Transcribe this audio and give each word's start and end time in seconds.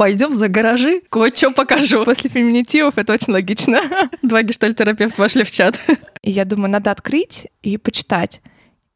пойдем 0.00 0.34
за 0.34 0.48
гаражи, 0.48 1.02
кое-что 1.10 1.50
покажу. 1.50 2.06
После 2.06 2.30
феминитивов 2.30 2.96
это 2.96 3.12
очень 3.12 3.34
логично. 3.34 3.82
Два 4.22 4.42
гештальтерапевта 4.42 5.20
вошли 5.20 5.44
в 5.44 5.50
чат. 5.50 5.78
И 6.22 6.30
я 6.30 6.46
думаю, 6.46 6.70
надо 6.70 6.90
открыть 6.90 7.48
и 7.60 7.76
почитать. 7.76 8.40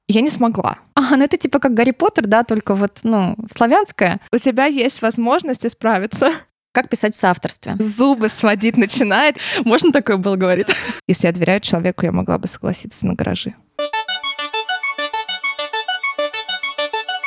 Я 0.09 0.23
не 0.23 0.31
смогла. 0.31 0.79
А, 0.95 1.15
ну 1.15 1.23
это 1.23 1.37
типа 1.37 1.59
как 1.59 1.75
Гарри 1.75 1.91
Поттер, 1.91 2.25
да, 2.27 2.43
только 2.43 2.75
вот, 2.75 3.01
ну, 3.03 3.37
славянское. 3.55 4.19
У 4.33 4.39
тебя 4.39 4.65
есть 4.65 5.03
возможность 5.03 5.67
исправиться. 5.67 6.33
Как 6.73 6.89
писать 6.89 7.15
в 7.15 7.19
соавторстве? 7.19 7.77
Зубы 7.79 8.31
сводить 8.31 8.79
начинает. 8.79 9.37
Можно 9.67 9.93
такое 9.93 10.17
было 10.17 10.37
говорить? 10.37 10.69
Если 11.07 11.27
я 11.27 11.35
доверяю 11.35 11.61
человеку, 11.61 12.07
я 12.07 12.13
могла 12.13 12.39
бы 12.39 12.49
согласиться 12.49 13.05
на 13.05 13.13
гаражи. 13.13 13.55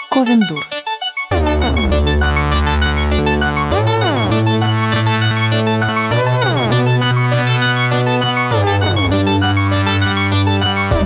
Ковендур. 0.09 0.65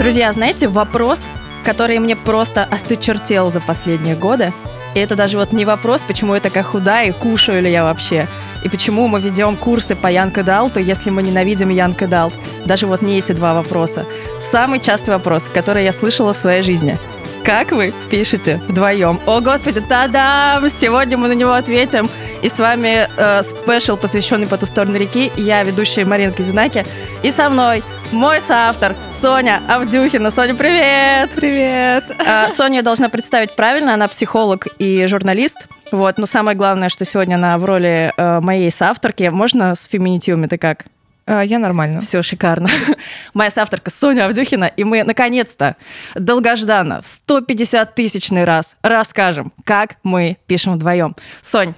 Друзья, 0.01 0.33
знаете, 0.33 0.67
вопрос, 0.67 1.29
который 1.63 1.99
мне 1.99 2.15
просто 2.15 2.63
остычертел 2.63 3.51
за 3.51 3.61
последние 3.61 4.15
годы, 4.15 4.51
и 4.95 4.99
это 4.99 5.15
даже 5.15 5.37
вот 5.37 5.51
не 5.51 5.63
вопрос, 5.63 6.01
почему 6.01 6.33
я 6.33 6.39
такая 6.41 6.63
худая 6.63 7.09
и 7.09 7.11
кушаю 7.11 7.61
ли 7.61 7.71
я 7.71 7.83
вообще, 7.83 8.27
и 8.63 8.69
почему 8.69 9.07
мы 9.07 9.21
ведем 9.21 9.55
курсы 9.55 9.95
по 9.95 10.07
Янка 10.07 10.41
Далту, 10.41 10.79
если 10.79 11.11
мы 11.11 11.21
ненавидим 11.21 11.69
Янка 11.69 12.07
Далт. 12.07 12.33
Даже 12.65 12.87
вот 12.87 13.03
не 13.03 13.19
эти 13.19 13.33
два 13.33 13.53
вопроса. 13.53 14.07
Самый 14.39 14.79
частый 14.79 15.13
вопрос, 15.13 15.47
который 15.53 15.83
я 15.83 15.93
слышала 15.93 16.33
в 16.33 16.37
своей 16.37 16.63
жизни. 16.63 16.97
Как 17.43 17.71
вы 17.71 17.91
пишете 18.11 18.61
вдвоем? 18.67 19.19
О, 19.25 19.41
господи, 19.41 19.81
та-дам! 19.81 20.69
Сегодня 20.69 21.17
мы 21.17 21.27
на 21.27 21.33
него 21.33 21.53
ответим. 21.53 22.07
И 22.43 22.49
с 22.49 22.59
вами 22.59 23.07
э, 23.17 23.41
спешл, 23.41 23.97
посвященный 23.97 24.45
по 24.45 24.57
ту 24.57 24.67
сторону 24.67 24.97
реки. 24.97 25.31
Я 25.37 25.63
ведущая 25.63 26.05
Маринка 26.05 26.43
Зинаки. 26.43 26.85
И 27.23 27.31
со 27.31 27.49
мной 27.49 27.83
мой 28.11 28.41
соавтор 28.41 28.95
Соня 29.11 29.61
Авдюхина. 29.67 30.29
Соня, 30.29 30.53
привет! 30.53 31.31
Привет! 31.31 32.03
А, 32.19 32.49
Соня 32.51 32.83
должна 32.83 33.09
представить 33.09 33.55
правильно, 33.55 33.95
она 33.95 34.07
психолог 34.07 34.67
и 34.77 35.05
журналист. 35.07 35.65
Вот, 35.91 36.19
но 36.19 36.27
самое 36.27 36.55
главное, 36.55 36.89
что 36.89 37.05
сегодня 37.05 37.35
она 37.35 37.57
в 37.57 37.65
роли 37.65 38.13
э, 38.15 38.39
моей 38.39 38.69
соавторки. 38.69 39.29
Можно 39.29 39.73
с 39.73 39.85
феминитивами-то 39.85 40.59
как? 40.59 40.85
А, 41.31 41.45
я 41.45 41.59
нормально. 41.59 42.01
Все 42.01 42.21
шикарно. 42.23 42.67
Моя 43.33 43.49
соавторка 43.49 43.89
Соня 43.89 44.25
Авдюхина, 44.25 44.65
и 44.65 44.83
мы 44.83 45.05
наконец-то 45.05 45.77
долгожданно 46.13 47.01
в 47.01 47.07
150 47.07 47.95
тысячный 47.95 48.43
раз 48.43 48.75
расскажем, 48.81 49.53
как 49.63 49.95
мы 50.03 50.37
пишем 50.45 50.73
вдвоем. 50.73 51.15
Сонь, 51.41 51.73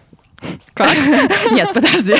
как? 0.73 0.89
Нет, 1.51 1.71
подожди. 1.71 2.15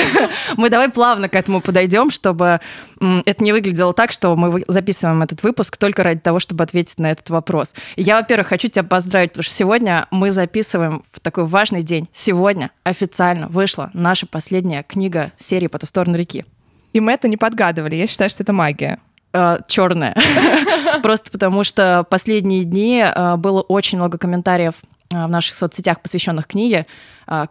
Мы 0.56 0.68
давай 0.68 0.90
плавно 0.90 1.28
к 1.28 1.36
этому 1.36 1.60
подойдем, 1.62 2.10
чтобы 2.10 2.60
это 3.00 3.42
не 3.42 3.52
выглядело 3.52 3.94
так, 3.94 4.12
что 4.12 4.36
мы 4.36 4.62
записываем 4.68 5.22
этот 5.22 5.42
выпуск 5.42 5.78
только 5.78 6.02
ради 6.02 6.20
того, 6.20 6.38
чтобы 6.38 6.64
ответить 6.64 6.98
на 6.98 7.10
этот 7.10 7.30
вопрос. 7.30 7.74
Я, 7.96 8.16
во-первых, 8.16 8.48
хочу 8.48 8.68
тебя 8.68 8.82
поздравить, 8.82 9.30
потому 9.30 9.44
что 9.44 9.54
сегодня 9.54 10.06
мы 10.10 10.32
записываем 10.32 11.02
в 11.12 11.20
такой 11.20 11.44
важный 11.44 11.82
день. 11.82 12.08
Сегодня 12.12 12.70
официально 12.84 13.48
вышла 13.48 13.90
наша 13.94 14.26
последняя 14.26 14.82
книга 14.82 15.32
серии 15.38 15.68
«По 15.68 15.78
ту 15.78 15.86
сторону 15.86 16.18
реки». 16.18 16.44
И 16.92 17.00
мы 17.00 17.12
это 17.12 17.28
не 17.28 17.36
подгадывали. 17.36 17.96
Я 17.96 18.06
считаю, 18.06 18.30
что 18.30 18.42
это 18.42 18.52
магия 18.52 18.98
э, 19.32 19.58
черная. 19.66 20.16
Просто 21.02 21.30
потому 21.30 21.64
что 21.64 22.06
последние 22.08 22.64
дни 22.64 23.02
э, 23.04 23.36
было 23.36 23.60
очень 23.62 23.98
много 23.98 24.18
комментариев 24.18 24.74
в 25.10 25.28
наших 25.28 25.56
соцсетях, 25.56 26.00
посвященных 26.00 26.46
книге, 26.46 26.86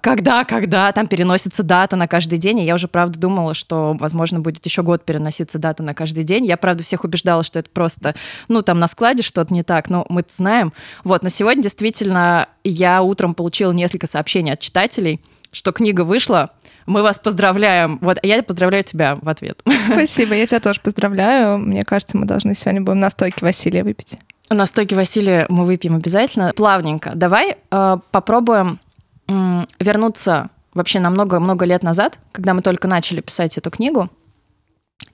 когда, 0.02 0.44
когда 0.46 0.92
там 0.92 1.06
переносится 1.06 1.62
дата 1.62 1.96
на 1.96 2.08
каждый 2.08 2.40
день. 2.40 2.60
И 2.60 2.66
я 2.66 2.74
уже, 2.74 2.88
правда, 2.88 3.20
думала, 3.20 3.54
что, 3.54 3.96
возможно, 4.00 4.40
будет 4.40 4.66
еще 4.66 4.82
год 4.82 5.06
переноситься 5.06 5.60
дата 5.60 5.84
на 5.84 5.94
каждый 5.94 6.24
день. 6.24 6.46
Я, 6.46 6.58
правда, 6.58 6.84
всех 6.84 7.04
убеждала, 7.04 7.44
что 7.44 7.60
это 7.60 7.70
просто, 7.70 8.16
ну, 8.48 8.64
там 8.64 8.80
на 8.80 8.88
складе 8.88 9.22
что-то 9.22 9.54
не 9.54 9.62
так, 9.62 9.92
но 9.92 10.08
мы 10.10 10.24
знаем. 10.28 10.74
Вот, 11.04 11.22
но 11.22 11.30
сегодня 11.30 11.62
действительно 11.62 12.50
я 12.64 13.04
утром 13.04 13.36
получила 13.36 13.72
несколько 13.72 14.08
сообщений 14.08 14.54
от 14.54 14.60
читателей, 14.60 15.22
что 15.52 15.72
книга 15.72 16.02
вышла, 16.02 16.52
мы 16.86 17.04
вас 17.04 17.20
поздравляем. 17.20 18.00
Вот, 18.02 18.18
я 18.24 18.42
поздравляю 18.44 18.84
тебя 18.84 19.18
в 19.22 19.28
ответ. 19.30 19.62
Спасибо, 19.92 20.34
я 20.36 20.48
тебя 20.48 20.60
тоже 20.60 20.82
поздравляю. 20.82 21.58
Мне 21.58 21.84
кажется, 21.84 22.18
мы 22.18 22.26
должны 22.26 22.56
сегодня 22.56 22.82
будем 22.82 23.00
настойки 23.00 23.44
Василия 23.44 23.84
выпить. 23.84 24.18
Настойки 24.50 24.94
Василия 24.94 25.46
мы 25.50 25.66
выпьем 25.66 25.96
обязательно. 25.96 26.52
Плавненько. 26.56 27.12
Давай 27.16 27.58
э, 27.72 27.98
попробуем 28.12 28.80
э, 29.28 29.66
вернуться 29.80 30.50
вообще 30.74 31.00
на 31.00 31.10
много-много 31.10 31.66
лет 31.66 31.84
назад, 31.84 32.20
когда 32.32 32.54
мы 32.54 32.62
только 32.62 32.88
начали 32.88 33.22
писать 33.22 33.58
эту 33.58 33.72
книгу. 33.72 34.10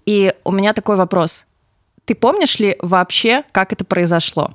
И 0.05 0.33
у 0.43 0.51
меня 0.51 0.73
такой 0.73 0.95
вопрос. 0.95 1.45
Ты 2.05 2.15
помнишь 2.15 2.59
ли 2.59 2.77
вообще, 2.81 3.43
как 3.51 3.73
это 3.73 3.85
произошло? 3.85 4.51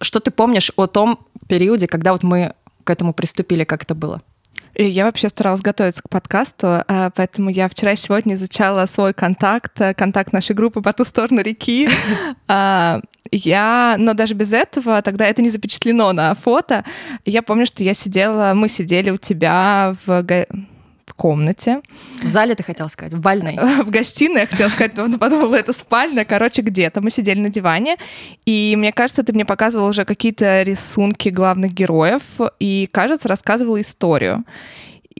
Что 0.00 0.20
ты 0.20 0.30
помнишь 0.30 0.70
о 0.76 0.86
том 0.86 1.18
периоде, 1.48 1.86
когда 1.88 2.12
вот 2.12 2.22
мы 2.22 2.54
к 2.84 2.90
этому 2.90 3.12
приступили, 3.12 3.64
как 3.64 3.82
это 3.82 3.94
было? 3.94 4.22
Я 4.80 5.06
вообще 5.06 5.28
старалась 5.28 5.60
готовиться 5.60 6.02
к 6.02 6.08
подкасту, 6.08 6.84
э, 6.86 7.10
поэтому 7.14 7.50
я 7.50 7.68
вчера 7.68 7.92
и 7.92 7.96
сегодня 7.96 8.34
изучала 8.34 8.86
свой 8.86 9.12
контакт, 9.12 9.80
э, 9.80 9.92
контакт 9.92 10.32
нашей 10.32 10.54
группы 10.54 10.80
по 10.82 10.92
ту 10.92 11.04
сторону 11.04 11.40
реки. 11.40 11.88
А, 12.50 13.00
я, 13.30 13.96
но 13.98 14.14
даже 14.14 14.32
без 14.32 14.54
этого, 14.54 15.02
тогда 15.02 15.26
это 15.26 15.42
не 15.42 15.50
запечатлено 15.50 16.12
на 16.14 16.34
фото. 16.34 16.84
Я 17.26 17.42
помню, 17.42 17.66
что 17.66 17.84
я 17.84 17.92
сидела, 17.92 18.52
мы 18.54 18.68
сидели 18.70 19.10
у 19.10 19.18
тебя 19.18 19.94
в 20.06 20.22
комнате. 21.18 21.82
В 22.22 22.28
зале 22.28 22.54
ты 22.54 22.62
хотел 22.62 22.88
сказать? 22.88 23.12
В 23.12 23.20
бальной? 23.20 23.56
В 23.84 23.90
гостиной, 23.90 24.42
я 24.42 24.46
хотела 24.46 24.68
сказать, 24.68 24.96
но 24.96 25.18
подумала, 25.18 25.56
это 25.56 25.72
спальня. 25.72 26.24
Короче, 26.24 26.62
где-то. 26.62 27.00
Мы 27.00 27.10
сидели 27.10 27.40
на 27.40 27.50
диване, 27.50 27.96
и 28.46 28.76
мне 28.78 28.92
кажется, 28.92 29.24
ты 29.24 29.32
мне 29.32 29.44
показывал 29.44 29.88
уже 29.88 30.04
какие-то 30.04 30.62
рисунки 30.62 31.28
главных 31.28 31.74
героев, 31.74 32.22
и, 32.60 32.88
кажется, 32.92 33.28
рассказывала 33.28 33.80
историю. 33.80 34.44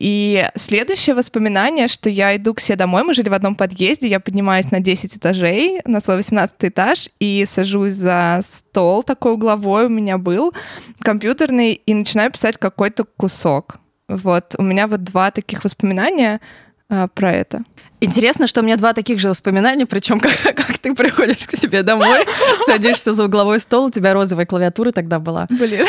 И 0.00 0.48
следующее 0.54 1.16
воспоминание, 1.16 1.88
что 1.88 2.08
я 2.08 2.36
иду 2.36 2.54
к 2.54 2.60
себе 2.60 2.76
домой, 2.76 3.02
мы 3.02 3.14
жили 3.14 3.28
в 3.28 3.34
одном 3.34 3.56
подъезде, 3.56 4.06
я 4.06 4.20
поднимаюсь 4.20 4.70
на 4.70 4.78
10 4.78 5.16
этажей, 5.16 5.80
на 5.84 6.00
свой 6.00 6.16
18 6.16 6.54
этаж, 6.60 7.08
и 7.18 7.44
сажусь 7.48 7.94
за 7.94 8.40
стол 8.48 9.02
такой 9.02 9.32
угловой 9.32 9.86
у 9.86 9.88
меня 9.88 10.16
был, 10.16 10.54
компьютерный, 11.00 11.72
и 11.72 11.94
начинаю 11.94 12.30
писать 12.30 12.56
какой-то 12.56 13.04
кусок. 13.04 13.80
Вот, 14.08 14.54
у 14.56 14.62
меня 14.62 14.86
вот 14.86 15.04
два 15.04 15.30
таких 15.30 15.64
воспоминания 15.64 16.40
а, 16.88 17.08
про 17.08 17.32
это. 17.32 17.62
Интересно, 18.00 18.46
что 18.46 18.60
у 18.60 18.64
меня 18.64 18.76
два 18.76 18.94
таких 18.94 19.18
же 19.18 19.28
воспоминания, 19.28 19.84
причем 19.84 20.18
как, 20.20 20.32
как 20.42 20.78
ты 20.78 20.94
приходишь 20.94 21.46
к 21.46 21.56
себе 21.56 21.82
домой, 21.82 22.24
садишься 22.66 23.12
за 23.12 23.24
угловой 23.24 23.60
стол, 23.60 23.86
у 23.86 23.90
тебя 23.90 24.14
розовая 24.14 24.46
клавиатура 24.46 24.90
тогда 24.90 25.18
была. 25.18 25.46
Блин. 25.50 25.86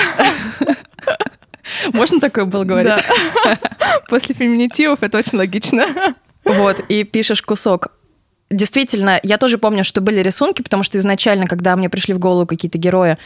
Можно 1.93 2.19
такое 2.19 2.45
было 2.45 2.65
говорить? 2.65 2.93
Да. 3.45 3.59
После 4.09 4.35
феминитивов 4.35 5.01
это 5.01 5.17
очень 5.17 5.37
логично. 5.37 5.85
Вот, 6.43 6.81
и 6.89 7.03
пишешь 7.03 7.41
кусок. 7.41 7.93
Действительно, 8.49 9.19
я 9.23 9.37
тоже 9.37 9.59
помню, 9.59 9.83
что 9.83 10.01
были 10.01 10.19
рисунки, 10.21 10.63
потому 10.63 10.83
что 10.83 10.97
изначально, 10.97 11.47
когда 11.47 11.75
мне 11.75 11.89
пришли 11.89 12.13
в 12.13 12.19
голову 12.19 12.47
какие-то 12.47 12.77
герои, 12.79 13.17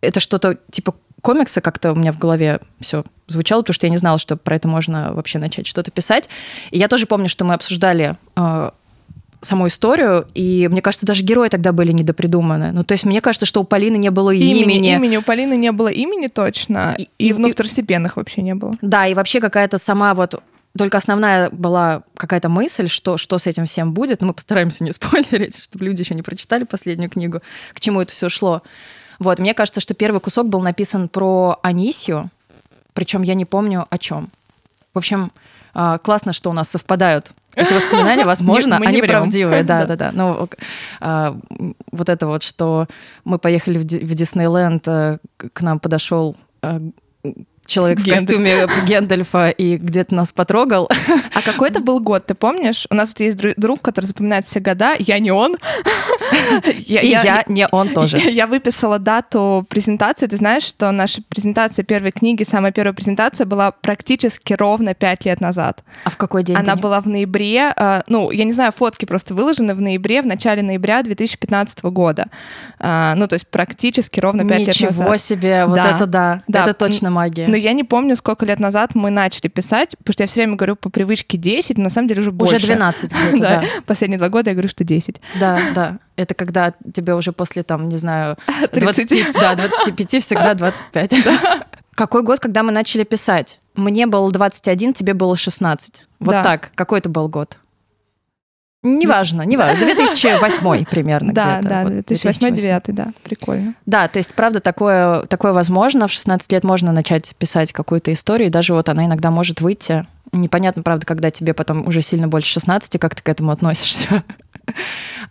это 0.00 0.20
что-то 0.20 0.58
типа 0.70 0.94
комикса 1.22 1.60
как-то 1.60 1.92
у 1.92 1.94
меня 1.94 2.12
в 2.12 2.18
голове 2.18 2.60
все 2.80 3.04
звучало, 3.26 3.62
потому 3.62 3.74
что 3.74 3.86
я 3.86 3.90
не 3.90 3.96
знала, 3.96 4.18
что 4.18 4.36
про 4.36 4.56
это 4.56 4.68
можно 4.68 5.12
вообще 5.12 5.38
начать 5.38 5.66
что-то 5.66 5.90
писать. 5.90 6.28
И 6.70 6.78
я 6.78 6.88
тоже 6.88 7.06
помню, 7.06 7.28
что 7.28 7.44
мы 7.44 7.54
обсуждали 7.54 8.16
э, 8.36 8.70
саму 9.40 9.68
историю, 9.68 10.26
и 10.34 10.68
мне 10.70 10.82
кажется, 10.82 11.06
даже 11.06 11.22
герои 11.22 11.48
тогда 11.48 11.72
были 11.72 11.92
недопридуманы. 11.92 12.72
Ну, 12.72 12.82
то 12.82 12.92
есть 12.92 13.04
мне 13.04 13.20
кажется, 13.20 13.46
что 13.46 13.60
у 13.60 13.64
Полины 13.64 13.96
не 13.96 14.10
было 14.10 14.30
имени. 14.30 14.62
Имени, 14.62 14.94
имени. 14.94 15.16
у 15.16 15.22
Полины 15.22 15.56
не 15.56 15.72
было 15.72 15.88
имени 15.88 16.28
точно, 16.28 16.94
и, 16.98 17.08
и, 17.18 17.28
и 17.28 17.32
в 17.32 17.50
второстепенных 17.50 18.16
вообще 18.16 18.42
не 18.42 18.54
было. 18.54 18.74
Да, 18.82 19.06
и 19.06 19.14
вообще 19.14 19.40
какая-то 19.40 19.78
сама 19.78 20.14
вот 20.14 20.42
только 20.76 20.98
основная 20.98 21.50
была 21.50 22.02
какая-то 22.16 22.48
мысль, 22.48 22.88
что, 22.88 23.16
что 23.16 23.38
с 23.38 23.46
этим 23.46 23.66
всем 23.66 23.92
будет. 23.92 24.20
Но 24.20 24.28
мы 24.28 24.34
постараемся 24.34 24.84
не 24.84 24.92
спойлерить, 24.92 25.62
чтобы 25.62 25.84
люди 25.84 26.02
еще 26.02 26.14
не 26.14 26.22
прочитали 26.22 26.64
последнюю 26.64 27.10
книгу, 27.10 27.40
к 27.72 27.80
чему 27.80 28.00
это 28.00 28.12
все 28.12 28.28
шло. 28.28 28.62
Вот, 29.18 29.38
мне 29.38 29.54
кажется, 29.54 29.80
что 29.80 29.94
первый 29.94 30.20
кусок 30.20 30.48
был 30.48 30.60
написан 30.60 31.08
про 31.08 31.58
Анисию, 31.62 32.30
причем 32.92 33.22
я 33.22 33.34
не 33.34 33.44
помню 33.44 33.86
о 33.90 33.98
чем. 33.98 34.28
В 34.94 34.98
общем, 34.98 35.32
а, 35.74 35.98
классно, 35.98 36.32
что 36.32 36.50
у 36.50 36.52
нас 36.52 36.68
совпадают 36.68 37.32
эти 37.54 37.72
воспоминания, 37.72 38.24
возможно, 38.26 38.76
они 38.76 39.02
правдивые, 39.02 39.62
да, 39.64 39.84
да, 39.84 39.96
да. 39.96 40.10
Но 40.12 40.48
а, 41.00 41.36
вот 41.92 42.08
это 42.08 42.26
вот, 42.26 42.42
что 42.42 42.86
мы 43.24 43.38
поехали 43.38 43.78
в 43.78 43.84
Диснейленд, 43.84 44.86
э, 44.88 45.18
к 45.36 45.60
нам 45.60 45.78
подошел 45.78 46.36
э, 46.62 46.80
человек 47.68 48.00
в 48.00 48.02
Гендальф. 48.02 48.26
костюме 48.26 48.66
Гендальфа 48.86 49.50
и 49.50 49.76
где-то 49.76 50.14
нас 50.14 50.32
потрогал. 50.32 50.90
А 51.34 51.42
какой 51.42 51.68
это 51.68 51.78
был 51.80 52.00
год, 52.00 52.26
ты 52.26 52.34
помнишь? 52.34 52.86
У 52.90 52.94
нас 52.94 53.10
вот 53.10 53.20
есть 53.20 53.36
дру- 53.38 53.54
друг, 53.56 53.80
который 53.82 54.06
запоминает 54.06 54.46
все 54.46 54.58
года, 54.58 54.94
я 54.98 55.18
не 55.20 55.30
он. 55.30 55.56
Я- 56.86 57.00
И 57.02 57.08
я- 57.08 57.22
я 57.22 57.44
не 57.46 57.66
он 57.68 57.90
тоже. 57.90 58.18
Я 58.18 58.46
выписала 58.46 58.98
дату 58.98 59.66
презентации. 59.68 60.26
Ты 60.26 60.36
знаешь, 60.36 60.62
что 60.64 60.90
наша 60.90 61.22
презентация 61.28 61.84
первой 61.84 62.10
книги, 62.10 62.42
самая 62.42 62.72
первая 62.72 62.92
презентация 62.94 63.44
была 63.46 63.70
практически 63.70 64.54
ровно 64.54 64.94
пять 64.94 65.24
лет 65.26 65.40
назад. 65.40 65.84
А 66.04 66.10
в 66.10 66.16
какой 66.16 66.42
день? 66.42 66.56
Она 66.56 66.74
не- 66.74 66.80
была 66.80 67.00
в 67.00 67.06
ноябре, 67.06 67.72
э, 67.76 68.02
ну, 68.08 68.30
я 68.30 68.44
не 68.44 68.52
знаю, 68.52 68.72
фотки 68.72 69.04
просто 69.04 69.34
выложены 69.34 69.74
в 69.74 69.80
ноябре, 69.80 70.22
в 70.22 70.26
начале 70.26 70.62
ноября 70.62 71.02
2015 71.02 71.90
года. 71.90 72.26
А, 72.80 73.14
Ну, 73.14 73.26
то 73.26 73.34
есть 73.34 73.46
практически 73.48 74.20
ровно 74.20 74.46
пять 74.48 74.60
лет 74.60 74.68
Ничего 74.68 74.88
назад. 74.90 75.20
себе, 75.20 75.66
вот 75.66 75.76
Да. 75.76 75.96
это 75.96 76.06
да. 76.06 76.42
Да. 76.48 76.62
Это 76.62 76.74
точно 76.74 77.10
магия. 77.10 77.46
Я 77.58 77.72
не 77.72 77.84
помню, 77.84 78.16
сколько 78.16 78.46
лет 78.46 78.58
назад 78.60 78.94
мы 78.94 79.10
начали 79.10 79.48
писать, 79.48 79.96
потому 79.98 80.12
что 80.12 80.22
я 80.22 80.26
все 80.26 80.40
время 80.40 80.56
говорю 80.56 80.76
по 80.76 80.90
привычке 80.90 81.36
10, 81.38 81.78
но 81.78 81.84
на 81.84 81.90
самом 81.90 82.08
деле 82.08 82.20
уже 82.20 82.32
больше. 82.32 82.56
Уже 82.56 82.66
12 82.66 83.12
где-то, 83.12 83.38
Да, 83.40 83.48
да. 83.60 83.64
последние 83.86 84.18
два 84.18 84.28
года 84.28 84.50
я 84.50 84.54
говорю, 84.54 84.68
что 84.68 84.84
10. 84.84 85.20
Да, 85.40 85.58
да. 85.74 85.98
Это 86.16 86.34
когда 86.34 86.74
тебе 86.94 87.14
уже 87.14 87.32
после, 87.32 87.62
там, 87.62 87.88
не 87.88 87.96
знаю, 87.96 88.36
30. 88.72 89.08
20, 89.08 89.32
да, 89.34 89.54
25 89.54 90.22
всегда 90.22 90.54
25. 90.54 91.14
Какой 91.94 92.22
год, 92.22 92.38
когда 92.38 92.62
мы 92.62 92.70
начали 92.72 93.02
писать? 93.04 93.58
Мне 93.74 94.06
было 94.06 94.30
21, 94.30 94.92
тебе 94.92 95.14
было 95.14 95.36
16. 95.36 96.06
Вот 96.20 96.30
Да. 96.32 96.42
так. 96.44 96.70
Какой 96.76 97.00
это 97.00 97.08
был 97.08 97.28
год? 97.28 97.56
Неважно, 98.82 99.42
неважно. 99.42 99.84
2008 99.84 100.84
примерно 100.84 101.32
Да, 101.34 101.58
где-то. 101.58 101.68
да, 101.68 101.82
Вот 101.84 101.92
2008-2009, 101.92 102.82
да, 102.92 103.08
прикольно. 103.24 103.74
Да, 103.86 104.06
то 104.08 104.18
есть, 104.18 104.34
правда, 104.34 104.60
такое, 104.60 105.22
такое 105.22 105.52
возможно. 105.52 106.06
В 106.06 106.12
16 106.12 106.52
лет 106.52 106.62
можно 106.64 106.92
начать 106.92 107.34
писать 107.38 107.72
какую-то 107.72 108.12
историю, 108.12 108.48
и 108.48 108.50
даже 108.52 108.74
вот 108.74 108.88
она 108.88 109.06
иногда 109.06 109.30
может 109.32 109.60
выйти. 109.60 110.06
Непонятно, 110.32 110.82
правда, 110.82 111.06
когда 111.06 111.30
тебе 111.30 111.54
потом 111.54 111.88
уже 111.88 112.02
сильно 112.02 112.28
больше 112.28 112.52
16, 112.52 113.00
как 113.00 113.14
ты 113.16 113.22
к 113.22 113.28
этому 113.28 113.50
относишься. 113.52 114.22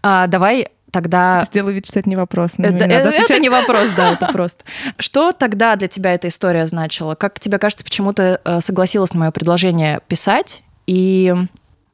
А, 0.04 0.26
давай 0.28 0.70
тогда... 0.92 1.44
Сделаю 1.46 1.76
вид, 1.76 1.86
что 1.86 2.00
это 2.00 2.10
не 2.10 2.16
вопрос. 2.16 2.58
на 2.58 2.66
Это, 2.66 2.74
него 2.76 2.86
не 2.88 2.94
это 2.96 3.10
отвечать. 3.10 3.40
не 3.42 3.50
вопрос, 3.50 3.90
да, 3.96 4.14
это 4.14 4.28
просто. 4.34 4.64
Что 4.98 5.32
тогда 5.32 5.76
для 5.76 5.88
тебя 5.88 6.14
эта 6.14 6.28
история 6.28 6.66
значила? 6.68 7.14
Как 7.16 7.40
тебе 7.40 7.58
кажется, 7.60 7.84
почему 7.84 8.14
ты 8.14 8.40
э, 8.44 8.62
согласилась 8.62 9.14
на 9.14 9.20
мое 9.22 9.32
предложение 9.32 10.00
писать? 10.08 10.64
И, 10.88 11.36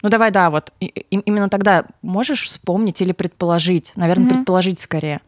ну 0.04 0.10
давай, 0.10 0.30
да, 0.32 0.50
вот 0.52 0.72
и- 0.80 0.86
и- 0.86 1.20
именно 1.20 1.50
тогда 1.50 1.86
можешь 2.04 2.44
вспомнить 2.44 3.02
или 3.02 3.14
предположить? 3.14 3.94
Наверное, 3.96 4.26
Мгм. 4.28 4.36
предположить 4.36 4.80
скорее. 4.80 5.22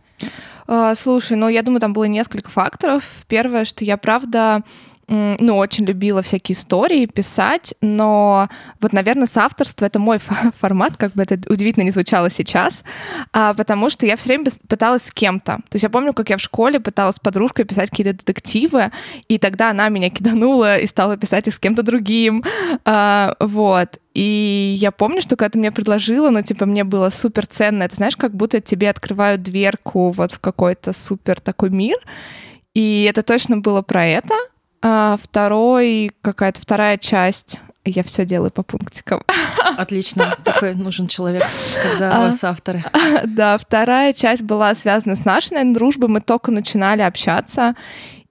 А, 0.68 0.96
Слушай, 0.96 1.38
ну 1.38 1.48
я 1.48 1.62
думаю, 1.62 1.80
там 1.82 1.94
было 1.94 2.06
несколько 2.06 2.50
факторов. 2.52 3.04
Первое, 3.28 3.66
что 3.66 3.84
я 3.86 3.98
правда 3.98 4.62
ну, 5.08 5.58
очень 5.58 5.86
любила 5.86 6.22
всякие 6.22 6.56
истории 6.56 7.06
писать, 7.06 7.76
но 7.82 8.50
вот, 8.82 8.94
наверное, 8.94 9.28
соавторство— 9.28 9.86
это 9.88 10.00
мой 10.00 10.18
фо- 10.18 10.52
формат, 10.58 10.98
как 10.98 11.14
бы 11.14 11.24
это 11.24 11.40
удивительно 11.52 11.84
не 11.84 11.92
звучало 11.92 12.30
сейчас, 12.30 12.84
а, 13.32 13.54
потому 13.54 13.90
что 13.90 14.06
я 14.06 14.16
все 14.16 14.30
время 14.30 14.46
пыталась 14.68 15.04
с 15.04 15.12
кем-то. 15.12 15.58
То 15.58 15.76
есть 15.76 15.84
я 15.84 15.90
помню, 15.90 16.14
как 16.14 16.30
я 16.30 16.38
в 16.38 16.42
школе 16.42 16.80
пыталась 16.80 17.18
с 17.18 17.20
подружкой 17.20 17.66
писать 17.66 17.90
какие-то 17.90 18.14
детективы, 18.14 18.92
и 19.28 19.38
тогда 19.38 19.70
она 19.70 19.90
меня 19.90 20.10
киданула 20.10 20.78
и 20.78 20.88
стала 20.88 21.18
писать 21.18 21.48
их 21.48 21.54
с 21.54 21.60
кем-то 21.60 21.84
другим. 21.84 22.44
А, 22.84 23.36
вот. 23.40 24.00
И 24.16 24.76
я 24.80 24.92
помню, 24.92 25.22
что 25.22 25.36
когда 25.36 25.50
ты 25.50 25.60
мне 25.60 25.72
предложила, 25.72 26.30
ну, 26.30 26.42
типа, 26.42 26.66
мне 26.66 26.84
было 26.84 27.10
супер 27.10 27.46
ценно. 27.46 27.84
Это 27.84 27.96
знаешь, 27.96 28.16
как 28.16 28.34
будто 28.34 28.62
тебе 28.62 28.90
открывают 28.90 29.44
дверку 29.44 30.12
вот 30.12 30.32
в 30.32 30.40
какой-то 30.40 30.94
супер 30.94 31.40
такой 31.42 31.70
мир. 31.70 31.98
И 32.74 33.08
это 33.10 33.24
точно 33.24 33.58
было 33.58 33.82
про 33.82 34.06
это. 34.06 34.34
А 34.82 35.18
второй, 35.22 36.12
какая-то 36.22 36.62
вторая 36.62 36.98
часть. 36.98 37.60
Я 37.88 38.02
все 38.04 38.26
делаю 38.26 38.50
по 38.52 38.64
пунктикам. 38.64 39.22
Отлично. 39.78 40.36
Такой 40.44 40.74
нужен 40.74 41.08
человек, 41.08 41.44
когда 41.84 42.16
А. 42.18 42.26
вы 42.28 42.32
соавторы. 42.34 42.84
Да, 43.26 43.58
вторая 43.58 44.14
часть 44.14 44.42
была 44.42 44.74
связана 44.74 45.16
с 45.16 45.24
нашей, 45.24 45.54
наверное, 45.54 45.76
дружбой. 45.76 46.10
Мы 46.10 46.22
только 46.22 46.52
начинали 46.52 47.02
общаться. 47.04 47.76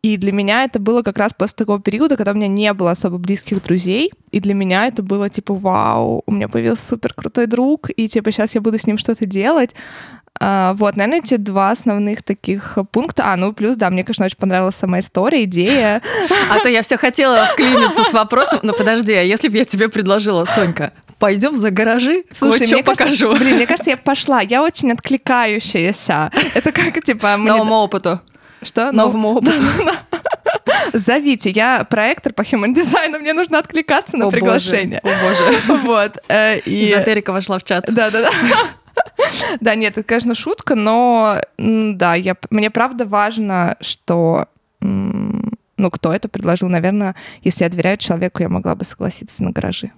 И 0.04 0.18
для 0.18 0.32
меня 0.32 0.64
это 0.64 0.78
было 0.80 1.00
как 1.00 1.16
раз 1.16 1.32
после 1.32 1.56
такого 1.56 1.80
периода, 1.80 2.18
когда 2.18 2.32
у 2.32 2.34
меня 2.34 2.46
не 2.46 2.74
было 2.74 2.90
особо 2.90 3.16
близких 3.16 3.62
друзей. 3.62 4.12
И 4.32 4.40
для 4.40 4.52
меня 4.52 4.86
это 4.86 5.02
было 5.02 5.30
типа, 5.30 5.54
вау, 5.54 6.22
у 6.26 6.30
меня 6.30 6.46
появился 6.46 6.84
супер 6.84 7.14
крутой 7.14 7.46
друг, 7.46 7.88
и 7.88 8.06
типа 8.06 8.30
сейчас 8.30 8.54
я 8.54 8.60
буду 8.60 8.78
с 8.78 8.86
ним 8.86 8.98
что-то 8.98 9.24
делать. 9.24 9.70
А, 10.38 10.74
вот, 10.74 10.96
наверное, 10.96 11.20
эти 11.20 11.36
два 11.36 11.70
основных 11.70 12.22
таких 12.22 12.76
пункта. 12.92 13.32
А, 13.32 13.36
ну 13.36 13.54
плюс, 13.54 13.78
да, 13.78 13.88
мне, 13.88 14.04
конечно, 14.04 14.26
очень 14.26 14.36
понравилась 14.36 14.74
сама 14.74 15.00
история, 15.00 15.44
идея. 15.44 16.02
А 16.50 16.58
то 16.58 16.68
я 16.68 16.82
все 16.82 16.98
хотела 16.98 17.46
вклиниться 17.46 18.04
с 18.04 18.12
вопросом, 18.12 18.58
но 18.62 18.74
подожди, 18.74 19.14
а 19.14 19.22
если 19.22 19.48
бы 19.48 19.56
я 19.56 19.64
тебе 19.64 19.88
предложила, 19.88 20.44
Сонька, 20.44 20.92
пойдем 21.18 21.56
за 21.56 21.70
гаражи, 21.70 22.24
Слушай, 22.30 22.66
мне 22.66 22.82
кажется, 22.82 23.04
покажу. 23.04 23.36
блин, 23.36 23.56
мне 23.56 23.66
кажется, 23.66 23.88
я 23.88 23.96
пошла. 23.96 24.42
Я 24.42 24.62
очень 24.62 24.92
откликающаяся. 24.92 26.30
Это 26.52 26.72
как, 26.72 27.02
типа... 27.02 27.38
Новому 27.38 27.76
опыту. 27.76 28.20
Что? 28.64 28.92
Ну, 28.92 29.04
Новому 29.04 29.36
опыту. 29.36 29.62
Зовите, 30.92 31.50
я 31.50 31.84
проектор 31.84 32.32
по 32.32 32.42
human 32.42 32.74
дизайну, 32.74 33.18
мне 33.18 33.32
нужно 33.32 33.58
откликаться 33.58 34.16
на 34.16 34.26
О, 34.26 34.30
боже, 34.30 34.36
приглашение. 34.36 35.00
О 35.00 35.08
боже. 35.08 35.80
Вот. 35.82 36.18
э, 36.28 36.58
И... 36.60 36.90
Эзотерика 36.92 37.32
вошла 37.32 37.58
в 37.58 37.64
чат. 37.64 37.86
Да, 37.88 38.10
да, 39.60 39.74
нет, 39.74 39.98
это, 39.98 40.06
конечно, 40.06 40.34
шутка, 40.34 40.74
но 40.74 41.40
да, 41.58 42.14
я, 42.14 42.36
мне 42.50 42.70
правда 42.70 43.06
важно, 43.06 43.76
что 43.80 44.46
ну, 44.80 45.90
кто 45.90 46.12
это 46.12 46.28
предложил, 46.28 46.68
наверное, 46.68 47.14
если 47.42 47.64
я 47.64 47.70
доверяю 47.70 47.98
человеку, 47.98 48.42
я 48.42 48.48
могла 48.48 48.74
бы 48.74 48.84
согласиться 48.84 49.42
на 49.42 49.50
гаражи. 49.50 49.90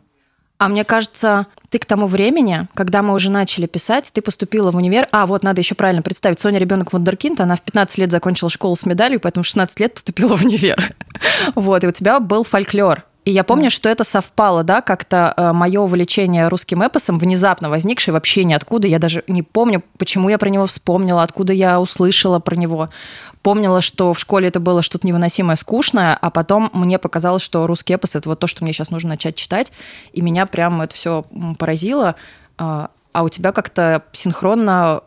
А 0.58 0.68
мне 0.68 0.84
кажется, 0.84 1.46
ты 1.68 1.78
к 1.78 1.84
тому 1.84 2.06
времени, 2.06 2.66
когда 2.74 3.02
мы 3.02 3.14
уже 3.14 3.30
начали 3.30 3.66
писать, 3.66 4.10
ты 4.12 4.22
поступила 4.22 4.70
в 4.70 4.76
универ. 4.76 5.06
А, 5.12 5.26
вот 5.26 5.42
надо 5.42 5.60
еще 5.60 5.74
правильно 5.74 6.02
представить. 6.02 6.40
Соня 6.40 6.58
ребенок 6.58 6.92
вундеркинд, 6.92 7.40
она 7.40 7.56
в 7.56 7.60
15 7.60 7.98
лет 7.98 8.10
закончила 8.10 8.48
школу 8.48 8.74
с 8.76 8.86
медалью, 8.86 9.20
поэтому 9.20 9.44
в 9.44 9.46
16 9.46 9.80
лет 9.80 9.94
поступила 9.94 10.36
в 10.36 10.44
универ. 10.44 10.94
Вот, 11.54 11.82
и 11.84 11.86
у 11.86 11.90
тебя 11.90 12.20
был 12.20 12.44
фольклор. 12.44 13.04
И 13.26 13.30
я 13.30 13.44
помню, 13.44 13.70
что 13.70 13.90
это 13.90 14.04
совпало, 14.04 14.62
да, 14.62 14.80
как-то 14.80 15.52
мое 15.52 15.80
увлечение 15.80 16.48
русским 16.48 16.80
эпосом, 16.80 17.18
внезапно 17.18 17.68
возникшее 17.68 18.14
вообще 18.14 18.44
ниоткуда. 18.44 18.86
Я 18.86 18.98
даже 18.98 19.22
не 19.26 19.42
помню, 19.42 19.82
почему 19.98 20.30
я 20.30 20.38
про 20.38 20.48
него 20.48 20.64
вспомнила, 20.64 21.22
откуда 21.22 21.52
я 21.52 21.78
услышала 21.80 22.38
про 22.38 22.56
него. 22.56 22.88
Помнила, 23.42 23.82
что 23.82 24.14
в 24.14 24.18
школе 24.18 24.48
это 24.48 24.60
было 24.60 24.80
что-то 24.80 25.06
невыносимое, 25.06 25.56
скучное, 25.56 26.16
а 26.18 26.30
потом 26.30 26.70
мне 26.72 26.98
показалось, 26.98 27.42
что 27.42 27.66
русский 27.66 27.92
эпос— 27.92 28.14
это 28.16 28.28
вот 28.28 28.38
то, 28.38 28.46
что 28.46 28.64
мне 28.64 28.72
сейчас 28.72 28.90
нужно 28.90 29.10
начать 29.10 29.34
читать. 29.34 29.72
И 30.12 30.22
меня 30.22 30.46
прям 30.46 30.80
это 30.80 30.94
все 30.94 31.26
поразило. 31.58 32.14
А 32.58 32.90
а 33.16 33.22
у 33.22 33.30
тебя 33.30 33.52
как-то 33.52 34.02
синхронно 34.12 35.00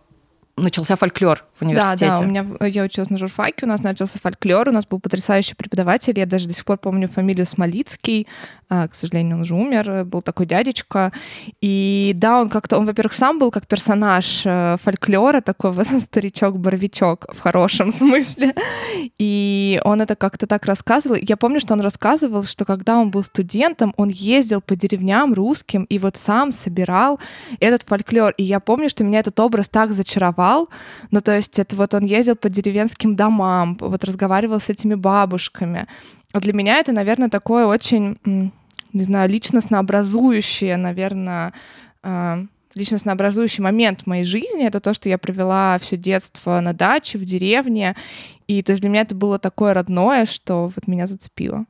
начался 0.62 0.96
фольклор 0.96 1.46
в 1.56 1.62
университете. 1.62 2.08
Да, 2.08 2.16
да, 2.16 2.22
у 2.22 2.26
меня, 2.26 2.46
я 2.62 2.84
училась 2.84 3.10
на 3.10 3.18
журфаке, 3.18 3.66
у 3.66 3.70
нас 3.70 3.82
начался 3.82 4.20
фольклор, 4.20 4.70
у 4.70 4.72
нас 4.72 4.86
был 4.86 5.00
потрясающий 5.00 5.56
преподаватель, 5.56 6.18
я 6.18 6.26
даже 6.26 6.48
до 6.48 6.54
сих 6.54 6.66
пор 6.66 6.78
помню 6.78 7.08
фамилию 7.08 7.46
Смолицкий, 7.46 8.28
а, 8.70 8.88
к 8.88 8.94
сожалению, 8.94 9.36
он 9.38 9.42
уже 9.42 9.56
умер, 9.56 10.06
был 10.06 10.22
такой 10.22 10.46
дядечка, 10.46 11.12
и 11.60 12.12
да, 12.16 12.40
он 12.40 12.50
как-то, 12.50 12.78
он, 12.78 12.86
во-первых, 12.86 13.14
сам 13.14 13.40
был 13.40 13.52
как 13.52 13.66
персонаж 13.68 14.44
э, 14.46 14.78
фольклора, 14.82 15.42
такой 15.42 15.72
вот 15.72 15.88
старичок-боровичок 16.02 17.34
в 17.34 17.40
хорошем 17.40 17.92
смысле, 18.00 18.54
и 19.18 19.82
он 19.84 20.02
это 20.02 20.16
как-то 20.16 20.46
так 20.46 20.66
рассказывал. 20.66 21.18
Я 21.20 21.38
помню, 21.38 21.60
что 21.60 21.74
он 21.74 21.82
рассказывал, 21.82 22.44
что 22.44 22.66
когда 22.66 22.98
он 22.98 23.12
был 23.12 23.24
студентом, 23.24 23.94
он 23.98 24.10
ездил 24.10 24.62
по 24.62 24.76
деревням 24.76 25.34
русским 25.34 25.86
и 25.86 25.98
вот 25.98 26.18
сам 26.18 26.52
собирал 26.52 27.20
этот 27.60 27.84
фольклор, 27.84 28.34
и 28.38 28.44
я 28.44 28.60
помню, 28.60 28.90
что 28.90 29.04
меня 29.04 29.20
этот 29.20 29.40
образ 29.40 29.70
так 29.70 29.92
зачаровал, 29.92 30.49
ну, 31.12 31.22
то 31.22 31.36
есть 31.36 31.60
это 31.60 31.76
вот 31.76 31.94
он 31.94 32.06
ездил 32.06 32.36
по 32.36 32.50
деревенским 32.50 33.16
домам, 33.16 33.78
вот 33.80 34.04
разговаривал 34.04 34.60
с 34.60 34.70
этими 34.70 34.96
бабушками. 34.96 35.88
Вот 36.34 36.44
для 36.44 36.54
меня 36.54 36.78
это, 36.78 36.92
наверное, 36.92 37.30
такое 37.30 37.66
очень, 37.66 38.18
не 38.94 39.04
знаю, 39.04 39.30
личностно 39.30 39.80
образующее, 39.80 40.78
наверное, 40.78 41.54
э, 42.04 42.46
личностно 42.76 43.12
образующий 43.12 43.64
момент 43.64 44.02
в 44.02 44.08
моей 44.08 44.24
жизни. 44.24 44.66
Это 44.66 44.80
то, 44.80 44.94
что 44.94 45.10
я 45.10 45.18
провела 45.18 45.78
все 45.80 45.98
детство 45.98 46.60
на 46.60 46.74
даче, 46.74 47.18
в 47.18 47.26
деревне. 47.26 47.96
И 48.48 48.62
то 48.62 48.72
есть 48.72 48.82
для 48.82 48.90
меня 48.90 49.02
это 49.02 49.16
было 49.16 49.40
такое 49.40 49.74
родное, 49.74 50.26
что 50.26 50.72
вот 50.76 50.88
меня 50.88 51.08
зацепило. 51.08 51.66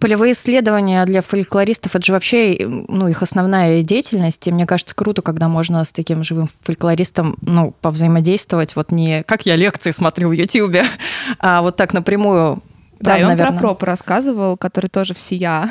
Полевые 0.00 0.32
исследования 0.32 1.04
для 1.04 1.22
фольклористов 1.22 1.94
это 1.94 2.04
же 2.04 2.12
вообще 2.12 2.56
ну, 2.88 3.06
их 3.06 3.22
основная 3.22 3.82
деятельность. 3.82 4.46
И 4.48 4.52
мне 4.52 4.66
кажется, 4.66 4.96
круто, 4.96 5.22
когда 5.22 5.48
можно 5.48 5.84
с 5.84 5.92
таким 5.92 6.24
живым 6.24 6.48
фольклористом 6.62 7.36
ну, 7.40 7.72
повзаимодействовать. 7.80 8.74
Вот 8.74 8.90
не 8.90 9.22
как 9.22 9.46
я 9.46 9.54
лекции 9.54 9.90
смотрю 9.90 10.30
в 10.30 10.32
Ютьюбе, 10.32 10.84
а 11.38 11.62
вот 11.62 11.76
так 11.76 11.94
напрямую. 11.94 12.62
Да, 12.98 13.10
Правда, 13.10 13.20
и 13.20 13.22
он 13.24 13.28
наверное. 13.30 13.52
про 13.52 13.60
Пропа 13.60 13.86
рассказывал, 13.86 14.56
который 14.56 14.88
тоже 14.88 15.14
всея. 15.14 15.70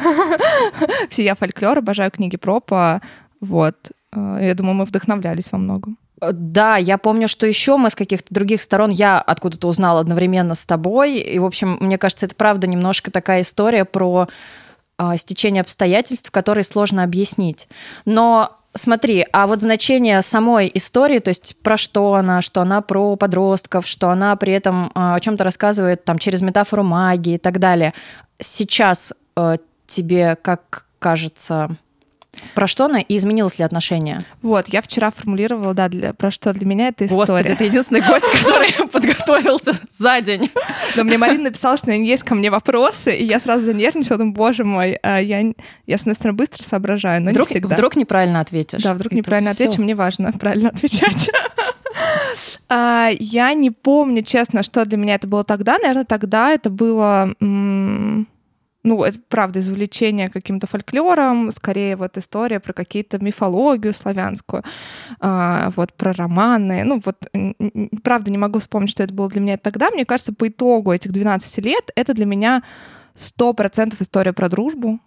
всея 1.10 1.36
фольклор, 1.36 1.80
обожаю 1.80 2.12
книги 2.12 2.38
Пропа. 2.38 3.02
Вот. 3.42 3.92
Э, 4.14 4.38
Я 4.42 4.54
думаю, 4.54 4.76
мы 4.76 4.86
вдохновлялись 4.86 5.52
во 5.52 5.58
многом. 5.58 5.98
Э, 6.22 6.32
да, 6.32 6.78
я 6.78 6.98
помню, 6.98 7.28
что 7.28 7.46
еще 7.46 7.78
мы 7.78 7.90
с 7.90 7.96
каких-то 7.96 8.34
других 8.34 8.62
сторон, 8.62 8.90
я 8.90 9.20
откуда-то 9.20 9.68
узнала 9.68 10.00
одновременно 10.00 10.56
с 10.56 10.66
тобой. 10.66 11.18
И, 11.18 11.40
в 11.40 11.46
общем, 11.46 11.78
мне 11.80 11.98
кажется, 11.98 12.26
это 12.26 12.36
правда 12.36 12.68
немножко 12.68 13.12
такая 13.12 13.42
история 13.42 13.86
про 13.86 14.28
э, 14.98 15.18
стечение 15.18 15.62
обстоятельств, 15.62 16.32
которые 16.32 16.64
сложно 16.64 17.04
объяснить. 17.04 17.68
Но 18.06 18.58
смотри, 18.74 19.26
а 19.32 19.48
вот 19.48 19.62
значение 19.62 20.22
самой 20.22 20.70
истории, 20.74 21.20
то 21.20 21.30
есть 21.30 21.56
про 21.62 21.78
что 21.78 22.14
она, 22.14 22.42
что 22.42 22.62
она 22.62 22.82
про 22.82 23.16
подростков, 23.16 23.88
что 23.88 24.10
она 24.10 24.36
при 24.36 24.54
этом 24.54 24.88
э, 24.88 25.16
о 25.16 25.20
чем-то 25.20 25.44
рассказывает 25.44 26.06
там 26.06 26.20
через 26.20 26.42
метафору 26.42 26.84
магии 26.84 27.36
и 27.36 27.40
так 27.40 27.60
далее. 27.60 27.94
Сейчас 28.40 29.14
э, 29.36 29.58
тебе 29.88 30.36
как 30.42 30.86
кажется 31.00 31.70
про 32.54 32.68
что 32.68 32.86
она 32.86 33.00
и 33.00 33.18
изменилось 33.18 33.60
ли 33.60 33.66
отношение? 33.66 34.24
Вот, 34.42 34.68
я 34.70 34.82
вчера 34.82 35.12
формулировала, 35.12 35.74
да, 35.74 35.90
для, 35.90 36.14
про 36.14 36.32
что 36.32 36.54
для 36.54 36.66
меня 36.66 36.90
это 36.90 37.06
история. 37.06 37.20
Господи, 37.20 37.56
ты 37.56 37.64
единственный 37.66 38.02
гость, 38.02 38.26
который 38.42 38.88
подготовился 38.92 39.74
за 39.90 40.22
день. 40.22 40.52
Но 40.96 41.04
мне 41.04 41.18
Марина 41.18 41.46
написала, 41.46 41.78
что 41.78 41.92
есть 41.92 42.24
ко 42.24 42.36
мне 42.36 42.50
вопросы, 42.50 43.16
и 43.16 43.26
я 43.26 43.40
сразу 43.40 43.66
занервничала, 43.66 44.18
думаю, 44.18 44.34
боже 44.34 44.64
мой, 44.64 44.94
а 45.02 45.20
я, 45.20 45.42
я 45.88 45.98
с 45.98 46.02
одной 46.02 46.16
стороны, 46.16 46.38
быстро 46.38 46.64
соображаю, 46.64 47.22
но 47.22 47.32
вдруг, 47.32 47.50
не 47.50 47.56
всегда. 47.56 47.76
Вдруг 47.76 47.96
неправильно 47.96 48.40
ответишь. 48.40 48.82
Да, 48.82 48.94
вдруг 48.94 49.14
неправильно 49.14 49.52
отвечу, 49.52 49.82
мне 49.82 49.96
важно 49.96 50.32
правильно 50.40 50.70
отвечать. 50.70 51.30
А, 52.68 53.10
я 53.20 53.54
не 53.54 53.72
помню, 53.72 54.22
честно, 54.22 54.64
что 54.64 54.86
для 54.86 54.98
меня 54.98 55.16
это 55.16 55.28
было 55.28 55.44
тогда. 55.46 55.78
Наверное, 55.78 56.04
тогда 56.04 56.52
это 56.52 56.70
было 56.70 57.34
ну, 58.86 59.04
это 59.04 59.20
правда 59.28 59.60
извлечение 59.60 60.30
каким-то 60.30 60.68
фольклором, 60.68 61.52
скорее 61.52 61.96
вот 61.96 62.18
история 62.18 62.60
про 62.60 62.72
какие-то 62.72 63.18
мифологию 63.24 63.94
славянскую, 63.94 64.64
а, 65.20 65.72
вот 65.76 65.92
про 65.94 66.14
романы. 66.14 66.84
Ну, 66.84 67.02
вот 67.04 67.18
правда 68.04 68.32
не 68.32 68.38
могу 68.38 68.60
вспомнить, 68.60 68.92
что 68.92 69.04
это 69.04 69.14
было 69.14 69.28
для 69.28 69.42
меня 69.42 69.58
тогда. 69.58 69.90
Мне 69.90 70.06
кажется, 70.06 70.34
по 70.34 70.48
итогу 70.48 70.94
этих 70.94 71.12
12 71.12 71.58
лет 71.66 71.92
это 71.96 72.14
для 72.14 72.28
меня 72.28 72.62
100% 73.16 73.96
история 74.00 74.34
про 74.34 74.50
дружбу, 74.50 75.00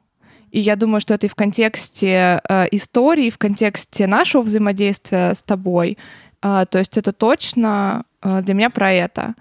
и 0.51 0.59
я 0.59 0.75
думаю, 0.75 1.01
что 1.01 1.15
это 1.15 1.27
и 1.27 1.29
в 1.29 1.37
контексте 1.37 2.41
э, 2.49 2.67
истории, 2.73 3.27
и 3.27 3.31
в 3.31 3.39
контексте 3.39 4.07
нашего 4.07 4.43
взаимодействия 4.43 5.35
с 5.35 5.43
тобой. 5.43 5.99
Э, 6.43 6.65
то 6.69 6.79
есть 6.79 6.97
это 6.97 7.13
точно 7.13 8.05
э, 8.23 8.43
для 8.43 8.55
меня 8.55 8.71
про 8.71 8.93
это. 8.93 9.35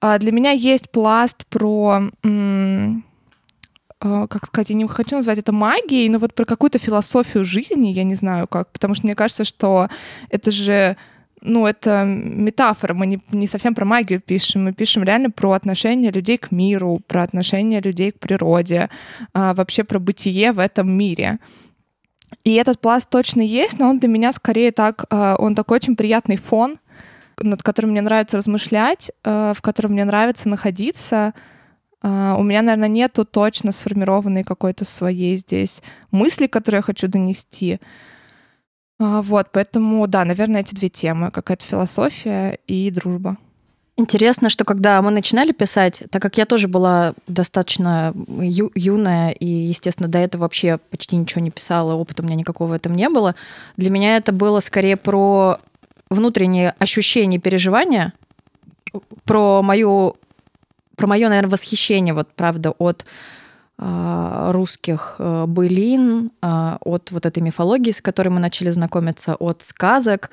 Э, 0.00 0.18
для 0.18 0.32
меня 0.32 0.52
есть 0.52 0.90
пласт 0.90 1.44
про... 1.48 2.08
М- 2.22 3.04
как 4.28 4.46
сказать, 4.46 4.70
я 4.70 4.76
не 4.76 4.86
хочу 4.86 5.16
назвать 5.16 5.38
это 5.38 5.52
магией, 5.52 6.08
но 6.08 6.18
вот 6.18 6.34
про 6.34 6.44
какую-то 6.44 6.78
философию 6.78 7.44
жизни, 7.44 7.88
я 7.88 8.04
не 8.04 8.14
знаю 8.14 8.46
как, 8.46 8.70
потому 8.70 8.94
что 8.94 9.06
мне 9.06 9.14
кажется, 9.14 9.44
что 9.44 9.88
это 10.28 10.50
же 10.50 10.96
ну, 11.44 11.66
это 11.66 12.04
метафора, 12.06 12.94
мы 12.94 13.06
не, 13.06 13.20
не 13.30 13.46
совсем 13.46 13.74
про 13.74 13.84
магию 13.84 14.20
пишем, 14.20 14.64
мы 14.64 14.72
пишем 14.72 15.04
реально 15.04 15.30
про 15.30 15.52
отношение 15.52 16.10
людей 16.10 16.38
к 16.38 16.50
миру, 16.50 17.00
про 17.06 17.22
отношение 17.22 17.82
людей 17.82 18.12
к 18.12 18.18
природе, 18.18 18.88
а, 19.34 19.52
вообще 19.52 19.84
про 19.84 19.98
бытие 19.98 20.52
в 20.52 20.58
этом 20.58 20.90
мире. 20.90 21.38
И 22.44 22.54
этот 22.54 22.80
пласт 22.80 23.10
точно 23.10 23.42
есть, 23.42 23.78
но 23.78 23.90
он 23.90 23.98
для 23.98 24.08
меня 24.08 24.32
скорее 24.32 24.72
так, 24.72 25.04
а, 25.10 25.36
он 25.38 25.54
такой 25.54 25.76
очень 25.76 25.96
приятный 25.96 26.38
фон, 26.38 26.78
над 27.40 27.62
которым 27.62 27.90
мне 27.90 28.00
нравится 28.00 28.38
размышлять, 28.38 29.10
а, 29.22 29.52
в 29.52 29.60
котором 29.60 29.92
мне 29.92 30.04
нравится 30.04 30.48
находиться, 30.48 31.34
Uh, 32.04 32.36
у 32.38 32.42
меня, 32.42 32.60
наверное, 32.60 32.88
нету 32.88 33.24
точно 33.24 33.72
сформированной 33.72 34.44
какой-то 34.44 34.84
своей 34.84 35.38
здесь 35.38 35.80
мысли, 36.10 36.46
которые 36.46 36.80
я 36.80 36.82
хочу 36.82 37.08
донести. 37.08 37.80
Uh, 39.00 39.22
вот, 39.22 39.48
поэтому, 39.52 40.06
да, 40.06 40.26
наверное, 40.26 40.60
эти 40.60 40.74
две 40.74 40.90
темы, 40.90 41.30
какая-то 41.30 41.64
философия 41.64 42.58
и 42.66 42.90
дружба. 42.90 43.38
Интересно, 43.96 44.50
что 44.50 44.66
когда 44.66 45.00
мы 45.00 45.12
начинали 45.12 45.52
писать, 45.52 46.02
так 46.10 46.20
как 46.20 46.36
я 46.36 46.44
тоже 46.44 46.68
была 46.68 47.14
достаточно 47.26 48.12
ю- 48.40 48.72
юная 48.74 49.30
и, 49.30 49.46
естественно, 49.46 50.08
до 50.08 50.18
этого 50.18 50.42
вообще 50.42 50.78
почти 50.90 51.16
ничего 51.16 51.40
не 51.40 51.50
писала, 51.50 51.94
опыта 51.94 52.22
у 52.22 52.26
меня 52.26 52.34
никакого 52.34 52.68
в 52.68 52.72
этом 52.72 52.96
не 52.96 53.08
было, 53.08 53.34
для 53.78 53.88
меня 53.88 54.16
это 54.18 54.30
было 54.32 54.60
скорее 54.60 54.98
про 54.98 55.58
внутренние 56.10 56.74
ощущения, 56.78 57.38
переживания, 57.38 58.12
про 59.24 59.62
мою 59.62 60.16
про 60.96 61.06
мое, 61.06 61.28
наверное, 61.28 61.50
восхищение, 61.50 62.14
вот, 62.14 62.28
правда, 62.34 62.70
от 62.70 63.04
э, 63.78 64.50
русских 64.52 65.16
э, 65.18 65.44
былин, 65.46 66.30
э, 66.42 66.76
от 66.80 67.10
вот 67.10 67.26
этой 67.26 67.42
мифологии, 67.42 67.90
с 67.90 68.00
которой 68.00 68.28
мы 68.28 68.40
начали 68.40 68.70
знакомиться, 68.70 69.34
от 69.34 69.62
сказок. 69.62 70.30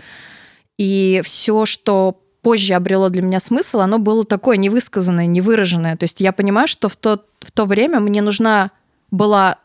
И 0.77 1.21
все, 1.23 1.65
что 1.65 2.21
позже 2.41 2.73
обрело 2.73 3.09
для 3.09 3.21
меня 3.21 3.39
смысл, 3.39 3.81
оно 3.81 3.99
было 3.99 4.25
такое 4.25 4.57
невысказанное, 4.57 5.27
невыраженное. 5.27 5.95
То 5.95 6.05
есть 6.05 6.21
я 6.21 6.31
понимаю, 6.31 6.67
что 6.67 6.89
в 6.89 6.95
то, 6.95 7.23
в 7.39 7.51
то 7.51 7.65
время 7.65 7.99
мне 7.99 8.21
нужна 8.21 8.71
была 9.11 9.57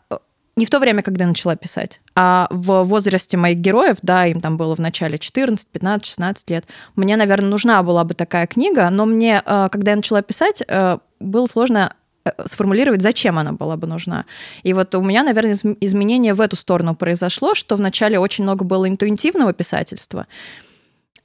не 0.56 0.64
в 0.64 0.70
то 0.70 0.78
время, 0.78 1.02
когда 1.02 1.26
начала 1.26 1.54
писать, 1.54 2.00
а 2.14 2.48
в 2.50 2.82
возрасте 2.84 3.36
моих 3.36 3.58
героев, 3.58 3.98
да, 4.00 4.26
им 4.26 4.40
там 4.40 4.56
было 4.56 4.74
в 4.74 4.78
начале 4.78 5.18
14, 5.18 5.68
15, 5.68 6.06
16 6.06 6.50
лет, 6.50 6.64
мне, 6.96 7.16
наверное, 7.16 7.50
нужна 7.50 7.82
была 7.82 8.04
бы 8.04 8.14
такая 8.14 8.46
книга, 8.46 8.88
но 8.88 9.04
мне, 9.04 9.42
э, 9.44 9.68
когда 9.70 9.90
я 9.90 9.96
начала 9.96 10.22
писать, 10.22 10.62
э, 10.66 10.98
было 11.20 11.44
сложно 11.46 11.94
э, 12.24 12.30
сформулировать, 12.46 13.02
зачем 13.02 13.38
она 13.38 13.52
была 13.52 13.76
бы 13.76 13.86
нужна. 13.86 14.24
И 14.62 14.72
вот 14.72 14.94
у 14.94 15.02
меня, 15.02 15.24
наверное, 15.24 15.54
изменение 15.80 16.32
в 16.32 16.40
эту 16.40 16.56
сторону 16.56 16.96
произошло, 16.96 17.54
что 17.54 17.76
вначале 17.76 18.18
очень 18.18 18.44
много 18.44 18.64
было 18.64 18.88
интуитивного 18.88 19.52
писательства, 19.52 20.26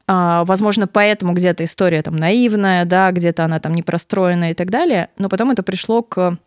а, 0.07 0.43
Возможно, 0.43 0.87
поэтому 0.87 1.31
где-то 1.31 1.63
история 1.63 2.01
там 2.01 2.17
наивная, 2.17 2.83
да, 2.83 3.11
где-то 3.11 3.45
она 3.45 3.61
там 3.61 3.73
непростроенная 3.73 4.51
и 4.51 4.53
так 4.53 4.69
далее. 4.69 5.07
Но 5.17 5.29
потом 5.29 5.51
это 5.51 5.63
пришло 5.63 6.01
к 6.01 6.37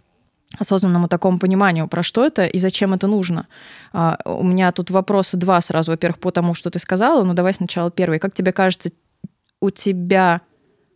осознанному 0.58 1.08
такому 1.08 1.38
пониманию, 1.38 1.88
про 1.88 2.02
что 2.02 2.24
это 2.24 2.46
и 2.46 2.58
зачем 2.58 2.94
это 2.94 3.06
нужно. 3.06 3.46
А, 3.92 4.18
у 4.24 4.44
меня 4.44 4.72
тут 4.72 4.90
вопросы 4.90 5.36
два 5.36 5.60
сразу. 5.60 5.92
Во-первых, 5.92 6.18
по 6.18 6.30
тому, 6.30 6.54
что 6.54 6.70
ты 6.70 6.78
сказала, 6.78 7.24
но 7.24 7.34
давай 7.34 7.54
сначала 7.54 7.90
первый. 7.90 8.18
Как 8.18 8.34
тебе 8.34 8.52
кажется, 8.52 8.90
у 9.60 9.70
тебя 9.70 10.42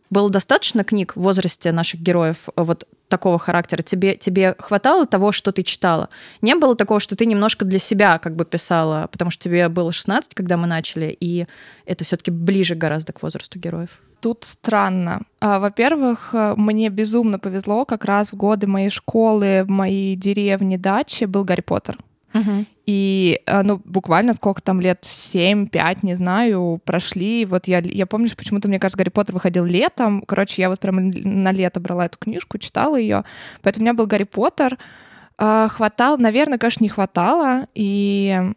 было 0.09 0.29
достаточно 0.29 0.83
книг 0.83 1.15
в 1.15 1.21
возрасте 1.21 1.71
наших 1.71 2.01
героев 2.01 2.49
вот 2.55 2.87
такого 3.07 3.37
характера? 3.37 3.81
Тебе, 3.81 4.15
тебе 4.15 4.55
хватало 4.59 5.05
того, 5.05 5.31
что 5.31 5.51
ты 5.51 5.63
читала? 5.63 6.09
Не 6.41 6.55
было 6.55 6.75
такого, 6.75 6.99
что 6.99 7.15
ты 7.15 7.25
немножко 7.25 7.65
для 7.65 7.79
себя 7.79 8.17
как 8.17 8.35
бы 8.35 8.45
писала, 8.45 9.07
потому 9.11 9.31
что 9.31 9.43
тебе 9.43 9.69
было 9.69 9.91
16, 9.91 10.33
когда 10.33 10.57
мы 10.57 10.67
начали, 10.67 11.15
и 11.19 11.45
это 11.85 12.03
все-таки 12.03 12.31
ближе 12.31 12.75
гораздо 12.75 13.13
к 13.13 13.21
возрасту 13.21 13.59
героев? 13.59 14.01
Тут 14.19 14.43
странно. 14.43 15.21
А, 15.39 15.59
во-первых, 15.59 16.29
э, 16.33 16.53
мне 16.57 16.89
безумно 16.89 17.39
повезло, 17.39 17.85
как 17.85 18.05
раз 18.05 18.31
в 18.31 18.37
годы 18.37 18.67
моей 18.67 18.89
школы, 18.89 19.63
в 19.65 19.69
моей 19.69 20.15
деревне, 20.15 20.77
даче 20.77 21.27
был 21.27 21.43
Гарри 21.43 21.61
Поттер. 21.61 21.97
Uh-huh. 22.33 22.65
И, 22.85 23.41
э, 23.45 23.61
ну, 23.63 23.81
буквально 23.83 24.33
сколько 24.33 24.61
там 24.61 24.79
лет, 24.81 25.03
7-5, 25.03 25.99
не 26.03 26.15
знаю, 26.15 26.79
прошли. 26.85 27.45
Вот 27.45 27.67
я, 27.67 27.79
я 27.79 28.05
помню, 28.05 28.27
что 28.27 28.37
почему-то, 28.37 28.67
мне 28.67 28.79
кажется, 28.79 28.97
Гарри 28.97 29.09
Поттер 29.09 29.33
выходил 29.33 29.65
летом. 29.65 30.21
Короче, 30.21 30.61
я 30.61 30.69
вот 30.69 30.79
прямо 30.79 31.01
на 31.01 31.51
лето 31.51 31.79
брала 31.79 32.05
эту 32.05 32.19
книжку, 32.19 32.57
читала 32.57 32.95
ее. 32.95 33.23
Поэтому 33.61 33.83
у 33.83 33.85
меня 33.85 33.93
был 33.93 34.05
Гарри 34.05 34.25
Поттер. 34.25 34.77
А, 35.37 35.67
хватало, 35.69 36.17
наверное, 36.17 36.57
конечно, 36.59 36.83
не 36.83 36.89
хватало. 36.89 37.67
И 37.73 38.53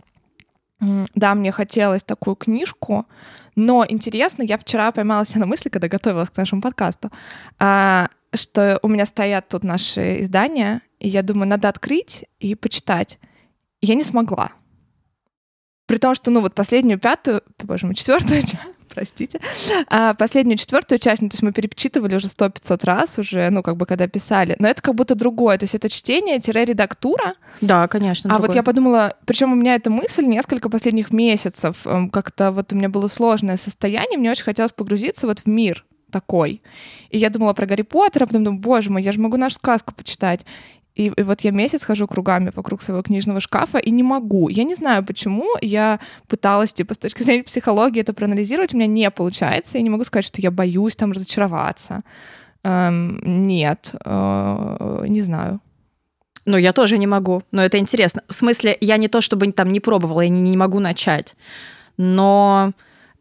да, 1.14 1.34
мне 1.34 1.52
хотелось 1.52 2.02
такую 2.02 2.34
книжку. 2.36 3.06
Но 3.54 3.84
интересно, 3.86 4.42
я 4.42 4.56
вчера 4.56 4.90
поймалась 4.92 5.34
на 5.34 5.46
мысли, 5.46 5.68
когда 5.68 5.88
готовилась 5.88 6.30
к 6.30 6.36
нашему 6.36 6.62
подкасту, 6.62 7.10
а, 7.58 8.08
что 8.34 8.78
у 8.82 8.88
меня 8.88 9.04
стоят 9.06 9.48
тут 9.48 9.62
наши 9.62 10.22
издания, 10.22 10.80
и 10.98 11.08
я 11.08 11.22
думаю, 11.22 11.48
надо 11.48 11.68
открыть 11.68 12.24
и 12.38 12.54
почитать. 12.54 13.18
я 13.80 13.94
не 13.94 14.04
смогла. 14.04 14.52
При 15.86 15.98
том, 15.98 16.14
что, 16.14 16.30
ну, 16.30 16.40
вот 16.40 16.54
последнюю 16.54 16.98
пятую, 16.98 17.42
боже 17.58 17.86
мой, 17.86 17.94
четвертую 17.94 18.42
простите, 18.94 19.40
а 19.88 20.14
последнюю 20.14 20.58
четвертую 20.58 20.98
часть, 20.98 21.22
ну, 21.22 21.28
то 21.28 21.34
есть 21.34 21.42
мы 21.42 21.52
перечитывали 21.52 22.16
уже 22.16 22.28
сто 22.28 22.48
пятьсот 22.48 22.84
раз 22.84 23.18
уже, 23.18 23.50
ну, 23.50 23.62
как 23.62 23.76
бы, 23.76 23.86
когда 23.86 24.06
писали, 24.06 24.56
но 24.58 24.68
это 24.68 24.82
как 24.82 24.94
будто 24.94 25.14
другое, 25.14 25.58
то 25.58 25.64
есть 25.64 25.74
это 25.74 25.88
чтение-редактура. 25.88 27.34
Да, 27.60 27.88
конечно. 27.88 28.28
А 28.28 28.34
другое. 28.34 28.48
вот 28.48 28.56
я 28.56 28.62
подумала, 28.62 29.16
причем 29.26 29.52
у 29.52 29.56
меня 29.56 29.74
эта 29.74 29.90
мысль 29.90 30.24
несколько 30.24 30.68
последних 30.68 31.12
месяцев, 31.12 31.86
эм, 31.86 32.10
как-то 32.10 32.52
вот 32.52 32.72
у 32.72 32.76
меня 32.76 32.88
было 32.88 33.08
сложное 33.08 33.56
состояние, 33.56 34.18
мне 34.18 34.30
очень 34.30 34.44
хотелось 34.44 34.72
погрузиться 34.72 35.26
вот 35.26 35.40
в 35.40 35.46
мир, 35.46 35.84
такой. 36.12 36.62
И 37.10 37.18
я 37.18 37.30
думала 37.30 37.54
про 37.54 37.66
Гарри 37.66 37.82
Поттера, 37.82 38.24
а 38.24 38.26
потом 38.28 38.44
думаю, 38.44 38.60
боже 38.60 38.90
мой, 38.90 39.02
я 39.02 39.10
же 39.10 39.20
могу 39.20 39.36
нашу 39.36 39.56
сказку 39.56 39.94
почитать. 39.94 40.42
И, 40.94 41.06
и 41.06 41.22
вот 41.22 41.40
я 41.40 41.50
месяц 41.50 41.84
хожу 41.84 42.06
кругами 42.06 42.52
вокруг 42.54 42.82
своего 42.82 43.02
книжного 43.02 43.40
шкафа 43.40 43.78
и 43.78 43.90
не 43.90 44.02
могу. 44.02 44.48
Я 44.48 44.64
не 44.64 44.74
знаю, 44.74 45.04
почему. 45.04 45.46
Я 45.62 46.00
пыталась, 46.28 46.72
типа, 46.72 46.94
с 46.94 46.98
точки 46.98 47.22
зрения 47.22 47.44
психологии 47.44 48.00
это 48.00 48.12
проанализировать, 48.12 48.74
у 48.74 48.76
меня 48.76 48.86
не 48.86 49.10
получается. 49.10 49.78
Я 49.78 49.82
не 49.82 49.90
могу 49.90 50.04
сказать, 50.04 50.26
что 50.26 50.40
я 50.40 50.50
боюсь 50.50 50.96
там 50.96 51.12
разочароваться. 51.12 52.02
Эм, 52.62 53.20
нет, 53.46 53.94
э, 54.04 55.04
не 55.08 55.22
знаю. 55.22 55.60
Ну, 56.44 56.56
я 56.56 56.72
тоже 56.72 56.98
не 56.98 57.06
могу. 57.06 57.42
Но 57.52 57.62
это 57.62 57.78
интересно. 57.78 58.22
В 58.28 58.34
смысле, 58.34 58.76
я 58.80 58.96
не 58.96 59.08
то, 59.08 59.20
чтобы 59.20 59.50
там 59.52 59.72
не 59.72 59.80
пробовала, 59.80 60.20
я 60.20 60.28
не, 60.28 60.40
не 60.40 60.56
могу 60.56 60.80
начать. 60.80 61.36
Но 61.96 62.72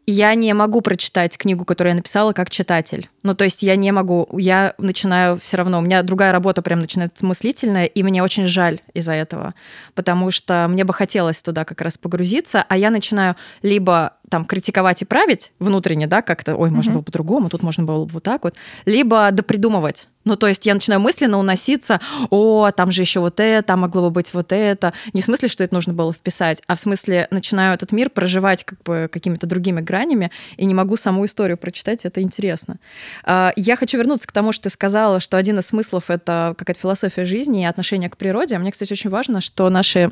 я 0.06 0.34
не 0.34 0.52
могу 0.52 0.80
прочитать 0.80 1.38
книгу, 1.38 1.64
которую 1.64 1.92
я 1.92 1.96
написала, 1.96 2.32
как 2.32 2.50
читатель. 2.50 3.08
Ну, 3.22 3.34
то 3.34 3.44
есть 3.44 3.62
я 3.62 3.76
не 3.76 3.92
могу, 3.92 4.28
я 4.32 4.74
начинаю 4.78 5.38
все 5.38 5.56
равно, 5.56 5.78
у 5.78 5.82
меня 5.82 6.02
другая 6.02 6.32
работа 6.32 6.62
прям 6.62 6.80
начинается 6.80 7.24
мыслительная, 7.24 7.86
и 7.86 8.02
мне 8.02 8.22
очень 8.22 8.46
жаль 8.46 8.80
из-за 8.94 9.12
этого, 9.12 9.54
потому 9.94 10.30
что 10.30 10.66
мне 10.68 10.84
бы 10.84 10.92
хотелось 10.92 11.42
туда 11.42 11.64
как 11.64 11.80
раз 11.80 11.98
погрузиться, 11.98 12.64
а 12.68 12.76
я 12.76 12.90
начинаю 12.90 13.36
либо 13.62 14.14
там 14.32 14.46
критиковать 14.46 15.02
и 15.02 15.04
править 15.04 15.52
внутренне, 15.58 16.06
да, 16.06 16.22
как-то, 16.22 16.56
ой, 16.56 16.70
можно 16.70 16.88
mm-hmm. 16.88 16.94
было 16.94 17.02
по-другому, 17.02 17.50
тут 17.50 17.62
можно 17.62 17.84
было 17.84 18.06
бы 18.06 18.14
вот 18.14 18.22
так 18.22 18.44
вот, 18.44 18.54
либо 18.86 19.30
допридумывать. 19.30 20.08
Ну, 20.24 20.36
то 20.36 20.46
есть 20.46 20.64
я 20.64 20.72
начинаю 20.72 21.02
мысленно 21.02 21.38
уноситься, 21.38 22.00
о, 22.30 22.70
там 22.70 22.90
же 22.90 23.02
еще 23.02 23.20
вот 23.20 23.40
это, 23.40 23.76
могло 23.76 24.02
бы 24.04 24.10
быть 24.10 24.32
вот 24.32 24.52
это. 24.52 24.94
Не 25.12 25.20
в 25.20 25.24
смысле, 25.26 25.48
что 25.48 25.64
это 25.64 25.74
нужно 25.74 25.92
было 25.92 26.14
вписать, 26.14 26.62
а 26.66 26.76
в 26.76 26.80
смысле 26.80 27.28
начинаю 27.30 27.74
этот 27.74 27.92
мир 27.92 28.08
проживать 28.08 28.64
как 28.64 28.82
бы 28.84 29.10
какими-то 29.12 29.46
другими 29.46 29.82
гранями, 29.82 30.30
и 30.56 30.64
не 30.64 30.72
могу 30.72 30.96
саму 30.96 31.26
историю 31.26 31.58
прочитать, 31.58 32.06
это 32.06 32.22
интересно. 32.22 32.76
А, 33.24 33.52
я 33.56 33.76
хочу 33.76 33.98
вернуться 33.98 34.26
к 34.26 34.32
тому, 34.32 34.52
что 34.52 34.64
ты 34.64 34.70
сказала, 34.70 35.20
что 35.20 35.36
один 35.36 35.58
из 35.58 35.66
смыслов— 35.66 36.04
это 36.08 36.54
какая-то 36.56 36.80
философия 36.80 37.26
жизни 37.26 37.62
и 37.62 37.66
отношение 37.66 38.08
к 38.08 38.16
природе. 38.16 38.56
Мне, 38.56 38.72
кстати, 38.72 38.94
очень 38.94 39.10
важно, 39.10 39.42
что 39.42 39.68
наши 39.68 40.10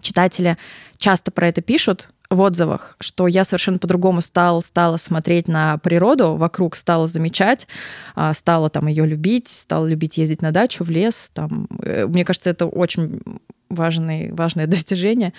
читатели 0.00 0.56
часто 0.98 1.30
про 1.30 1.48
это 1.48 1.62
пишут, 1.62 2.08
в 2.30 2.40
отзывах, 2.40 2.96
что 3.00 3.26
я 3.26 3.44
совершенно 3.44 3.78
по-другому 3.78 4.20
стал, 4.20 4.62
стала 4.62 4.96
смотреть 4.96 5.48
на 5.48 5.78
природу 5.78 6.34
вокруг, 6.34 6.76
стала 6.76 7.06
замечать, 7.06 7.66
а, 8.14 8.34
стала 8.34 8.68
там 8.68 8.88
ее 8.88 9.06
любить, 9.06 9.48
стала 9.48 9.86
любить 9.86 10.18
ездить 10.18 10.42
на 10.42 10.52
дачу, 10.52 10.84
в 10.84 10.90
лес. 10.90 11.30
Там. 11.32 11.68
Э, 11.82 12.06
мне 12.06 12.24
кажется, 12.24 12.50
это 12.50 12.66
очень 12.66 13.20
важное, 13.68 14.32
важное 14.32 14.66
достижение. 14.66 15.32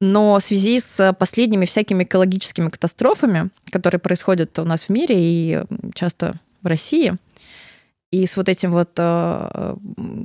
Но 0.00 0.38
в 0.38 0.42
связи 0.42 0.80
с 0.80 1.12
последними 1.14 1.64
всякими 1.64 2.02
экологическими 2.02 2.68
катастрофами, 2.68 3.50
которые 3.70 4.00
происходят 4.00 4.58
у 4.58 4.64
нас 4.64 4.84
в 4.84 4.88
мире 4.90 5.16
и 5.18 5.62
часто 5.94 6.34
в 6.60 6.66
России, 6.66 7.14
и 8.10 8.26
с 8.26 8.36
вот 8.36 8.48
этим 8.48 8.72
вот 8.72 8.90
э, 8.98 9.76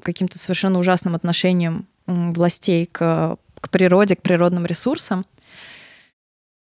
каким-то 0.04 0.38
совершенно 0.38 0.80
ужасным 0.80 1.16
отношением 1.16 1.86
властей 2.08 2.86
к, 2.86 3.38
к 3.60 3.70
природе, 3.70 4.16
к 4.16 4.22
природным 4.22 4.66
ресурсам, 4.66 5.26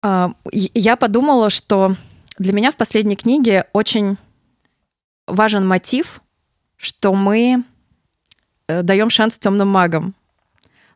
а, 0.01 0.33
я 0.51 0.97
подумала, 0.97 1.49
что 1.49 1.95
для 2.37 2.53
меня 2.53 2.71
в 2.71 2.75
последней 2.75 3.15
книге 3.15 3.67
очень 3.73 4.17
важен 5.25 5.67
мотив, 5.67 6.21
что 6.77 7.13
мы 7.13 7.63
э, 8.67 8.83
даем 8.83 9.09
шанс 9.09 9.39
темным 9.39 9.69
магам. 9.69 10.13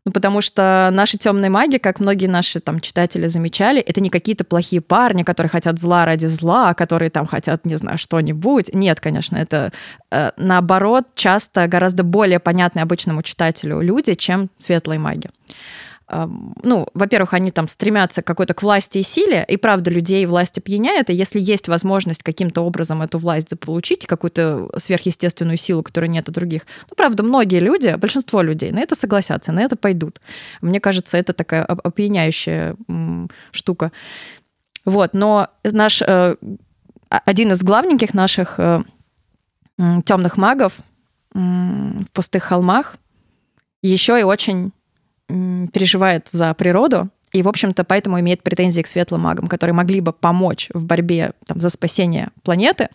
Ну, 0.06 0.12
потому 0.12 0.42
что 0.42 0.90
наши 0.92 1.18
темные 1.18 1.50
маги, 1.50 1.78
как 1.78 2.00
многие 2.00 2.28
наши 2.28 2.60
там 2.60 2.80
читатели 2.80 3.28
замечали, 3.28 3.82
это 3.82 4.02
не 4.02 4.10
какие-то 4.10 4.44
плохие 4.44 4.82
парни, 4.82 5.24
которые 5.24 5.50
хотят 5.50 5.80
зла 5.80 6.06
ради 6.06 6.26
зла, 6.28 6.74
которые 6.74 7.10
там 7.10 7.26
хотят, 7.26 7.66
не 7.66 7.76
знаю, 7.76 7.98
что-нибудь. 7.98 8.74
Нет, 8.74 9.00
конечно, 9.00 9.38
это 9.38 9.72
э, 10.12 10.32
наоборот 10.38 11.06
часто 11.16 11.68
гораздо 11.68 12.04
более 12.04 12.40
понятные 12.40 12.84
обычному 12.84 13.24
читателю 13.24 13.82
люди, 13.82 14.14
чем 14.14 14.50
светлые 14.58 15.00
маги 15.00 15.30
ну, 16.12 16.88
во-первых, 16.94 17.34
они 17.34 17.52
там 17.52 17.68
стремятся 17.68 18.22
какой-то 18.22 18.54
к 18.54 18.64
власти 18.64 19.00
и 19.00 19.04
силе, 19.04 19.46
и 19.48 19.58
правда 19.58 19.92
людей 19.92 20.26
власти 20.26 20.60
пьяняет, 20.60 21.10
и 21.10 21.14
если 21.14 21.40
есть 21.40 21.68
возможность 21.68 22.24
каким-то 22.24 22.62
образом 22.62 23.02
эту 23.02 23.20
власть 23.20 23.50
заполучить, 23.50 24.08
какую-то 24.08 24.70
сверхъестественную 24.78 25.58
силу, 25.58 25.84
которой 25.84 26.10
нет 26.10 26.28
у 26.28 26.32
других, 26.32 26.66
ну, 26.90 26.96
правда, 26.96 27.22
многие 27.22 27.60
люди, 27.60 27.96
большинство 27.96 28.42
людей 28.42 28.72
на 28.72 28.80
это 28.80 28.96
согласятся, 28.96 29.52
на 29.52 29.62
это 29.62 29.76
пойдут. 29.76 30.20
Мне 30.62 30.80
кажется, 30.80 31.18
это 31.18 31.34
такая 31.34 31.64
опьяняющая 31.64 32.76
штука. 33.52 33.92
Вот, 34.86 35.14
но 35.14 35.50
наш 35.64 36.02
э, 36.02 36.36
один 37.10 37.52
из 37.52 37.62
главненьких 37.62 38.14
наших 38.16 38.56
э, 38.58 38.82
темных 40.06 40.38
магов 40.38 40.80
в 41.34 42.12
пустых 42.14 42.44
холмах 42.44 42.96
еще 43.82 44.20
и 44.20 44.24
очень 44.24 44.72
переживает 45.72 46.28
за 46.30 46.54
природу, 46.54 47.10
и, 47.32 47.44
в 47.44 47.48
общем-то, 47.48 47.84
поэтому 47.84 48.20
имеет 48.20 48.42
претензии 48.42 48.82
к 48.82 48.88
светлым 48.88 49.22
магам, 49.22 49.48
которые 49.48 49.76
могли 49.76 50.02
бы 50.02 50.14
помочь 50.14 50.70
в 50.74 50.84
борьбе 50.86 51.34
там, 51.46 51.60
за 51.60 51.70
спасение 51.70 52.30
планеты, 52.44 52.90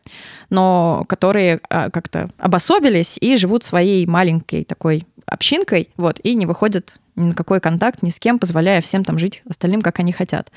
но 0.51 1.05
которые 1.09 1.61
а, 1.71 1.91
как-то 1.91 2.31
обособились 2.39 3.17
и 3.21 3.37
живут 3.37 3.63
своей 3.63 4.07
маленькой 4.07 4.65
такой 4.65 5.07
общинкой, 5.27 5.89
вот, 5.97 6.19
и 6.23 6.35
не 6.35 6.47
выходят 6.47 6.99
ни 7.17 7.27
на 7.27 7.33
какой 7.33 7.61
контакт 7.61 8.03
ни 8.03 8.11
с 8.11 8.19
кем, 8.19 8.39
позволяя 8.39 8.81
всем 8.81 9.05
там 9.05 9.19
жить 9.19 9.43
остальным, 9.49 9.83
как 9.83 10.01
они 10.01 10.13
хотят. 10.13 10.51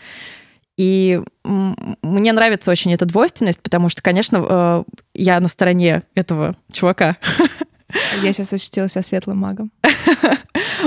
И 0.76 1.22
мне 1.44 2.34
нравится 2.34 2.70
очень 2.70 2.94
эта 2.94 3.06
двойственность, 3.06 3.62
потому 3.62 3.90
что, 3.90 4.04
конечно, 4.04 4.46
э, 4.48 4.84
я 5.16 5.40
на 5.40 5.48
стороне 5.48 6.04
этого 6.14 6.56
чувака. 6.72 7.18
Я 8.22 8.34
сейчас 8.34 8.54
ощутила 8.54 8.90
себя 8.90 9.04
светлым 9.04 9.38
магом. 9.38 9.72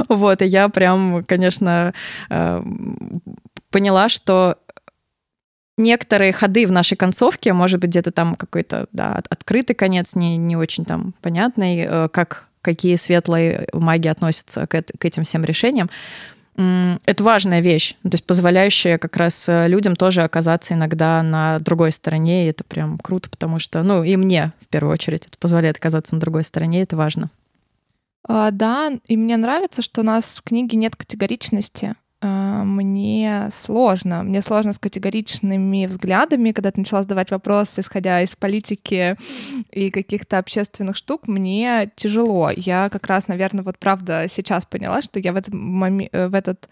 Вот, 0.09 0.41
и 0.41 0.47
я 0.47 0.69
прям, 0.69 1.25
конечно, 1.25 1.93
э, 2.31 2.63
поняла, 3.71 4.09
что 4.09 4.57
некоторые 5.77 6.33
ходы 6.33 6.67
в 6.67 6.73
нашей 6.73 6.97
концовке, 6.97 7.53
может 7.53 7.81
быть, 7.81 7.91
где-то 7.91 8.13
там 8.13 8.37
какой-то 8.37 8.87
да, 8.93 9.21
открытый 9.29 9.75
конец, 9.75 10.15
не, 10.15 10.37
не 10.37 10.57
очень 10.57 10.85
там 10.85 11.15
понятный, 11.21 11.87
э, 11.89 12.09
как 12.09 12.47
какие 12.63 12.97
светлые 12.97 13.69
маги 13.73 14.09
относятся 14.09 14.67
к, 14.67 14.83
к 14.83 15.05
этим 15.05 15.25
всем 15.25 15.45
решениям. 15.45 15.91
Это 16.57 17.25
важная 17.25 17.61
вещь, 17.61 17.95
то 18.03 18.11
есть 18.13 18.25
позволяющая 18.25 18.99
как 18.99 19.17
раз 19.17 19.49
э, 19.49 19.67
людям 19.69 19.97
тоже 19.97 20.23
оказаться 20.23 20.75
иногда 20.75 21.23
на 21.23 21.59
другой 21.59 21.91
стороне, 21.91 22.45
и 22.45 22.51
это 22.51 22.65
прям 22.65 22.99
круто, 22.99 23.31
потому 23.31 23.59
что, 23.59 23.83
ну, 23.83 24.05
и 24.05 24.17
мне 24.17 24.53
в 24.61 24.67
первую 24.67 24.93
очередь 24.93 25.27
это 25.27 25.39
позволяет 25.39 25.79
оказаться 25.79 26.15
на 26.15 26.21
другой 26.21 26.45
стороне, 26.45 26.83
это 26.83 26.97
важно. 26.97 27.31
А, 28.29 28.51
да, 28.51 28.93
и 29.07 29.17
мне 29.17 29.37
нравится, 29.37 29.81
что 29.81 30.03
у 30.03 30.05
нас 30.05 30.37
в 30.37 30.43
книге 30.43 30.77
нет 30.77 30.97
категоричности. 30.97 31.95
А, 32.23 32.65
мне 32.65 33.49
сложно. 33.51 34.23
Мне 34.23 34.43
сложно 34.43 34.73
с 34.73 34.79
категоричными 34.79 35.87
взглядами, 35.87 36.53
когда 36.53 36.71
ты 36.71 36.81
начала 36.81 37.03
задавать 37.03 37.31
вопросы, 37.31 37.81
исходя 37.81 38.21
из 38.21 38.37
политики 38.37 39.17
и 39.71 39.91
каких-то 39.91 40.39
общественных 40.39 40.97
штук, 40.97 41.29
мне 41.29 41.91
тяжело. 41.97 42.51
Я 42.55 42.91
как 42.91 43.07
раз, 43.07 43.27
наверное, 43.29 43.65
вот 43.65 43.79
правда 43.79 44.27
сейчас 44.29 44.67
поняла, 44.67 45.01
что 45.01 45.19
я 45.19 45.33
в 45.33 45.37
этот, 45.37 45.55
моми- 45.55 46.11
э, 46.13 46.29
в 46.29 46.35
этот 46.35 46.69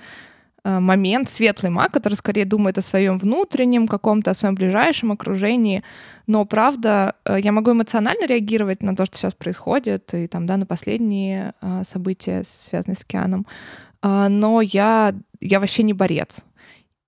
э, 0.65 0.81
момент 0.81 1.31
светлый 1.31 1.71
маг, 1.71 1.93
который 1.93 2.15
скорее 2.15 2.45
думает 2.45 2.77
о 2.77 2.83
своем 2.83 3.17
внутреннем, 3.17 3.89
каком-то 3.89 4.33
о 4.33 4.35
своем 4.35 4.55
ближайшем 4.55 5.13
окружении. 5.13 5.83
Но 6.27 6.45
правда, 6.45 7.15
э, 7.25 7.39
я 7.41 7.53
могу 7.53 7.73
эмоционально 7.73 8.27
реагировать 8.27 8.83
на 8.83 8.95
то, 8.95 9.07
что 9.07 9.17
сейчас 9.17 9.33
происходит, 9.33 10.13
и 10.13 10.27
там, 10.27 10.47
да, 10.47 10.59
на 10.59 10.67
последние 10.67 11.55
события, 11.85 12.45
связанные 12.45 12.97
с 12.97 13.03
океаном. 13.03 13.47
А, 14.03 14.29
но 14.29 14.61
я, 14.61 15.15
я 15.41 15.61
вообще 15.61 15.83
не 15.83 15.93
борец. 15.93 16.43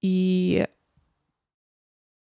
И 0.03 0.67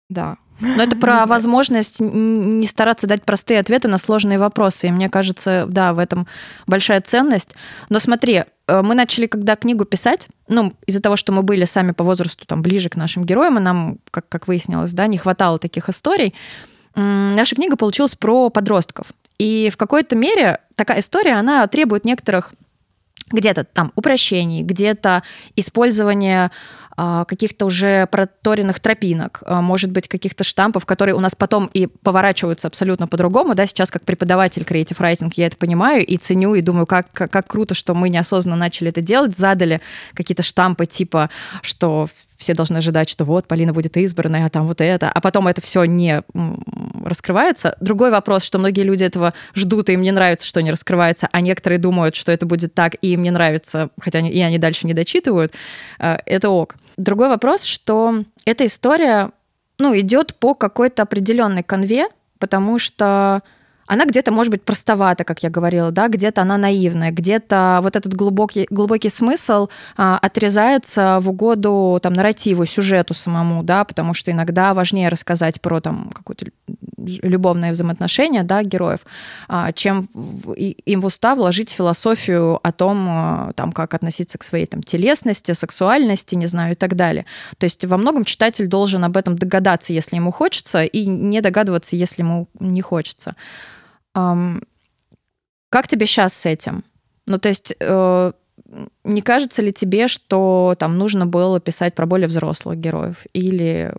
да. 0.10 0.38
Но 0.60 0.84
это 0.84 0.96
про 0.98 1.26
возможность 1.26 2.00
не 2.00 2.66
стараться 2.68 3.08
дать 3.08 3.24
простые 3.24 3.60
ответы 3.60 3.88
на 3.88 3.98
сложные 3.98 4.40
вопросы. 4.40 4.88
И 4.88 4.92
мне 4.92 5.10
кажется, 5.10 5.66
да, 5.68 5.94
в 5.94 6.00
этом 6.00 6.28
большая 6.68 7.02
ценность. 7.02 7.56
Но 7.90 8.00
смотри, 8.00 8.44
э, 8.68 8.82
мы 8.82 8.96
начали, 8.96 9.26
когда 9.26 9.56
книгу 9.56 9.86
писать, 9.86 10.28
ну, 10.48 10.74
из-за 10.86 11.02
того, 11.02 11.16
что 11.16 11.32
мы 11.32 11.44
были 11.44 11.66
сами 11.66 11.92
по 11.92 12.04
возрасту 12.04 12.46
там 12.46 12.62
ближе 12.62 12.90
к 12.90 12.96
нашим 12.96 13.24
героям, 13.24 13.58
и 13.58 13.62
нам, 13.62 14.00
как, 14.12 14.28
как 14.28 14.48
выяснилось, 14.48 14.94
да, 14.94 15.08
не 15.08 15.18
хватало 15.18 15.60
таких 15.60 15.90
историй, 15.90 16.34
наша 16.96 17.56
книга 17.56 17.78
получилась 17.78 18.16
про 18.16 18.50
подростков. 18.50 19.08
И 19.38 19.70
в 19.72 19.78
какой-то 19.78 20.16
мере 20.16 20.60
такая 20.76 21.00
история, 21.00 21.36
она 21.36 21.66
требует 21.68 22.04
некоторых 22.04 22.52
где-то 23.32 23.64
там 23.64 23.92
упрощений, 23.96 24.64
где-то 24.64 25.24
использование 25.56 26.52
а, 27.02 27.24
каких-то 27.24 27.66
уже 27.66 28.08
проторенных 28.08 28.82
тропинок, 28.82 29.42
а, 29.46 29.62
может 29.62 29.90
быть, 29.90 30.10
каких-то 30.10 30.44
штампов, 30.44 30.86
которые 30.86 31.16
у 31.16 31.22
нас 31.22 31.34
потом 31.34 31.70
и 31.74 31.88
поворачиваются 31.88 32.68
абсолютно 32.68 33.08
по-другому. 33.08 33.56
Да, 33.56 33.66
сейчас 33.66 33.90
как 33.90 34.04
преподаватель 34.04 34.64
Creative 34.64 34.98
Writing 34.98 35.32
я 35.38 35.48
это 35.48 35.56
понимаю 35.56 36.06
и 36.06 36.18
ценю, 36.18 36.56
и 36.56 36.62
думаю, 36.62 36.86
как, 36.86 37.10
как, 37.14 37.32
как 37.32 37.48
круто, 37.48 37.74
что 37.74 37.94
мы 37.94 38.10
неосознанно 38.10 38.58
начали 38.58 38.90
это 38.90 39.00
делать, 39.00 39.38
задали 39.38 39.80
какие-то 40.14 40.44
штампы 40.44 40.88
типа, 40.88 41.30
что 41.62 42.10
все 42.40 42.54
должны 42.54 42.78
ожидать, 42.78 43.10
что 43.10 43.26
вот 43.26 43.48
Полина 43.48 43.74
будет 43.74 43.98
избранная, 43.98 44.46
а 44.46 44.50
там 44.50 44.66
вот 44.66 44.80
это, 44.80 45.12
а 45.12 45.22
потом 45.22 45.48
это 45.48 45.62
все 45.62 45.84
не 45.84 46.24
раскрывается. 47.04 47.76
Другой 47.82 48.12
вопрос, 48.12 48.44
что 48.44 48.58
многие 48.58 48.84
люди 48.84 49.04
этого 49.04 49.34
ждут, 49.54 49.90
и 49.90 49.94
им 49.94 50.02
не 50.02 50.12
нравится, 50.12 50.48
что 50.48 50.62
не 50.62 50.72
раскрывается, 50.72 51.28
а 51.32 51.42
некоторые 51.42 51.80
думают, 51.80 52.16
что 52.16 52.32
это 52.32 52.46
будет 52.46 52.74
так, 52.74 52.96
и 53.02 53.12
им 53.12 53.22
не 53.22 53.32
нравится, 53.32 53.90
хотя 54.00 54.20
они, 54.20 54.32
и 54.32 54.40
они 54.40 54.58
дальше 54.58 54.88
не 54.88 54.94
дочитывают. 54.94 55.54
Э, 56.00 56.18
это 56.26 56.50
ок. 56.50 56.76
Другой 56.96 57.28
вопрос, 57.28 57.64
что 57.64 58.24
эта 58.46 58.66
история 58.66 59.32
ну, 59.78 59.98
идет 59.98 60.36
по 60.36 60.56
какой-то 60.56 61.04
определенной 61.04 61.64
конве, 61.64 62.08
потому 62.40 62.80
что 62.80 63.42
она 63.90 64.06
где-то 64.06 64.32
может 64.32 64.52
быть 64.52 64.64
простовата, 64.64 65.24
как 65.24 65.42
я 65.42 65.50
говорила, 65.50 65.92
да, 65.92 66.08
где-то 66.10 66.44
она 66.44 66.58
наивная, 66.58 67.12
где-то 67.12 67.80
вот 67.82 67.96
этот 67.96 68.14
глубокий, 68.14 68.68
глубокий 68.70 69.10
смысл 69.10 69.68
а, 69.98 70.20
отрезается 70.22 71.18
в 71.22 71.30
угоду 71.30 72.00
там 72.02 72.14
нарративу, 72.14 72.66
сюжету 72.66 73.16
самому, 73.16 73.64
да, 73.64 73.84
потому 73.84 74.14
что 74.14 74.30
иногда 74.30 74.76
важнее 74.76 75.10
рассказать 75.10 75.60
про 75.60 75.82
там 75.82 76.12
какое-то 76.14 76.46
любовное 76.98 77.72
взаимоотношение, 77.72 78.44
да, 78.44 78.62
героев, 78.62 79.00
а, 79.48 79.72
чем 79.72 80.08
в, 80.14 80.54
им 80.54 81.02
в 81.02 81.06
устав 81.06 81.40
вложить 81.40 81.72
философию 81.72 82.60
о 82.62 82.72
том, 82.72 83.08
а, 83.10 83.54
там, 83.56 83.72
как 83.72 83.96
относиться 83.96 84.38
к 84.38 84.44
своей 84.44 84.68
там 84.68 84.84
телесности, 84.84 85.54
сексуальности, 85.54 86.36
не 86.36 86.46
знаю, 86.46 86.74
и 86.74 86.76
так 86.76 86.96
далее. 86.96 87.26
То 87.58 87.64
есть 87.64 87.84
во 87.86 87.98
многом 87.98 88.24
читатель 88.24 88.68
должен 88.68 89.04
об 89.04 89.18
этом 89.18 89.36
догадаться, 89.36 89.94
если 89.94 90.16
ему 90.16 90.30
хочется, 90.30 90.84
и 90.84 91.08
не 91.08 91.42
догадываться, 91.42 91.96
если 91.96 92.22
ему 92.22 92.48
не 92.60 92.84
хочется. 92.84 93.34
Как 94.14 95.88
тебе 95.88 96.06
сейчас 96.06 96.34
с 96.34 96.46
этим? 96.46 96.84
Ну, 97.26 97.38
то 97.38 97.50
есть 97.50 97.76
э, 97.80 98.32
не 99.04 99.22
кажется 99.22 99.62
ли 99.62 99.72
тебе, 99.72 100.08
что 100.08 100.76
там 100.78 100.98
нужно 100.98 101.26
было 101.26 101.60
писать 101.60 101.96
про 101.96 102.06
более 102.06 102.28
взрослых 102.28 102.78
героев 102.78 103.26
или, 103.34 103.94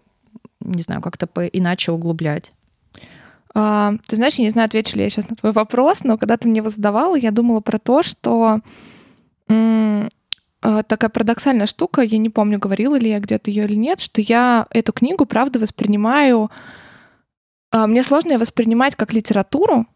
не 0.60 0.82
знаю, 0.82 1.00
как-то 1.00 1.28
иначе 1.46 1.92
углублять? 1.92 2.52
А, 3.54 3.94
ты 4.06 4.16
знаешь, 4.16 4.34
я 4.34 4.44
не 4.44 4.50
знаю, 4.50 4.66
отвечу 4.66 4.96
ли 4.96 5.04
я 5.04 5.10
сейчас 5.10 5.28
на 5.28 5.36
твой 5.36 5.52
вопрос, 5.52 6.04
но 6.04 6.18
когда 6.18 6.36
ты 6.36 6.48
мне 6.48 6.58
его 6.58 6.68
задавала, 6.68 7.16
я 7.16 7.30
думала 7.30 7.60
про 7.60 7.78
то, 7.78 8.02
что 8.02 8.60
а, 9.48 10.82
такая 10.82 11.10
парадоксальная 11.10 11.66
штука, 11.66 12.02
я 12.02 12.18
не 12.18 12.30
помню, 12.30 12.58
говорила 12.58 12.96
ли 12.96 13.10
я 13.10 13.18
где-то 13.18 13.50
ее 13.50 13.64
или 13.64 13.74
нет, 13.74 14.00
что 14.00 14.20
я 14.20 14.66
эту 14.70 14.92
книгу, 14.92 15.26
правда, 15.26 15.58
воспринимаю... 15.58 16.50
А, 17.72 17.86
мне 17.86 18.02
сложно 18.02 18.32
ее 18.32 18.38
воспринимать 18.38 18.96
как 18.96 19.12
литературу, 19.12 19.86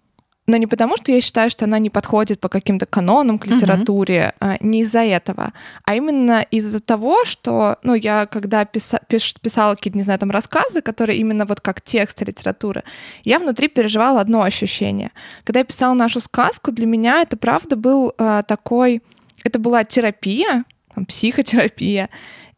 но 0.46 0.56
не 0.58 0.66
потому, 0.66 0.96
что 0.96 1.10
я 1.10 1.20
считаю, 1.20 1.48
что 1.50 1.64
она 1.64 1.78
не 1.78 1.90
подходит 1.90 2.40
по 2.40 2.48
каким-то 2.48 2.86
канонам 2.86 3.38
к 3.38 3.46
литературе, 3.46 4.34
uh-huh. 4.40 4.58
не 4.60 4.82
из-за 4.82 5.00
этого, 5.00 5.52
а 5.84 5.94
именно 5.94 6.42
из-за 6.50 6.80
того, 6.80 7.24
что, 7.24 7.78
ну, 7.82 7.94
я 7.94 8.26
когда 8.26 8.64
писа- 8.64 9.00
пиш- 9.08 9.36
писала 9.40 9.74
какие-то, 9.74 9.96
не 9.96 10.04
знаю, 10.04 10.18
там 10.18 10.30
рассказы, 10.30 10.82
которые 10.82 11.18
именно 11.18 11.46
вот 11.46 11.60
как 11.60 11.80
текст 11.80 12.20
литературы, 12.20 12.84
я 13.24 13.38
внутри 13.38 13.68
переживала 13.68 14.20
одно 14.20 14.42
ощущение. 14.42 15.12
Когда 15.44 15.60
я 15.60 15.64
писала 15.64 15.94
нашу 15.94 16.20
сказку, 16.20 16.72
для 16.72 16.86
меня 16.86 17.22
это 17.22 17.36
правда 17.36 17.76
был 17.76 18.12
э, 18.18 18.42
такой, 18.46 19.02
это 19.44 19.58
была 19.58 19.84
терапия, 19.84 20.64
там, 20.94 21.06
психотерапия, 21.06 22.10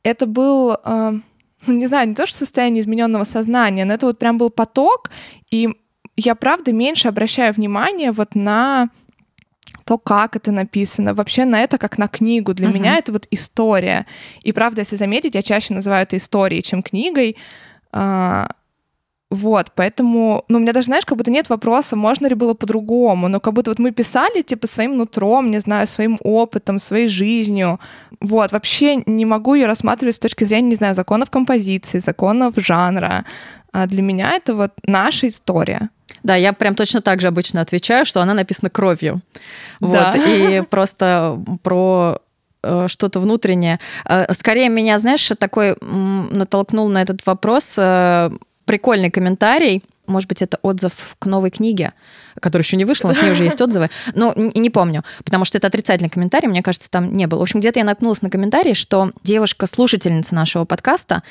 это 0.02 0.26
был 0.26 0.76
э, 0.84 1.12
не 1.66 1.86
знаю, 1.86 2.08
не 2.08 2.14
то, 2.14 2.26
что 2.26 2.38
состояние 2.38 2.82
измененного 2.82 3.24
сознания, 3.24 3.84
но 3.84 3.94
это 3.94 4.06
вот 4.06 4.18
прям 4.18 4.38
был 4.38 4.50
поток, 4.50 5.10
и 5.50 5.68
я 6.16 6.34
правда 6.34 6.72
меньше 6.72 7.08
обращаю 7.08 7.52
внимание 7.52 8.12
вот 8.12 8.34
на 8.34 8.88
то, 9.84 9.98
как 9.98 10.34
это 10.34 10.50
написано, 10.50 11.14
вообще 11.14 11.44
на 11.44 11.60
это 11.60 11.78
как 11.78 11.98
на 11.98 12.08
книгу. 12.08 12.54
Для 12.54 12.68
uh-huh. 12.68 12.74
меня 12.74 12.98
это 12.98 13.12
вот 13.12 13.28
история. 13.30 14.06
И 14.42 14.52
правда, 14.52 14.80
если 14.80 14.96
заметить, 14.96 15.34
я 15.34 15.42
чаще 15.42 15.74
называю 15.74 16.02
это 16.02 16.16
историей, 16.16 16.62
чем 16.62 16.82
книгой. 16.82 17.36
А, 17.92 18.48
вот, 19.30 19.72
поэтому, 19.74 20.44
ну, 20.48 20.58
у 20.58 20.60
меня 20.60 20.72
даже, 20.72 20.86
знаешь, 20.86 21.04
как 21.04 21.18
будто 21.18 21.30
нет 21.30 21.48
вопроса, 21.48 21.96
можно 21.96 22.26
ли 22.26 22.34
было 22.34 22.54
по-другому, 22.54 23.28
но 23.28 23.40
как 23.40 23.54
будто 23.54 23.70
вот 23.70 23.78
мы 23.78 23.90
писали, 23.90 24.42
типа, 24.42 24.66
своим 24.66 24.96
нутром, 24.96 25.50
не 25.50 25.60
знаю, 25.60 25.88
своим 25.88 26.18
опытом, 26.22 26.78
своей 26.78 27.08
жизнью. 27.08 27.80
Вот, 28.20 28.52
вообще 28.52 29.02
не 29.06 29.24
могу 29.24 29.54
ее 29.54 29.66
рассматривать 29.66 30.14
с 30.14 30.20
точки 30.20 30.44
зрения, 30.44 30.70
не 30.70 30.74
знаю, 30.76 30.94
законов 30.94 31.30
композиции, 31.30 31.98
законов 31.98 32.54
жанра. 32.56 33.24
А 33.72 33.86
для 33.86 34.02
меня 34.02 34.32
это 34.32 34.54
вот 34.54 34.72
наша 34.84 35.28
история. 35.28 35.90
Да, 36.26 36.34
я 36.34 36.52
прям 36.52 36.74
точно 36.74 37.00
так 37.02 37.20
же 37.20 37.28
обычно 37.28 37.60
отвечаю, 37.60 38.04
что 38.04 38.20
она 38.20 38.34
написана 38.34 38.68
кровью. 38.68 39.20
Да. 39.78 40.12
Вот, 40.12 40.26
и 40.26 40.60
просто 40.68 41.40
про 41.62 42.18
э, 42.64 42.86
что-то 42.88 43.20
внутреннее. 43.20 43.78
Э, 44.04 44.32
скорее 44.34 44.68
меня, 44.68 44.98
знаешь, 44.98 45.30
такой 45.38 45.76
натолкнул 45.80 46.88
на 46.88 47.00
этот 47.00 47.24
вопрос 47.26 47.76
э, 47.78 48.30
прикольный 48.64 49.12
комментарий. 49.12 49.84
Может 50.08 50.28
быть, 50.28 50.42
это 50.42 50.58
отзыв 50.62 51.14
к 51.20 51.26
новой 51.26 51.50
книге, 51.50 51.92
которая 52.40 52.64
еще 52.64 52.76
не 52.76 52.84
вышла, 52.84 53.08
но 53.10 53.14
к 53.14 53.22
ней 53.22 53.30
уже 53.30 53.44
есть 53.44 53.60
отзывы. 53.60 53.88
Но 54.14 54.34
не 54.36 54.70
помню, 54.70 55.04
потому 55.24 55.44
что 55.44 55.58
это 55.58 55.68
отрицательный 55.68 56.10
комментарий, 56.10 56.48
мне 56.48 56.62
кажется, 56.64 56.90
там 56.90 57.16
не 57.16 57.28
было. 57.28 57.38
В 57.38 57.42
общем, 57.42 57.60
где-то 57.60 57.78
я 57.78 57.84
наткнулась 57.84 58.22
на 58.22 58.30
комментарий, 58.30 58.74
что 58.74 59.12
девушка-слушательница 59.22 60.34
нашего 60.34 60.64
подкаста 60.64 61.22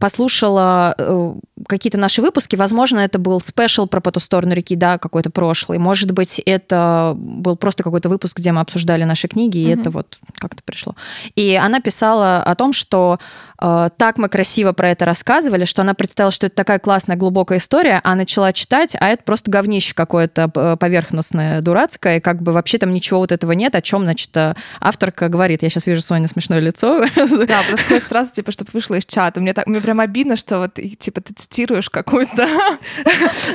послушала 0.00 0.94
э, 0.98 1.34
какие-то 1.68 1.98
наши 1.98 2.22
выпуски. 2.22 2.56
Возможно, 2.56 3.00
это 3.00 3.18
был 3.18 3.38
спешл 3.38 3.86
про 3.86 4.00
по 4.00 4.10
ту 4.10 4.18
сторону 4.18 4.54
реки, 4.54 4.74
да, 4.74 4.98
какой-то 4.98 5.30
прошлый. 5.30 5.78
Может 5.78 6.12
быть, 6.12 6.40
это 6.40 7.12
был 7.16 7.56
просто 7.56 7.82
какой-то 7.82 8.08
выпуск, 8.08 8.38
где 8.38 8.50
мы 8.50 8.62
обсуждали 8.62 9.04
наши 9.04 9.28
книги, 9.28 9.58
и 9.58 9.66
mm-hmm. 9.66 9.80
это 9.80 9.90
вот 9.90 10.18
как-то 10.38 10.62
пришло. 10.64 10.94
И 11.36 11.54
она 11.54 11.80
писала 11.80 12.42
о 12.42 12.54
том, 12.54 12.72
что 12.72 13.18
э, 13.60 13.90
так 13.96 14.16
мы 14.16 14.30
красиво 14.30 14.72
про 14.72 14.90
это 14.90 15.04
рассказывали, 15.04 15.66
что 15.66 15.82
она 15.82 15.92
представила, 15.92 16.32
что 16.32 16.46
это 16.46 16.56
такая 16.56 16.78
классная, 16.78 17.16
глубокая 17.16 17.58
история, 17.58 18.00
а 18.02 18.14
начала 18.14 18.52
читать, 18.54 18.96
а 18.98 19.08
это 19.08 19.22
просто 19.22 19.50
говнище 19.50 19.92
какое-то 19.94 20.50
э, 20.54 20.76
поверхностное, 20.80 21.60
дурацкое, 21.60 22.20
как 22.20 22.40
бы 22.42 22.52
вообще 22.52 22.78
там 22.78 22.94
ничего 22.94 23.20
вот 23.20 23.32
этого 23.32 23.52
нет, 23.52 23.74
о 23.74 23.82
чем, 23.82 24.02
значит, 24.04 24.34
э, 24.36 24.54
авторка 24.80 25.28
говорит. 25.28 25.62
Я 25.62 25.68
сейчас 25.68 25.86
вижу 25.86 26.00
Соня 26.00 26.26
смешное 26.26 26.60
лицо. 26.60 27.04
Да, 27.46 27.62
просто 27.68 28.00
сразу, 28.08 28.34
типа, 28.34 28.50
чтобы 28.50 28.70
вышло 28.72 28.94
из 28.94 29.04
чата. 29.04 29.40
Мне 29.40 29.52
так, 29.52 29.66
мне 29.66 29.80
прям 29.90 29.98
обидно, 29.98 30.36
что 30.36 30.58
вот, 30.58 30.74
типа, 30.74 31.20
ты 31.20 31.34
цитируешь 31.34 31.90
какую-то... 31.90 32.46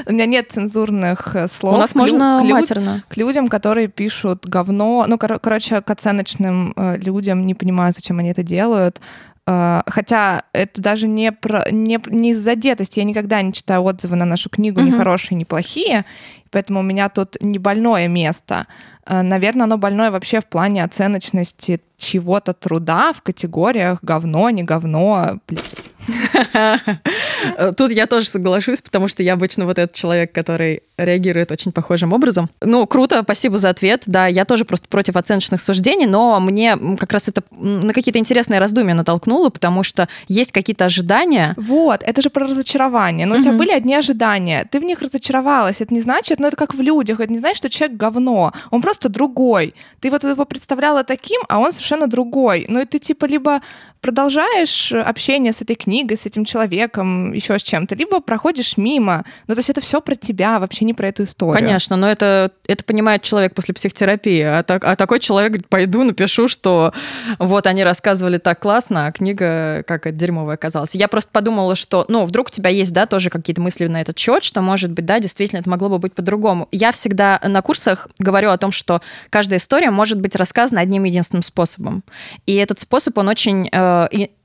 У 0.05 0.11
меня 0.11 0.25
нет 0.25 0.51
цензурных 0.51 1.33
э, 1.33 1.47
слов. 1.47 1.75
У 1.75 1.77
нас 1.77 1.95
можно 1.95 2.43
матерно. 2.43 3.03
К 3.07 3.15
людям, 3.15 3.47
которые 3.47 3.87
пишут 3.87 4.45
говно. 4.45 5.05
Ну, 5.07 5.17
короче, 5.17 5.81
к 5.81 5.89
оценочным 5.89 6.73
э, 6.75 6.97
людям, 6.97 7.45
не 7.45 7.53
понимаю, 7.53 7.93
зачем 7.95 8.19
они 8.19 8.31
это 8.31 8.43
делают. 8.43 8.99
Э, 9.47 9.81
хотя 9.87 10.43
это 10.51 10.81
даже 10.81 11.07
не, 11.07 11.31
про, 11.31 11.71
не, 11.71 12.01
не 12.07 12.31
из-за 12.31 12.57
детости. 12.57 12.99
Я 12.99 13.05
никогда 13.05 13.41
не 13.41 13.53
читаю 13.53 13.83
отзывы 13.83 14.17
на 14.17 14.25
нашу 14.25 14.49
книгу, 14.49 14.81
ни 14.81 14.91
хорошие, 14.91 15.37
ни 15.37 15.45
плохие. 15.45 16.03
Поэтому 16.51 16.81
у 16.81 16.83
меня 16.83 17.07
тут 17.07 17.37
не 17.39 17.59
больное 17.59 18.09
место. 18.09 18.67
Наверное, 19.07 19.65
оно 19.65 19.77
больное 19.77 20.11
вообще 20.11 20.41
в 20.41 20.47
плане 20.47 20.83
оценочности 20.83 21.79
чего-то 21.97 22.53
труда 22.53 23.13
в 23.13 23.21
категориях 23.21 23.99
говно, 24.01 24.49
не 24.49 24.63
говно, 24.63 25.39
блядь. 25.47 25.94
Тут 27.77 27.91
я 27.91 28.05
тоже 28.07 28.29
соглашусь, 28.29 28.81
потому 28.81 29.07
что 29.07 29.23
я 29.23 29.33
обычно 29.33 29.65
вот 29.65 29.79
этот 29.79 29.95
человек, 29.95 30.31
который 30.31 30.83
реагирует 30.97 31.51
очень 31.51 31.71
похожим 31.71 32.13
образом. 32.13 32.49
Ну, 32.61 32.85
круто, 32.87 33.21
спасибо 33.23 33.57
за 33.57 33.69
ответ. 33.69 34.03
Да, 34.05 34.27
я 34.27 34.45
тоже 34.45 34.65
просто 34.65 34.87
против 34.87 35.15
оценочных 35.15 35.61
суждений, 35.61 36.05
но 36.05 36.39
мне 36.39 36.77
как 36.97 37.11
раз 37.11 37.27
это 37.27 37.43
на 37.51 37.93
какие-то 37.93 38.19
интересные 38.19 38.59
раздумья 38.59 38.93
натолкнуло, 38.93 39.49
потому 39.49 39.83
что 39.83 40.07
есть 40.27 40.51
какие-то 40.51 40.85
ожидания. 40.85 41.53
Вот, 41.57 42.01
это 42.03 42.21
же 42.21 42.29
про 42.29 42.47
разочарование. 42.47 43.25
Но 43.25 43.35
у 43.37 43.41
тебя 43.41 43.53
были 43.53 43.71
одни 43.71 43.95
ожидания, 43.95 44.67
ты 44.69 44.79
в 44.79 44.83
них 44.83 45.01
разочаровалась. 45.01 45.81
Это 45.81 45.93
не 45.93 46.01
значит, 46.01 46.39
ну 46.39 46.47
это 46.47 46.55
как 46.55 46.73
в 46.73 46.81
людях, 46.81 47.19
это 47.19 47.31
не 47.31 47.39
значит, 47.39 47.57
что 47.57 47.69
человек 47.69 47.97
говно. 47.97 48.53
Он 48.71 48.81
просто 48.81 49.09
другой. 49.09 49.73
Ты 49.99 50.09
вот 50.09 50.23
его 50.23 50.45
представляла 50.45 51.03
таким, 51.03 51.41
а 51.49 51.59
он 51.59 51.71
совершенно 51.71 52.07
другой. 52.07 52.65
Ну 52.69 52.81
и 52.81 52.85
ты 52.85 52.99
типа 52.99 53.25
либо 53.25 53.61
продолжаешь 54.05 54.91
общение 54.91 55.51
с 55.51 55.63
этой 55.63 55.75
книгой, 55.75 56.15
с 56.15 56.27
этим 56.27 56.45
человеком, 56.45 57.33
еще 57.33 57.57
с 57.57 57.63
чем-то, 57.63 57.95
либо 57.95 58.19
проходишь 58.19 58.77
мимо. 58.77 59.25
Ну, 59.47 59.55
то 59.55 59.59
есть 59.59 59.71
это 59.71 59.81
все 59.81 59.99
про 59.99 60.13
тебя, 60.13 60.59
вообще 60.59 60.85
не 60.85 60.93
про 60.93 61.07
эту 61.07 61.23
историю. 61.23 61.55
Конечно, 61.55 61.95
но 61.95 62.07
это, 62.07 62.51
это 62.67 62.83
понимает 62.83 63.23
человек 63.23 63.55
после 63.55 63.73
психотерапии. 63.73 64.41
А, 64.41 64.61
так, 64.61 64.83
а 64.85 64.95
такой 64.95 65.19
человек 65.19 65.53
говорит, 65.53 65.69
пойду 65.69 66.03
напишу, 66.03 66.47
что 66.47 66.93
вот 67.39 67.65
они 67.65 67.83
рассказывали 67.83 68.37
так 68.37 68.59
классно, 68.59 69.07
а 69.07 69.11
книга 69.11 69.81
как 69.87 70.05
это 70.05 70.15
дерьмовая 70.15 70.53
оказалась. 70.53 70.93
Я 70.93 71.07
просто 71.07 71.31
подумала, 71.31 71.73
что, 71.73 72.05
ну, 72.07 72.25
вдруг 72.25 72.49
у 72.49 72.51
тебя 72.51 72.69
есть, 72.69 72.93
да, 72.93 73.07
тоже 73.07 73.31
какие-то 73.31 73.59
мысли 73.59 73.87
на 73.87 74.01
этот 74.01 74.19
счет, 74.19 74.43
что, 74.43 74.61
может 74.61 74.91
быть, 74.91 75.05
да, 75.05 75.19
действительно, 75.19 75.61
это 75.61 75.69
могло 75.71 75.89
бы 75.89 75.97
быть 75.97 76.13
по-другому. 76.13 76.67
Я 76.71 76.91
всегда 76.91 77.39
на 77.43 77.63
курсах 77.63 78.07
говорю 78.19 78.51
о 78.51 78.57
том, 78.59 78.69
что 78.69 79.01
каждая 79.31 79.57
история 79.57 79.89
может 79.89 80.21
быть 80.21 80.35
рассказана 80.35 80.81
одним 80.81 81.05
единственным 81.05 81.41
способом. 81.41 82.03
И 82.45 82.53
этот 82.53 82.77
способ, 82.77 83.17
он 83.17 83.29
очень 83.29 83.67
э, 83.71 83.94
Э, 83.94 83.94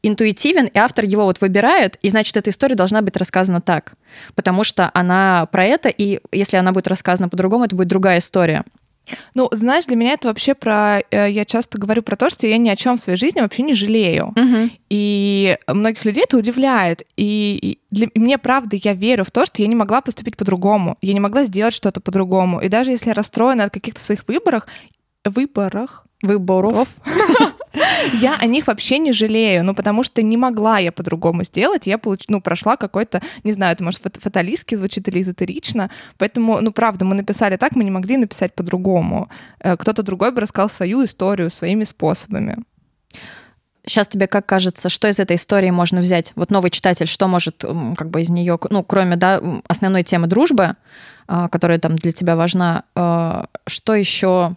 интуитивен, 0.03 0.67
и 0.67 0.79
автор 0.79 1.05
его 1.05 1.25
вот 1.25 1.41
выбирает, 1.41 1.97
и 2.03 2.09
значит, 2.09 2.37
эта 2.37 2.51
история 2.51 2.75
должна 2.75 3.03
быть 3.03 3.17
рассказана 3.17 3.61
так, 3.61 3.95
потому 4.35 4.65
что 4.65 4.91
она 4.95 5.47
про 5.47 5.65
это, 5.65 5.89
и 5.89 6.21
если 6.33 6.57
она 6.57 6.73
будет 6.73 6.89
рассказана 6.89 7.29
по-другому, 7.29 7.65
это 7.65 7.77
будет 7.77 7.89
другая 7.89 8.19
история. 8.19 8.65
Ну, 9.35 9.49
знаешь, 9.53 9.87
для 9.87 9.97
меня 9.97 10.13
это 10.13 10.29
вообще 10.29 10.55
про... 10.55 11.01
Э, 11.11 11.31
я 11.31 11.45
часто 11.45 11.79
говорю 11.79 12.03
про 12.03 12.17
то, 12.17 12.31
что 12.31 12.47
я 12.47 12.59
ни 12.59 12.69
о 12.69 12.77
чем 12.77 12.97
в 12.97 13.01
своей 13.01 13.19
жизни 13.19 13.41
вообще 13.41 13.63
не 13.63 13.75
жалею. 13.75 14.33
Угу. 14.37 14.71
И 14.91 15.57
многих 15.67 16.05
людей 16.05 16.25
это 16.25 16.37
удивляет. 16.37 17.05
И 17.17 17.79
для 17.91 18.09
мне, 18.15 18.39
правда, 18.39 18.77
я 18.77 18.93
верю 18.93 19.25
в 19.25 19.31
то, 19.31 19.47
что 19.47 19.63
я 19.63 19.69
не 19.69 19.75
могла 19.75 20.01
поступить 20.01 20.37
по-другому. 20.37 20.97
Я 21.01 21.13
не 21.13 21.21
могла 21.21 21.45
сделать 21.45 21.75
что-то 21.75 22.01
по-другому. 22.01 22.61
И 22.61 22.69
даже 22.69 22.91
если 22.91 23.09
я 23.09 23.15
расстроена 23.15 23.65
от 23.65 23.73
каких-то 23.73 24.01
своих 24.01 24.27
выборах, 24.29 24.69
выборах, 25.25 26.07
выборов, 26.23 26.89
Я 28.13 28.37
о 28.37 28.47
них 28.47 28.67
вообще 28.67 28.99
не 28.99 29.13
жалею, 29.13 29.65
ну, 29.65 29.75
потому 29.75 30.03
что 30.03 30.23
не 30.23 30.37
могла 30.37 30.79
я 30.79 30.93
по-другому 30.93 31.45
сделать. 31.45 31.87
Я 31.87 31.99
получ... 31.99 32.25
ну, 32.29 32.41
прошла 32.41 32.77
какой-то, 32.77 33.21
не 33.45 33.53
знаю, 33.53 33.73
это, 33.73 33.85
может, 33.85 34.03
фаталистски 34.21 34.75
звучит 34.75 35.09
или 35.09 35.23
эзотерично. 35.23 35.91
Поэтому, 36.19 36.61
ну, 36.61 36.73
правда, 36.73 37.05
мы 37.05 37.15
написали 37.15 37.57
так, 37.57 37.77
мы 37.77 37.85
не 37.85 37.91
могли 37.91 38.17
написать 38.17 38.55
по-другому. 38.55 39.29
Э, 39.61 39.77
кто-то 39.77 40.03
другой 40.03 40.33
бы 40.33 40.41
рассказал 40.41 40.71
свою 40.71 41.05
историю 41.05 41.51
своими 41.51 41.85
способами. 41.85 42.57
Сейчас 43.87 44.09
тебе 44.09 44.27
как 44.27 44.47
кажется, 44.47 44.89
что 44.89 45.09
из 45.09 45.19
этой 45.19 45.37
истории 45.37 45.71
можно 45.71 46.01
взять? 46.01 46.33
Вот 46.37 46.51
новый 46.51 46.71
читатель, 46.71 47.07
что 47.07 47.29
может 47.29 47.65
как 47.97 48.11
бы 48.11 48.21
из 48.21 48.29
нее, 48.29 48.59
ну, 48.69 48.83
кроме 48.85 49.17
да, 49.17 49.41
основной 49.69 50.03
темы 50.03 50.27
дружбы, 50.27 50.77
а, 51.27 51.49
которая 51.49 51.79
там 51.79 51.97
для 51.97 52.13
тебя 52.13 52.37
важна, 52.37 52.85
а, 52.95 53.47
что 53.67 53.95
еще 53.95 54.55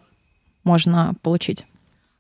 можно 0.63 1.13
получить? 1.21 1.65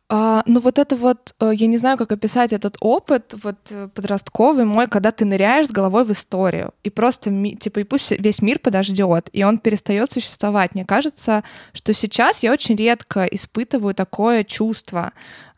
А, 0.09 0.43
ну 0.45 0.59
вот 0.59 0.79
это 0.79 0.95
вот, 0.95 1.33
э, 1.39 1.51
я 1.55 1.67
не 1.67 1.77
знаю, 1.77 1.97
как 1.97 2.11
описать 2.11 2.53
этот 2.53 2.77
опыт 2.81 3.33
вот 3.41 3.55
э, 3.71 3.87
подростковый 3.87 4.65
мой, 4.65 4.87
когда 4.87 5.11
ты 5.11 5.25
ныряешь 5.25 5.67
с 5.67 5.71
головой 5.71 6.03
в 6.05 6.11
историю, 6.11 6.73
и 6.83 6.89
просто, 6.89 7.31
типа, 7.55 7.79
и 7.79 7.83
пусть 7.83 8.11
весь 8.11 8.41
мир 8.41 8.59
подождет, 8.59 9.29
и 9.31 9.43
он 9.43 9.57
перестает 9.57 10.11
существовать. 10.11 10.75
Мне 10.75 10.85
кажется, 10.85 11.43
что 11.73 11.93
сейчас 11.93 12.43
я 12.43 12.51
очень 12.51 12.75
редко 12.75 13.25
испытываю 13.25 13.95
такое 13.95 14.43
чувство, 14.43 15.13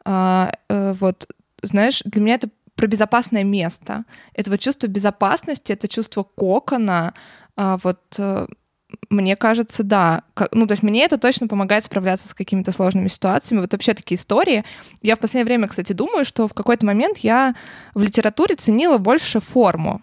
а, 0.06 0.52
э, 0.70 0.94
вот, 1.00 1.28
знаешь, 1.64 2.02
для 2.06 2.22
меня 2.22 2.36
это 2.36 2.50
про 2.76 2.88
безопасное 2.88 3.44
место. 3.44 4.04
Это 4.34 4.52
вот 4.52 4.60
чувство 4.60 4.88
безопасности, 4.88 5.72
это 5.72 5.88
чувство 5.88 6.24
кокона, 6.24 7.14
а, 7.58 7.78
вот 7.84 8.00
мне 9.10 9.36
кажется, 9.36 9.84
да. 9.84 10.24
Ну, 10.52 10.68
то 10.68 10.74
есть 10.74 10.84
мне 10.84 11.04
это 11.04 11.18
точно 11.18 11.48
помогает 11.48 11.86
справляться 11.86 12.28
с 12.28 12.34
какими-то 12.34 12.72
сложными 12.72 13.08
ситуациями. 13.08 13.62
Вот 13.62 13.74
вообще 13.74 13.94
такие 13.94 14.18
истории. 14.18 14.64
Я 15.02 15.16
в 15.16 15.20
последнее 15.20 15.46
время, 15.46 15.68
кстати, 15.68 15.94
думаю, 15.94 16.26
что 16.26 16.48
в 16.48 16.54
какой-то 16.54 16.86
момент 16.86 17.20
я 17.20 17.56
в 17.94 18.02
литературе 18.02 18.56
ценила 18.56 18.98
больше 18.98 19.40
форму. 19.40 20.02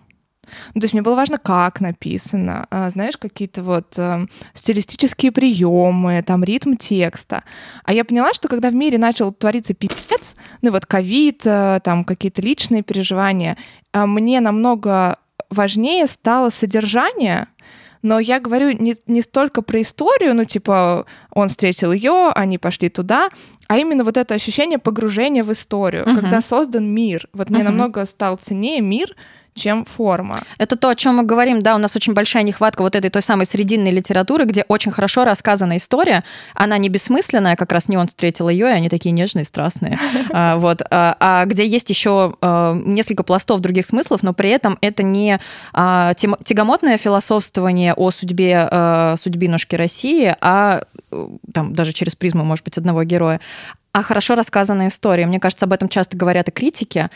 Ну, 0.75 0.81
то 0.81 0.85
есть 0.85 0.93
мне 0.93 1.03
было 1.03 1.15
важно, 1.15 1.39
как 1.39 1.81
написано, 1.81 2.67
а, 2.71 2.91
знаешь, 2.91 3.17
какие-то 3.17 3.63
вот 3.63 3.95
э, 3.97 4.27
стилистические 4.55 5.33
приемы, 5.33 6.23
там 6.27 6.45
ритм 6.45 6.75
текста. 6.75 7.45
А 7.85 7.93
я 7.93 8.05
поняла, 8.05 8.35
что 8.35 8.49
когда 8.49 8.71
в 8.71 8.75
мире 8.75 8.99
начал 8.99 9.33
твориться 9.33 9.73
пиздец, 9.73 10.37
ну 10.61 10.71
вот 10.71 10.85
ковид, 10.85 11.43
э, 11.45 11.81
там 11.83 12.05
какие-то 12.05 12.43
личные 12.43 12.83
переживания, 12.83 13.57
э, 13.93 14.05
мне 14.05 14.41
намного 14.41 15.19
важнее 15.49 16.07
стало 16.07 16.51
содержание, 16.51 17.47
но 18.03 18.19
я 18.19 18.41
говорю 18.41 18.73
не, 18.73 18.95
не 19.07 19.23
столько 19.23 19.63
про 19.63 19.81
историю, 19.81 20.35
ну, 20.35 20.45
типа, 20.45 21.07
он 21.31 21.49
встретил 21.49 21.93
ее, 21.93 22.31
они 22.35 22.59
пошли 22.59 22.89
туда, 22.89 23.29
а 23.69 23.79
именно 23.79 24.05
вот 24.05 24.17
это 24.17 24.35
ощущение 24.35 24.79
погружения 24.79 25.45
в 25.45 25.53
историю, 25.53 26.05
uh-huh. 26.05 26.21
когда 26.21 26.43
создан 26.43 26.87
мир. 26.87 27.29
Вот 27.33 27.49
uh-huh. 27.49 27.55
мне 27.55 27.63
намного 27.63 28.05
стал 28.05 28.37
ценнее 28.37 28.81
мир, 28.81 29.15
чем 29.55 29.85
форма. 29.85 30.43
Это 30.59 30.77
то, 30.77 30.89
о 30.89 30.95
чем 30.95 31.17
мы 31.17 31.23
говорим, 31.25 31.63
да, 31.63 31.75
у 31.75 31.79
нас 31.79 31.95
очень 31.97 32.15
большая 32.15 32.43
нехватка 32.43 32.83
вот 32.83 32.97
этой 32.97 33.11
той 33.11 33.23
самой 33.23 33.47
срединной 33.47 33.91
литературы, 33.91 34.45
где 34.45 34.65
очень 34.69 34.93
хорошо 34.93 35.25
рассказана 35.25 35.77
история, 35.77 36.25
она 36.55 36.79
не 36.79 36.89
бессмысленная, 36.89 37.57
как 37.57 37.73
раз 37.73 37.89
не 37.89 37.97
он 37.97 38.09
встретил 38.09 38.49
ее, 38.49 38.69
и 38.69 38.73
они 38.73 38.89
такие 38.89 39.13
нежные, 39.13 39.45
страстные, 39.45 39.99
а, 40.33 40.57
вот, 40.57 40.83
а, 40.91 41.17
а 41.21 41.45
где 41.45 41.67
есть 41.67 41.91
еще 41.91 42.35
а, 42.41 42.75
несколько 42.75 43.23
пластов 43.23 43.61
других 43.61 43.87
смыслов, 43.87 44.23
но 44.23 44.33
при 44.33 44.51
этом 44.51 44.79
это 44.81 45.03
не 45.03 45.39
тягомотное 45.73 46.99
философствование 46.99 47.95
о 47.95 48.11
судьбе 48.11 48.69
судьбинушки 49.19 49.75
России, 49.75 50.35
а 50.41 50.83
там 51.53 51.75
даже 51.75 51.93
через 51.93 52.17
призму, 52.17 52.45
может 52.45 52.65
быть, 52.65 52.79
одного 52.79 53.05
героя, 53.05 53.41
а 53.93 54.03
хорошо 54.03 54.35
рассказанная 54.35 54.89
история. 54.89 55.27
Мне 55.27 55.39
кажется, 55.39 55.67
об 55.67 55.73
этом 55.75 55.89
часто 55.91 56.17
говорят 56.17 56.49
и 56.49 56.51
критики, 56.51 57.11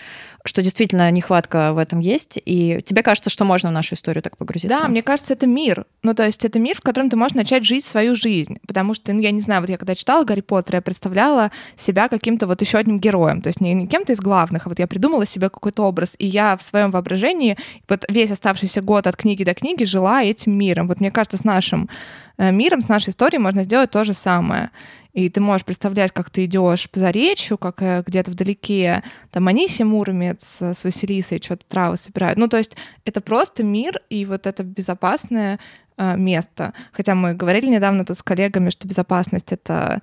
что 0.44 0.60
действительно 0.60 1.10
нехватка 1.10 1.72
в 1.72 1.78
этом 1.78 2.00
есть. 2.00 2.38
И 2.44 2.82
тебе 2.84 3.02
кажется, 3.02 3.30
что 3.30 3.46
можно 3.46 3.70
в 3.70 3.72
нашу 3.72 3.94
историю 3.94 4.22
так 4.22 4.36
погрузиться? 4.36 4.78
Да, 4.78 4.86
мне 4.86 5.02
кажется, 5.02 5.32
это 5.32 5.46
мир. 5.46 5.86
Ну, 6.02 6.12
то 6.12 6.24
есть 6.24 6.44
это 6.44 6.58
мир, 6.58 6.76
в 6.76 6.82
котором 6.82 7.08
ты 7.08 7.16
можешь 7.16 7.34
начать 7.34 7.64
жить 7.64 7.84
свою 7.86 8.14
жизнь. 8.14 8.58
Потому 8.66 8.92
что, 8.92 9.14
ну, 9.14 9.20
я 9.20 9.30
не 9.30 9.40
знаю, 9.40 9.62
вот 9.62 9.70
я 9.70 9.78
когда 9.78 9.94
читала 9.94 10.24
Гарри 10.24 10.42
Поттера, 10.42 10.76
я 10.76 10.82
представляла 10.82 11.50
себя 11.76 12.08
каким-то 12.08 12.46
вот 12.46 12.60
еще 12.60 12.76
одним 12.76 13.00
героем. 13.00 13.40
То 13.40 13.48
есть 13.48 13.62
не, 13.62 13.72
не 13.72 13.86
кем-то 13.86 14.12
из 14.12 14.20
главных, 14.20 14.66
а 14.66 14.68
вот 14.68 14.78
я 14.78 14.86
придумала 14.86 15.24
себе 15.24 15.48
какой-то 15.48 15.82
образ. 15.82 16.14
И 16.18 16.26
я 16.26 16.58
в 16.58 16.62
своем 16.62 16.90
воображении 16.90 17.56
вот 17.88 18.04
весь 18.10 18.30
оставшийся 18.30 18.82
год 18.82 19.06
от 19.06 19.16
книги 19.16 19.44
до 19.44 19.54
книги 19.54 19.84
жила 19.84 20.22
этим 20.22 20.52
миром. 20.52 20.88
Вот 20.88 21.00
мне 21.00 21.10
кажется, 21.10 21.38
с 21.38 21.44
нашим 21.44 21.88
э, 22.36 22.52
миром, 22.52 22.82
с 22.82 22.88
нашей 22.88 23.10
историей 23.10 23.40
можно 23.40 23.64
сделать 23.64 23.90
то 23.90 24.04
же 24.04 24.12
самое 24.12 24.70
и 25.16 25.30
ты 25.30 25.40
можешь 25.40 25.64
представлять, 25.64 26.12
как 26.12 26.28
ты 26.28 26.44
идешь 26.44 26.90
по 26.90 26.98
заречью, 26.98 27.56
как 27.56 27.80
э, 27.80 28.02
где-то 28.06 28.30
вдалеке 28.30 29.02
там 29.32 29.48
Анисия 29.48 29.86
Муромец 29.86 30.60
с 30.60 30.84
Василисой 30.84 31.40
что-то 31.42 31.64
травы 31.66 31.96
собирают. 31.96 32.38
Ну, 32.38 32.48
то 32.48 32.58
есть 32.58 32.76
это 33.06 33.22
просто 33.22 33.64
мир, 33.64 34.02
и 34.10 34.26
вот 34.26 34.46
это 34.46 34.62
безопасное 34.62 35.58
э, 35.96 36.18
место. 36.18 36.74
Хотя 36.92 37.14
мы 37.14 37.32
говорили 37.32 37.66
недавно 37.66 38.04
тут 38.04 38.18
с 38.18 38.22
коллегами, 38.22 38.68
что 38.68 38.86
безопасность— 38.86 39.52
это 39.52 40.02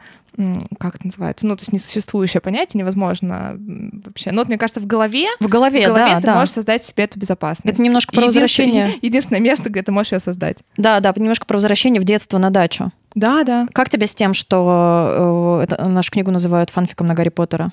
как 0.79 0.95
это 0.95 1.05
называется? 1.05 1.45
Ну, 1.45 1.55
то 1.55 1.61
есть 1.61 1.73
несуществующее 1.73 2.41
понятие, 2.41 2.79
невозможно 2.79 3.55
вообще. 4.03 4.31
Ну, 4.31 4.39
вот 4.39 4.47
мне 4.47 4.57
кажется, 4.57 4.79
в 4.79 4.87
голове, 4.87 5.27
в 5.39 5.47
голове, 5.47 5.81
в 5.81 5.93
голове 5.93 6.13
да, 6.13 6.21
ты 6.21 6.27
да. 6.27 6.35
можешь 6.35 6.55
создать 6.55 6.83
себе 6.83 7.03
эту 7.03 7.19
безопасность. 7.19 7.71
Это 7.71 7.83
немножко 7.83 8.15
про 8.15 8.25
возвращение. 8.25 8.95
Единственное 9.01 9.41
место, 9.41 9.69
где 9.69 9.83
ты 9.83 9.91
можешь 9.91 10.11
ее 10.11 10.19
создать. 10.19 10.57
Да, 10.75 10.99
да, 11.01 11.13
немножко 11.15 11.45
про 11.45 11.57
возвращение 11.57 12.01
в 12.01 12.03
детство 12.03 12.39
на 12.39 12.49
дачу. 12.49 12.91
Да, 13.15 13.43
да. 13.43 13.67
Как 13.73 13.89
тебе 13.89 14.07
с 14.07 14.15
тем, 14.15 14.33
что 14.33 15.59
э, 15.59 15.63
это, 15.63 15.87
нашу 15.87 16.11
книгу 16.11 16.31
называют 16.31 16.69
фанфиком 16.69 17.07
на 17.07 17.13
Гарри 17.13 17.29
Поттера? 17.29 17.71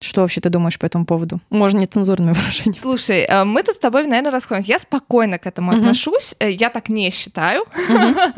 Что 0.00 0.20
вообще 0.20 0.40
ты 0.40 0.48
думаешь 0.48 0.78
по 0.78 0.86
этому 0.86 1.04
поводу? 1.04 1.40
Можно 1.50 1.80
нецензурными 1.80 2.32
выражениями. 2.32 2.78
Слушай, 2.78 3.26
э, 3.28 3.44
мы 3.44 3.64
тут 3.64 3.74
с 3.74 3.78
тобой, 3.80 4.06
наверное, 4.06 4.30
расходимся. 4.30 4.70
Я 4.70 4.78
спокойно 4.78 5.38
к 5.38 5.46
этому 5.46 5.72
uh-huh. 5.72 5.78
отношусь. 5.78 6.36
Э, 6.38 6.50
я 6.50 6.70
так 6.70 6.88
не 6.88 7.10
считаю. 7.10 7.64
Uh-huh. 7.88 8.32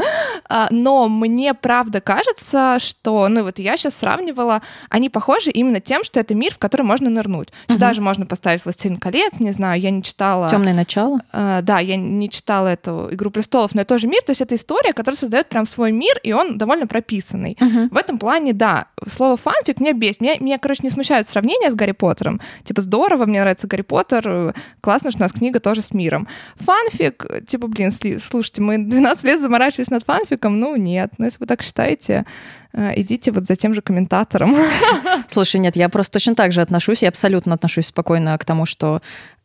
Но 0.70 1.08
мне 1.08 1.52
правда 1.52 2.00
кажется, 2.00 2.78
что, 2.80 3.28
ну 3.28 3.42
вот 3.42 3.58
я 3.58 3.76
сейчас 3.76 3.94
сравнивала, 3.96 4.62
они 4.88 5.10
похожи 5.10 5.50
именно 5.50 5.80
тем, 5.80 6.02
что 6.02 6.18
это 6.18 6.34
мир, 6.34 6.54
в 6.54 6.58
который 6.58 6.82
можно 6.82 7.10
нырнуть. 7.10 7.48
Uh-huh. 7.48 7.74
Сюда 7.74 7.92
же 7.92 8.00
можно 8.00 8.24
поставить 8.24 8.64
«Властелин 8.64 8.96
колец», 8.96 9.38
не 9.38 9.52
знаю, 9.52 9.80
я 9.80 9.90
не 9.90 10.02
читала... 10.02 10.48
«Темное 10.48 10.72
начало»? 10.72 11.20
Uh, 11.32 11.60
да, 11.60 11.78
я 11.78 11.96
не 11.96 12.30
читала 12.30 12.68
эту 12.68 13.08
«Игру 13.12 13.30
престолов», 13.30 13.74
но 13.74 13.82
это 13.82 13.94
тоже 13.94 14.06
мир, 14.06 14.22
то 14.22 14.30
есть 14.30 14.40
это 14.40 14.54
история, 14.54 14.94
которая 14.94 15.18
создает 15.18 15.48
прям 15.48 15.66
свой 15.66 15.92
мир, 15.92 16.18
и 16.22 16.32
он 16.32 16.56
довольно 16.56 16.86
прописанный. 16.86 17.58
Uh-huh. 17.60 17.88
В 17.90 17.96
этом 17.98 18.18
плане, 18.18 18.54
да, 18.54 18.86
слово 19.06 19.36
«фанфик» 19.36 19.78
меня 19.78 19.92
бесит. 19.92 20.22
Меня, 20.22 20.38
меня 20.38 20.58
короче, 20.58 20.80
не 20.84 20.90
смущают 20.90 21.28
сравнения 21.28 21.49
сравнение 21.50 21.70
с 21.70 21.74
Гарри 21.74 21.92
Поттером. 21.92 22.40
Типа, 22.64 22.80
здорово, 22.80 23.26
мне 23.26 23.40
нравится 23.40 23.66
Гарри 23.66 23.82
Поттер, 23.82 24.54
классно, 24.80 25.10
что 25.10 25.20
у 25.20 25.22
нас 25.22 25.32
книга 25.32 25.60
тоже 25.60 25.82
с 25.82 25.92
миром. 25.92 26.28
Фанфик, 26.56 27.26
типа, 27.46 27.66
блин, 27.66 27.90
слушайте, 28.20 28.62
мы 28.62 28.78
12 28.78 29.24
лет 29.24 29.40
заморачивались 29.40 29.90
над 29.90 30.04
фанфиком, 30.04 30.60
ну 30.60 30.76
нет, 30.76 31.12
ну 31.18 31.24
если 31.24 31.40
вы 31.40 31.46
так 31.46 31.62
считаете, 31.62 32.24
идите 32.74 33.32
вот 33.32 33.46
за 33.46 33.56
тем 33.56 33.74
же 33.74 33.82
комментатором. 33.82 34.56
Слушай, 35.28 35.60
нет, 35.60 35.76
я 35.76 35.88
просто 35.88 36.14
точно 36.14 36.34
так 36.34 36.52
же 36.52 36.60
отношусь, 36.60 37.02
я 37.02 37.08
абсолютно 37.08 37.54
отношусь 37.54 37.86
спокойно 37.86 38.36
к 38.38 38.44
тому, 38.44 38.66
что 38.66 39.00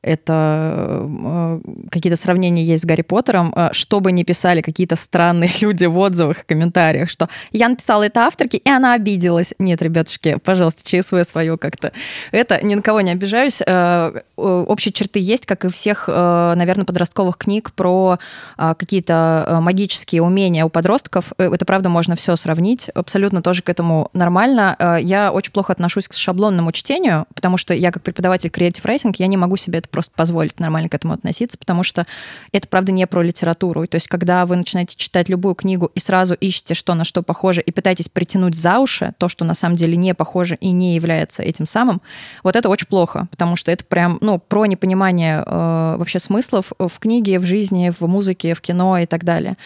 это 0.05 1.07
э, 1.09 1.59
какие-то 1.89 2.15
сравнения 2.15 2.63
есть 2.63 2.83
с 2.83 2.85
Гарри 2.85 3.01
Поттером, 3.01 3.51
э, 3.55 3.69
чтобы 3.71 4.11
не 4.11 4.23
писали 4.23 4.61
какие-то 4.61 4.95
странные 4.95 5.49
люди 5.61 5.85
в 5.85 5.97
отзывах 5.97 6.41
и 6.41 6.45
комментариях, 6.45 7.09
что 7.09 7.27
я 7.51 7.67
написала 7.69 8.03
это 8.03 8.21
авторке, 8.21 8.57
и 8.57 8.69
она 8.69 8.93
обиделась. 8.93 9.55
Нет, 9.57 9.81
ребятушки, 9.81 10.37
пожалуйста, 10.43 10.83
ЧСВ 10.83 11.23
свое 11.23 11.57
как-то. 11.57 11.91
Это 12.31 12.63
ни 12.63 12.75
на 12.75 12.83
кого 12.83 13.01
не 13.01 13.11
обижаюсь. 13.11 13.61
Э, 13.65 14.21
общие 14.35 14.93
черты 14.93 15.19
есть, 15.19 15.47
как 15.47 15.65
и 15.65 15.69
всех, 15.69 16.07
наверное, 16.07 16.85
подростковых 16.85 17.37
книг 17.37 17.71
про 17.73 18.19
какие-то 18.57 19.59
магические 19.61 20.21
умения 20.21 20.65
у 20.65 20.69
подростков. 20.69 21.31
Это, 21.37 21.65
правда, 21.65 21.89
можно 21.89 22.15
все 22.15 22.35
сравнить. 22.35 22.89
Абсолютно 22.89 23.14
тоже 23.41 23.61
к 23.61 23.69
этому 23.69 24.09
нормально. 24.13 24.99
Я 25.01 25.31
очень 25.31 25.51
плохо 25.51 25.73
отношусь 25.73 26.07
к 26.07 26.13
шаблонному 26.13 26.71
чтению, 26.71 27.25
потому 27.33 27.57
что 27.57 27.73
я, 27.73 27.91
как 27.91 28.03
преподаватель 28.03 28.49
Creative 28.49 28.81
Writing, 28.83 29.15
я 29.17 29.27
не 29.27 29.37
могу 29.37 29.57
себе 29.57 29.79
это 29.79 29.89
просто 29.89 30.13
позволить 30.15 30.59
нормально 30.59 30.89
к 30.89 30.93
этому 30.93 31.13
относиться, 31.13 31.57
потому 31.57 31.83
что 31.83 32.05
это, 32.51 32.67
правда, 32.67 32.91
не 32.91 33.05
про 33.07 33.21
литературу. 33.21 33.85
То 33.87 33.95
есть, 33.95 34.07
когда 34.07 34.45
вы 34.45 34.55
начинаете 34.55 34.95
читать 34.95 35.29
любую 35.29 35.55
книгу 35.55 35.91
и 35.93 35.99
сразу 35.99 36.33
ищете, 36.33 36.73
что 36.73 36.93
на 36.93 37.03
что 37.03 37.23
похоже, 37.23 37.61
и 37.61 37.71
пытаетесь 37.71 38.09
притянуть 38.09 38.55
за 38.55 38.79
уши 38.79 39.13
то, 39.17 39.29
что 39.29 39.45
на 39.45 39.53
самом 39.53 39.75
деле 39.75 39.95
не 39.95 40.13
похоже 40.13 40.55
и 40.55 40.71
не 40.71 40.95
является 40.95 41.43
этим 41.43 41.65
самым, 41.65 42.01
вот 42.43 42.55
это 42.55 42.69
очень 42.69 42.87
плохо, 42.87 43.27
потому 43.31 43.55
что 43.55 43.71
это 43.71 43.83
прям, 43.83 44.17
ну, 44.21 44.39
про 44.39 44.65
непонимание 44.65 45.43
э, 45.45 45.95
вообще 45.97 46.19
смыслов 46.19 46.71
в 46.77 46.99
книге, 46.99 47.39
в 47.39 47.45
жизни, 47.45 47.91
в 47.97 48.07
музыке, 48.07 48.53
в 48.53 48.61
кино 48.61 48.97
и 48.97 49.05
так 49.05 49.23
далее. 49.23 49.57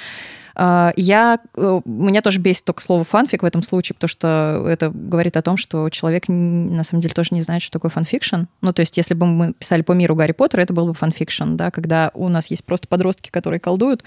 А, 0.61 0.91
я, 0.97 1.39
э, 1.55 1.81
меня 1.85 2.21
тоже 2.21 2.41
бесит 2.41 2.65
только 2.65 2.81
слово 2.81 3.05
фанфик 3.05 3.43
в 3.43 3.45
этом 3.45 3.63
случае, 3.63 3.95
потому 3.95 4.09
что 4.09 4.65
это 4.67 4.91
говорит 4.93 5.37
о 5.37 5.41
том, 5.41 5.55
что 5.55 5.89
человек 5.89 6.25
на 6.27 6.83
самом 6.83 7.01
деле 7.01 7.13
тоже 7.13 7.29
не 7.31 7.41
знает, 7.41 7.61
что 7.61 7.71
такое 7.71 7.89
фанфикшн. 7.89 8.41
Ну, 8.59 8.73
то 8.73 8.81
есть, 8.81 8.97
если 8.97 9.13
бы 9.13 9.25
мы 9.25 9.53
писали 9.53 9.83
по 9.83 9.93
миру 9.93 10.15
Гарри 10.15 10.33
Поттера, 10.33 10.59
это 10.59 10.73
был 10.73 10.87
бы 10.87 10.93
фанфикшн, 10.93 11.55
да, 11.55 11.71
когда 11.71 12.11
у 12.13 12.27
нас 12.27 12.47
есть 12.47 12.65
просто 12.65 12.89
подростки, 12.89 13.29
которые 13.29 13.61
колдуют. 13.61 14.03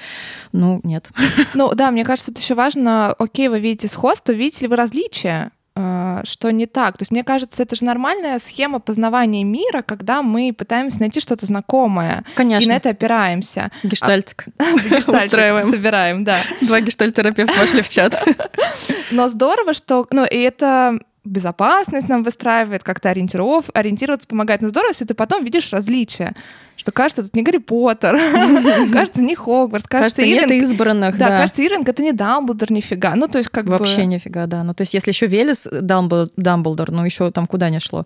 Ну, 0.53 0.81
нет. 0.85 1.09
Ну, 1.55 1.75
да, 1.75 1.91
мне 1.91 2.05
кажется, 2.05 2.33
это 2.33 2.41
еще 2.41 2.55
важно, 2.55 3.15
окей, 3.15 3.49
вы 3.49 3.59
видите 3.59 3.88
сходство, 3.88 4.33
видите 4.33 4.65
ли 4.65 4.69
вы 4.69 4.77
различия? 4.77 5.53
Э, 5.74 6.20
что 6.24 6.50
не 6.50 6.66
так. 6.66 6.98
То 6.98 7.02
есть, 7.02 7.12
мне 7.12 7.24
кажется, 7.24 7.62
это 7.62 7.76
же 7.76 7.85
нормальная 7.85 8.38
схема 8.38 8.78
познавания 8.78 9.44
мира, 9.44 9.82
когда 9.82 10.22
мы 10.22 10.54
пытаемся 10.56 11.00
найти 11.00 11.20
что-то 11.20 11.46
знакомое. 11.46 12.24
Конечно. 12.35 12.64
И 12.64 12.68
на 12.68 12.76
это 12.76 12.90
опираемся. 12.90 13.70
Гештальтик. 13.82 14.46
Гештальтик 14.58 15.70
собираем, 15.70 16.24
да. 16.24 16.40
Два 16.61 16.80
гештальтерапевта 16.80 17.58
вошли 17.58 17.82
в 17.82 17.88
чат. 17.88 18.22
Но 19.11 19.28
здорово, 19.28 19.74
что... 19.74 20.06
Ну, 20.11 20.24
и 20.24 20.38
это 20.38 20.98
безопасность 21.24 22.08
нам 22.08 22.22
выстраивает, 22.22 22.82
как-то 22.82 23.11
ориентиров, 23.11 23.66
ориентироваться 23.74 24.26
помогает. 24.26 24.61
Но 24.61 24.68
здорово, 24.68 24.90
если 24.90 25.04
ты 25.04 25.14
потом 25.14 25.44
видишь 25.44 25.72
различия, 25.72 26.35
что 26.76 26.90
кажется, 26.90 27.22
тут 27.22 27.37
не 27.37 27.42
Гарри 27.42 27.58
Поттер, 27.58 28.18
кажется, 28.92 29.22
не 29.22 29.37
Хогвартс, 29.37 29.87
кажется, 29.87 30.22
Иринг... 30.22 30.50
нет 30.50 30.62
избранных, 30.62 31.16
да. 31.16 31.28
кажется, 31.28 31.62
Иринг— 31.62 31.88
это 31.90 32.02
не 32.02 32.12
Дамблдор 32.12 32.72
нифига. 32.72 33.14
Ну, 33.14 33.28
то 33.28 33.38
есть 33.38 33.50
как 33.50 33.66
Вообще 33.66 33.98
бы... 33.98 34.06
нифига, 34.06 34.46
да. 34.46 34.64
Ну, 34.64 34.74
то 34.74 34.82
есть 34.82 34.94
если 34.94 35.11
еще 35.11 35.26
Велес 35.26 35.68
Дамблдор, 35.70 36.90
ну, 36.90 37.04
еще 37.04 37.30
там 37.30 37.46
куда 37.46 37.70
не 37.70 37.78
шло. 37.78 38.04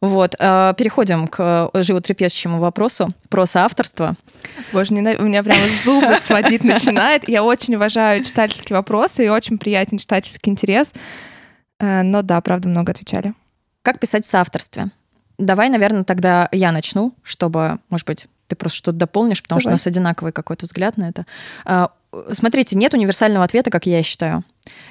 Вот, 0.00 0.34
э, 0.38 0.74
переходим 0.76 1.26
к 1.28 1.70
животрепещущему 1.72 2.58
вопросу 2.58 3.08
про 3.30 3.46
соавторство. 3.46 4.16
Боже, 4.70 4.92
не, 4.92 5.00
у 5.16 5.22
меня 5.22 5.42
прямо 5.42 5.62
зубы 5.82 6.18
сводить 6.22 6.62
начинает. 6.64 7.26
Я 7.26 7.42
очень 7.42 7.76
уважаю 7.76 8.22
читательские 8.22 8.76
вопросы 8.76 9.24
и 9.24 9.28
очень 9.30 9.56
приятен 9.56 9.96
читательский 9.96 10.50
интерес. 10.50 10.92
Э, 11.84 12.02
но 12.02 12.22
да, 12.22 12.40
правда, 12.40 12.68
много 12.68 12.92
отвечали. 12.92 13.34
Как 13.82 13.98
писать 13.98 14.24
в 14.24 14.28
соавторстве? 14.28 14.88
Давай, 15.38 15.68
наверное, 15.68 16.04
тогда 16.04 16.48
я 16.52 16.72
начну, 16.72 17.12
чтобы, 17.22 17.78
может 17.90 18.06
быть, 18.06 18.26
ты 18.46 18.56
просто 18.56 18.78
что-то 18.78 18.98
дополнишь, 18.98 19.42
потому 19.42 19.58
Давай. 19.58 19.62
что 19.62 19.68
у 19.70 19.72
нас 19.72 19.86
одинаковый 19.86 20.32
какой-то 20.32 20.66
взгляд 20.66 20.96
на 20.96 21.08
это. 21.08 21.26
А, 21.64 21.90
смотрите, 22.32 22.76
нет 22.76 22.94
универсального 22.94 23.44
ответа, 23.44 23.70
как 23.70 23.86
я 23.86 24.02
считаю. 24.02 24.44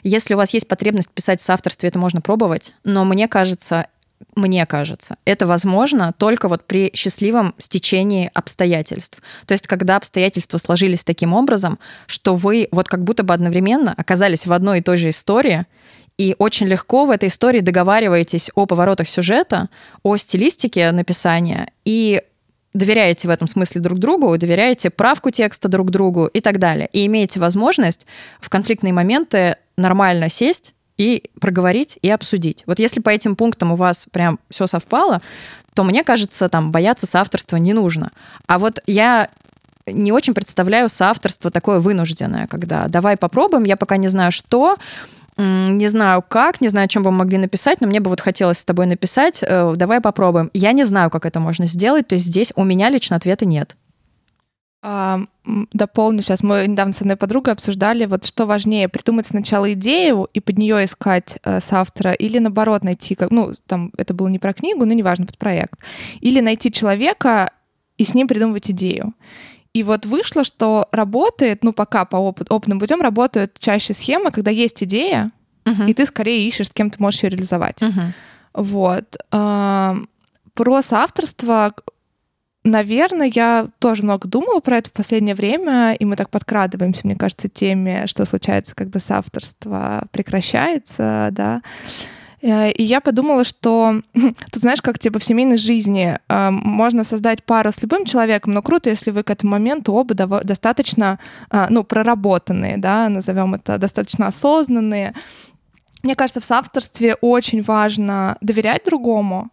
Если 0.04 0.34
у 0.34 0.38
вас 0.38 0.54
есть 0.54 0.68
потребность 0.68 1.10
писать 1.10 1.40
в 1.40 1.44
соавторстве, 1.44 1.90
это 1.90 1.98
можно 1.98 2.22
пробовать, 2.22 2.76
но 2.84 3.06
мне 3.06 3.28
кажется, 3.28 3.88
мне 4.36 4.66
кажется, 4.66 5.18
это 5.26 5.48
возможно 5.48 6.14
только 6.18 6.48
вот 6.48 6.66
при 6.66 6.92
счастливом 6.94 7.56
стечении 7.58 8.30
обстоятельств. 8.34 9.20
То 9.46 9.54
есть, 9.54 9.68
когда 9.68 9.96
обстоятельства 9.96 10.58
сложились 10.58 11.04
таким 11.04 11.34
образом, 11.34 11.80
что 12.08 12.36
вы 12.36 12.68
вот 12.72 12.90
как 12.90 13.04
будто 13.04 13.24
бы 13.24 13.34
одновременно 13.34 13.94
оказались 13.96 14.46
в 14.46 14.54
одной 14.54 14.80
и 14.80 14.82
той 14.82 14.98
же 14.98 15.10
истории, 15.10 15.66
и 16.18 16.36
очень 16.38 16.68
легко 16.68 17.06
в 17.06 17.12
этой 17.12 17.30
истории 17.30 17.60
договариваетесь 17.62 18.52
о 18.56 18.66
поворотах 18.66 19.08
сюжета, 19.08 19.70
о 20.04 20.16
стилистике 20.18 20.92
написания 20.92 21.72
и 21.86 22.22
доверяете 22.74 23.28
в 23.28 23.32
этом 23.32 23.48
смысле 23.48 23.82
друг 23.82 24.00
другу, 24.00 24.38
доверяете 24.38 24.90
правку 24.90 25.32
текста 25.32 25.68
друг 25.68 25.92
другу 25.92 26.26
и 26.26 26.42
так 26.42 26.60
далее. 26.60 26.90
И 26.92 27.06
имеете 27.06 27.40
возможность 27.40 28.08
в 28.40 28.50
конфликтные 28.50 28.94
моменты 28.94 29.58
нормально 29.78 30.30
сесть 30.30 30.74
и 30.98 31.30
проговорить 31.40 31.98
и 32.02 32.10
обсудить. 32.10 32.64
Вот 32.66 32.80
если 32.80 33.00
по 33.00 33.10
этим 33.10 33.36
пунктам 33.36 33.72
у 33.72 33.76
вас 33.76 34.06
прям 34.12 34.40
все 34.50 34.68
совпало, 34.68 35.22
то 35.74 35.84
мне 35.84 36.04
кажется, 36.04 36.50
там 36.50 36.72
бояться 36.72 37.08
соавторства 37.08 37.58
не 37.58 37.74
нужно. 37.74 38.12
А 38.48 38.60
вот 38.60 38.82
я 38.86 39.30
не 39.88 40.12
очень 40.12 40.34
представляю 40.34 40.90
соавторство 40.90 41.52
такое 41.52 41.80
вынужденное, 41.80 42.48
когда 42.48 42.88
давай 42.88 43.18
попробуем, 43.18 43.64
я 43.64 43.76
пока 43.76 43.98
не 43.98 44.08
знаю 44.08 44.32
что, 44.32 44.78
не 45.38 45.88
знаю 45.88 46.24
как, 46.28 46.62
не 46.62 46.70
знаю, 46.70 46.86
о 46.86 46.88
чем 46.88 47.04
бы 47.04 47.12
мы 47.12 47.20
могли 47.20 47.38
написать, 47.38 47.82
но 47.82 47.88
мне 47.88 48.00
бы 48.00 48.10
вот 48.10 48.22
хотелось 48.22 48.60
с 48.60 48.66
тобой 48.66 48.86
написать. 48.86 49.44
Э, 49.44 49.74
давай 49.76 50.02
попробуем. 50.02 50.52
Я 50.54 50.72
не 50.74 50.86
знаю, 50.86 51.10
как 51.10 51.26
это 51.26 51.40
можно 51.40 51.66
сделать, 51.66 52.08
то 52.08 52.14
есть 52.14 52.26
здесь 52.26 52.54
у 52.56 52.64
меня 52.64 52.90
лично 52.90 53.16
ответа 53.16 53.46
нет. 53.46 53.76
А, 54.86 55.22
дополню 55.46 56.22
сейчас. 56.22 56.44
Мы 56.44 56.68
недавно 56.68 56.92
с 56.92 57.00
одной 57.00 57.16
подругой 57.16 57.54
обсуждали, 57.54 58.06
вот 58.06 58.26
что 58.26 58.46
важнее, 58.46 58.90
придумать 58.90 59.26
сначала 59.26 59.72
идею 59.74 60.28
и 60.34 60.42
под 60.42 60.58
нее 60.58 60.84
искать 60.84 61.38
э, 61.44 61.62
с 61.62 61.72
автора, 61.72 62.12
или 62.12 62.38
наоборот 62.38 62.84
найти, 62.84 63.16
как, 63.16 63.32
ну, 63.32 63.54
там, 63.66 63.94
это 63.98 64.14
было 64.14 64.28
не 64.28 64.40
про 64.40 64.54
книгу, 64.54 64.84
но 64.86 64.92
неважно, 64.92 65.26
под 65.26 65.38
проект. 65.38 65.80
Или 66.20 66.42
найти 66.42 66.70
человека 66.70 67.52
и 67.98 68.04
с 68.04 68.14
ним 68.14 68.28
придумывать 68.28 68.70
идею. 68.72 69.14
И 69.74 69.84
вот 69.84 70.06
вышло, 70.06 70.44
что 70.44 70.88
работает, 70.92 71.64
ну 71.64 71.74
пока 71.74 72.06
по 72.06 72.18
опыт, 72.18 72.52
опытным 72.52 72.80
путем 72.80 73.02
работают 73.02 73.58
чаще 73.58 73.94
схемы, 73.94 74.30
когда 74.32 74.52
есть 74.52 74.84
идея, 74.84 75.32
uh-huh. 75.66 75.90
и 75.90 75.94
ты 75.96 76.06
скорее 76.06 76.48
ищешь, 76.48 76.68
с 76.68 76.72
кем 76.72 76.92
ты 76.92 77.02
можешь 77.02 77.24
ее 77.24 77.32
реализовать. 77.32 77.82
Uh-huh. 77.82 78.12
Вот. 78.54 79.18
Про 80.54 80.82
соавторство, 80.84 81.74
наверное, 82.64 83.32
я 83.34 83.68
тоже 83.80 84.04
много 84.04 84.28
думала 84.28 84.60
про 84.60 84.78
это 84.78 84.92
в 84.92 84.94
последнее 84.94 85.34
время, 85.34 85.96
и 85.96 86.06
мы 86.06 86.16
так 86.16 86.30
подкрадываемся, 86.30 87.02
мне 87.06 87.16
кажется, 87.16 87.50
теме, 87.50 88.06
что 88.06 88.26
случается, 88.26 88.76
когда 88.76 89.00
соавторство 89.00 90.06
прекращается, 90.12 91.30
да. 91.32 91.64
Э, 92.44 92.72
и 92.72 92.84
я 92.84 93.00
подумала, 93.02 93.44
что 93.44 94.02
тут, 94.14 94.62
знаешь, 94.62 94.82
как 94.82 95.00
типа 95.00 95.20
в 95.20 95.24
семейной 95.24 95.58
жизни 95.58 96.20
э, 96.28 96.50
можно 96.52 97.04
создать 97.04 97.44
пару 97.44 97.72
с 97.72 97.82
любым 97.82 98.06
человеком, 98.06 98.54
но 98.54 98.62
круто, 98.62 98.90
если 98.90 99.12
вы 99.12 99.24
к 99.24 99.30
этому 99.30 99.54
моменту 99.54 99.94
оба 99.94 100.14
достаточно, 100.44 101.20
э, 101.50 101.68
ну, 101.70 101.84
проработанные, 101.84 102.78
да, 102.78 103.10
назовем 103.10 103.56
это, 103.56 103.78
достаточно 103.78 104.28
осознанные. 104.28 105.14
Мне 106.04 106.16
кажется, 106.16 106.42
в 106.42 106.46
соавторстве 106.46 107.16
очень 107.22 107.62
важно 107.64 108.38
доверять 108.42 108.84
другому, 108.86 109.50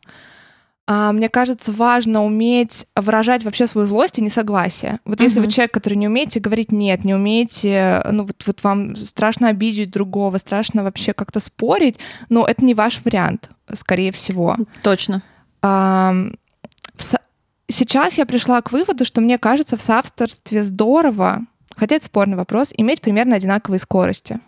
мне 0.91 1.29
кажется, 1.29 1.71
важно 1.71 2.25
уметь 2.25 2.87
выражать 2.97 3.45
вообще 3.45 3.69
свою 3.69 3.87
злость 3.87 4.19
и 4.19 4.23
несогласие. 4.23 4.99
Вот 5.05 5.21
uh-huh. 5.21 5.25
если 5.25 5.39
вы 5.39 5.47
человек, 5.47 5.73
который 5.73 5.95
не 5.95 6.09
умеете 6.09 6.41
говорить 6.41 6.73
нет, 6.73 7.05
не 7.05 7.15
умеете, 7.15 8.03
ну 8.11 8.25
вот, 8.25 8.43
вот 8.45 8.65
вам 8.65 8.97
страшно 8.97 9.49
обидеть 9.49 9.93
другого, 9.93 10.39
страшно 10.39 10.83
вообще 10.83 11.13
как-то 11.13 11.39
спорить, 11.39 11.97
но 12.29 12.45
это 12.45 12.65
не 12.65 12.75
ваш 12.75 13.03
вариант, 13.05 13.51
скорее 13.73 14.11
всего. 14.11 14.57
Точно. 14.83 15.23
А, 15.63 16.13
со... 16.97 17.21
Сейчас 17.69 18.15
я 18.15 18.27
пришла 18.27 18.61
к 18.61 18.73
выводу, 18.73 19.05
что 19.05 19.21
мне 19.21 19.39
кажется, 19.39 19.77
в 19.77 19.81
соавторстве 19.81 20.65
здорово, 20.65 21.43
хотя 21.77 21.97
это 21.97 22.07
спорный 22.07 22.37
вопрос, 22.37 22.71
иметь 22.77 23.01
примерно 23.01 23.37
одинаковые 23.37 23.79
скорости. 23.79 24.41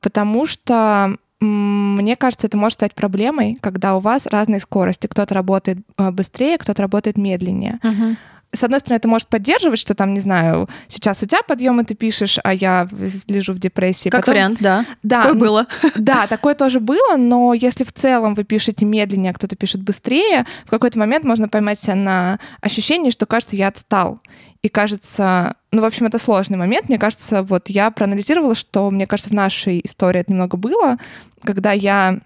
Потому 0.00 0.44
что 0.46 1.16
мне 1.40 2.16
кажется, 2.16 2.46
это 2.46 2.56
может 2.56 2.78
стать 2.78 2.94
проблемой, 2.94 3.58
когда 3.60 3.96
у 3.96 4.00
вас 4.00 4.26
разные 4.26 4.60
скорости. 4.60 5.06
Кто-то 5.06 5.34
работает 5.34 5.78
э, 5.98 6.10
быстрее, 6.10 6.58
кто-то 6.58 6.82
работает 6.82 7.16
медленнее. 7.16 7.80
Uh-huh 7.82 8.16
с 8.54 8.62
одной 8.62 8.80
стороны, 8.80 8.98
это 8.98 9.08
может 9.08 9.28
поддерживать, 9.28 9.78
что 9.78 9.94
там, 9.94 10.14
не 10.14 10.20
знаю, 10.20 10.68
сейчас 10.88 11.22
у 11.22 11.26
тебя 11.26 11.42
подъемы 11.42 11.84
ты 11.84 11.94
пишешь, 11.94 12.38
а 12.42 12.52
я 12.54 12.88
лежу 13.28 13.52
в 13.52 13.58
депрессии. 13.58 14.08
Как 14.08 14.22
Потом... 14.22 14.34
вариант, 14.34 14.58
да. 14.60 14.84
Да. 15.02 15.22
Такое 15.22 15.40
было. 15.40 15.66
Да, 15.96 16.26
такое 16.26 16.54
тоже 16.54 16.80
было, 16.80 17.16
но 17.16 17.54
если 17.54 17.84
в 17.84 17.92
целом 17.92 18.34
вы 18.34 18.44
пишете 18.44 18.84
медленнее, 18.84 19.30
а 19.30 19.34
кто-то 19.34 19.56
пишет 19.56 19.82
быстрее, 19.82 20.46
в 20.66 20.70
какой-то 20.70 20.98
момент 20.98 21.24
можно 21.24 21.48
поймать 21.48 21.80
себя 21.80 21.94
на 21.94 22.38
ощущении, 22.60 23.10
что, 23.10 23.26
кажется, 23.26 23.56
я 23.56 23.68
отстал. 23.68 24.20
И 24.62 24.68
кажется, 24.68 25.56
ну, 25.72 25.82
в 25.82 25.84
общем, 25.84 26.06
это 26.06 26.18
сложный 26.18 26.56
момент. 26.56 26.88
Мне 26.88 26.98
кажется, 26.98 27.42
вот 27.42 27.68
я 27.68 27.90
проанализировала, 27.90 28.54
что, 28.54 28.90
мне 28.90 29.06
кажется, 29.06 29.30
в 29.30 29.34
нашей 29.34 29.80
истории 29.84 30.20
это 30.20 30.32
немного 30.32 30.56
было, 30.56 30.96
когда 31.42 31.72
я 31.72 32.20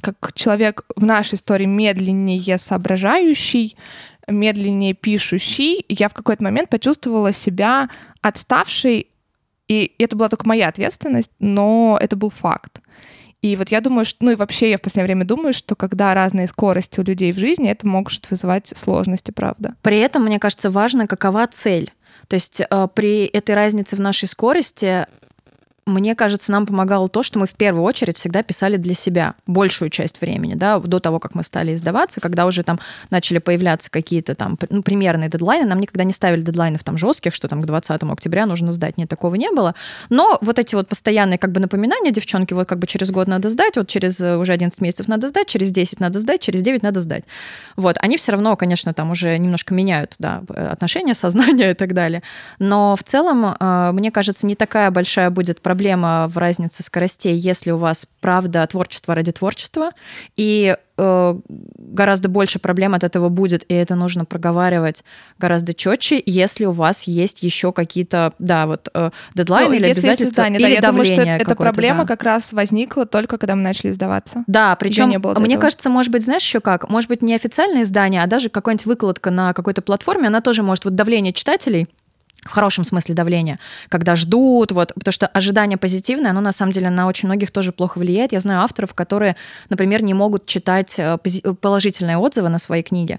как 0.00 0.32
человек 0.34 0.84
в 0.94 1.04
нашей 1.04 1.34
истории 1.34 1.64
медленнее 1.64 2.58
соображающий, 2.58 3.76
медленнее 4.26 4.94
пишущий, 4.94 5.84
я 5.88 6.08
в 6.08 6.14
какой-то 6.14 6.42
момент 6.42 6.68
почувствовала 6.68 7.32
себя 7.32 7.88
отставшей, 8.20 9.08
и 9.68 9.92
это 9.98 10.16
была 10.16 10.28
только 10.28 10.46
моя 10.46 10.68
ответственность, 10.68 11.30
но 11.38 11.98
это 12.00 12.16
был 12.16 12.30
факт. 12.30 12.80
И 13.42 13.54
вот 13.54 13.68
я 13.68 13.80
думаю, 13.80 14.04
что, 14.04 14.24
ну 14.24 14.32
и 14.32 14.34
вообще 14.34 14.70
я 14.70 14.78
в 14.78 14.80
последнее 14.80 15.06
время 15.14 15.24
думаю, 15.24 15.52
что 15.52 15.76
когда 15.76 16.14
разные 16.14 16.48
скорости 16.48 16.98
у 16.98 17.04
людей 17.04 17.32
в 17.32 17.38
жизни, 17.38 17.70
это 17.70 17.86
может 17.86 18.30
вызывать 18.30 18.72
сложности, 18.76 19.30
правда. 19.30 19.76
При 19.82 19.98
этом, 19.98 20.24
мне 20.24 20.38
кажется, 20.38 20.70
важно, 20.70 21.06
какова 21.06 21.46
цель. 21.46 21.92
То 22.28 22.34
есть 22.34 22.60
э, 22.60 22.88
при 22.94 23.26
этой 23.26 23.54
разнице 23.54 23.94
в 23.94 24.00
нашей 24.00 24.26
скорости 24.26 25.06
мне 25.86 26.16
кажется, 26.16 26.50
нам 26.50 26.66
помогало 26.66 27.08
то, 27.08 27.22
что 27.22 27.38
мы 27.38 27.46
в 27.46 27.54
первую 27.54 27.84
очередь 27.84 28.18
всегда 28.18 28.42
писали 28.42 28.76
для 28.76 28.92
себя 28.94 29.34
большую 29.46 29.88
часть 29.88 30.20
времени, 30.20 30.54
да, 30.54 30.80
до 30.80 30.98
того, 30.98 31.20
как 31.20 31.36
мы 31.36 31.44
стали 31.44 31.76
издаваться, 31.76 32.20
когда 32.20 32.46
уже 32.46 32.64
там 32.64 32.80
начали 33.10 33.38
появляться 33.38 33.88
какие-то 33.88 34.34
там 34.34 34.58
ну, 34.68 34.82
примерные 34.82 35.28
дедлайны, 35.28 35.64
нам 35.64 35.78
никогда 35.78 36.02
не 36.02 36.12
ставили 36.12 36.40
дедлайнов 36.40 36.82
там 36.82 36.98
жестких, 36.98 37.32
что 37.36 37.46
там 37.46 37.62
к 37.62 37.66
20 37.66 38.02
октября 38.02 38.46
нужно 38.46 38.72
сдать, 38.72 38.98
нет, 38.98 39.08
такого 39.08 39.36
не 39.36 39.48
было. 39.52 39.76
Но 40.10 40.38
вот 40.40 40.58
эти 40.58 40.74
вот 40.74 40.88
постоянные 40.88 41.38
как 41.38 41.52
бы 41.52 41.60
напоминания 41.60 42.10
девчонки, 42.10 42.52
вот 42.52 42.66
как 42.66 42.80
бы 42.80 42.88
через 42.88 43.12
год 43.12 43.28
надо 43.28 43.48
сдать, 43.48 43.76
вот 43.76 43.86
через 43.86 44.20
э, 44.20 44.36
уже 44.36 44.52
11 44.54 44.80
месяцев 44.80 45.06
надо 45.06 45.28
сдать, 45.28 45.46
через 45.46 45.70
10 45.70 46.00
надо 46.00 46.18
сдать, 46.18 46.40
через 46.40 46.62
9 46.62 46.82
надо 46.82 46.98
сдать. 46.98 47.22
Вот, 47.76 47.96
они 48.00 48.16
все 48.16 48.32
равно, 48.32 48.56
конечно, 48.56 48.92
там 48.92 49.12
уже 49.12 49.38
немножко 49.38 49.72
меняют, 49.72 50.16
да, 50.18 50.42
отношения, 50.48 51.14
сознание 51.14 51.70
и 51.70 51.74
так 51.74 51.94
далее. 51.94 52.22
Но 52.58 52.96
в 52.96 53.04
целом, 53.04 53.54
э, 53.58 53.90
мне 53.92 54.10
кажется, 54.10 54.48
не 54.48 54.56
такая 54.56 54.90
большая 54.90 55.30
будет 55.30 55.60
проблема 55.60 55.75
проблема 55.76 56.26
в 56.28 56.38
разнице 56.38 56.82
скоростей, 56.82 57.36
если 57.36 57.70
у 57.70 57.76
вас 57.76 58.06
правда 58.22 58.66
творчество 58.66 59.14
ради 59.14 59.30
творчества, 59.30 59.90
и 60.34 60.74
э, 60.96 61.40
гораздо 61.44 62.30
больше 62.30 62.58
проблем 62.58 62.94
от 62.94 63.04
этого 63.04 63.28
будет, 63.28 63.62
и 63.68 63.74
это 63.74 63.94
нужно 63.94 64.24
проговаривать 64.24 65.04
гораздо 65.38 65.74
четче, 65.74 66.22
если 66.24 66.64
у 66.64 66.70
вас 66.70 67.02
есть 67.02 67.42
еще 67.42 67.72
какие-то, 67.72 68.32
да, 68.38 68.66
вот 68.66 68.88
э, 68.94 69.10
дедлайны 69.34 69.68
ну, 69.68 69.74
или 69.74 69.90
обязательства, 69.90 70.30
издание, 70.30 70.60
или 70.60 70.76
да, 70.76 70.88
давление. 70.88 71.14
Я 71.14 71.22
думаю, 71.22 71.40
что 71.40 71.50
эта 71.50 71.56
проблема 71.56 72.04
да. 72.04 72.08
как 72.08 72.22
раз 72.22 72.54
возникла 72.54 73.04
только 73.04 73.36
когда 73.36 73.54
мы 73.54 73.60
начали 73.60 73.92
сдаваться. 73.92 74.44
Да, 74.46 74.74
причем, 74.76 75.10
не 75.10 75.18
было 75.18 75.34
мне 75.38 75.56
этого. 75.56 75.60
кажется, 75.60 75.90
может 75.90 76.10
быть, 76.10 76.24
знаешь 76.24 76.42
еще 76.42 76.60
как? 76.60 76.88
Может 76.88 77.10
быть, 77.10 77.20
не 77.20 77.34
официальное 77.34 77.82
издание, 77.82 78.22
а 78.22 78.26
даже 78.26 78.48
какая-нибудь 78.48 78.86
выкладка 78.86 79.30
на 79.30 79.52
какой-то 79.52 79.82
платформе, 79.82 80.28
она 80.28 80.40
тоже 80.40 80.62
может, 80.62 80.86
вот 80.86 80.94
давление 80.94 81.34
читателей, 81.34 81.86
в 82.46 82.50
хорошем 82.50 82.84
смысле 82.84 83.14
давления, 83.14 83.58
когда 83.88 84.16
ждут, 84.16 84.72
вот, 84.72 84.92
потому 84.94 85.12
что 85.12 85.26
ожидание 85.26 85.78
позитивное, 85.78 86.30
оно 86.30 86.40
на 86.40 86.52
самом 86.52 86.72
деле 86.72 86.90
на 86.90 87.06
очень 87.06 87.28
многих 87.28 87.50
тоже 87.50 87.72
плохо 87.72 87.98
влияет. 87.98 88.32
Я 88.32 88.40
знаю 88.40 88.60
авторов, 88.60 88.94
которые, 88.94 89.36
например, 89.68 90.02
не 90.02 90.14
могут 90.14 90.46
читать 90.46 90.98
э, 90.98 91.18
положительные 91.60 92.18
отзывы 92.18 92.48
на 92.48 92.58
свои 92.58 92.82
книги. 92.82 93.18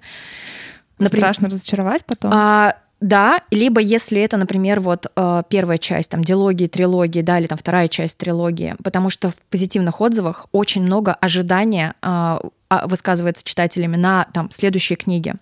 Например, 1.00 1.26
Страшно 1.26 1.50
разочаровать 1.50 2.06
потом? 2.06 2.32
А, 2.34 2.76
да, 3.00 3.42
либо 3.52 3.80
если 3.80 4.20
это, 4.22 4.38
например, 4.38 4.80
вот 4.80 5.06
э, 5.16 5.44
первая 5.50 5.78
часть, 5.78 6.10
там, 6.10 6.24
диалогии, 6.24 6.68
трилогии, 6.68 7.22
да, 7.22 7.40
или 7.40 7.46
там 7.46 7.58
вторая 7.58 7.88
часть 7.88 8.18
трилогии, 8.18 8.76
потому 8.84 9.10
что 9.10 9.30
в 9.30 9.36
позитивных 9.52 10.02
отзывах 10.02 10.48
очень 10.52 10.82
много 10.82 11.14
ожидания 11.14 11.94
э, 12.02 12.40
высказывается 12.86 13.44
читателями 13.44 13.96
на 13.96 14.26
там 14.34 14.50
следующие 14.52 14.98
книги 14.98 15.36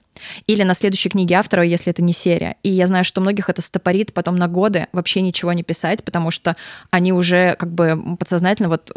или 0.48 0.64
на 0.64 0.74
следующей 0.74 1.10
книге 1.10 1.36
автора, 1.36 1.64
если 1.64 1.92
это 1.92 2.02
не 2.02 2.14
серия. 2.14 2.56
И 2.64 2.70
я 2.70 2.88
знаю, 2.88 3.04
что 3.04 3.22
многих 3.22 3.50
это 3.50 3.62
стопорит 3.62 4.14
потом 4.14 4.36
на 4.36 4.48
годы 4.48 4.88
вообще 4.92 5.22
ничего 5.22 5.54
не 5.54 5.64
писать, 5.64 6.04
потому 6.04 6.32
что 6.32 6.56
они 6.92 7.14
уже 7.14 7.56
как 7.58 7.72
бы 7.72 8.18
подсознательно 8.18 8.70
вот 8.70 8.92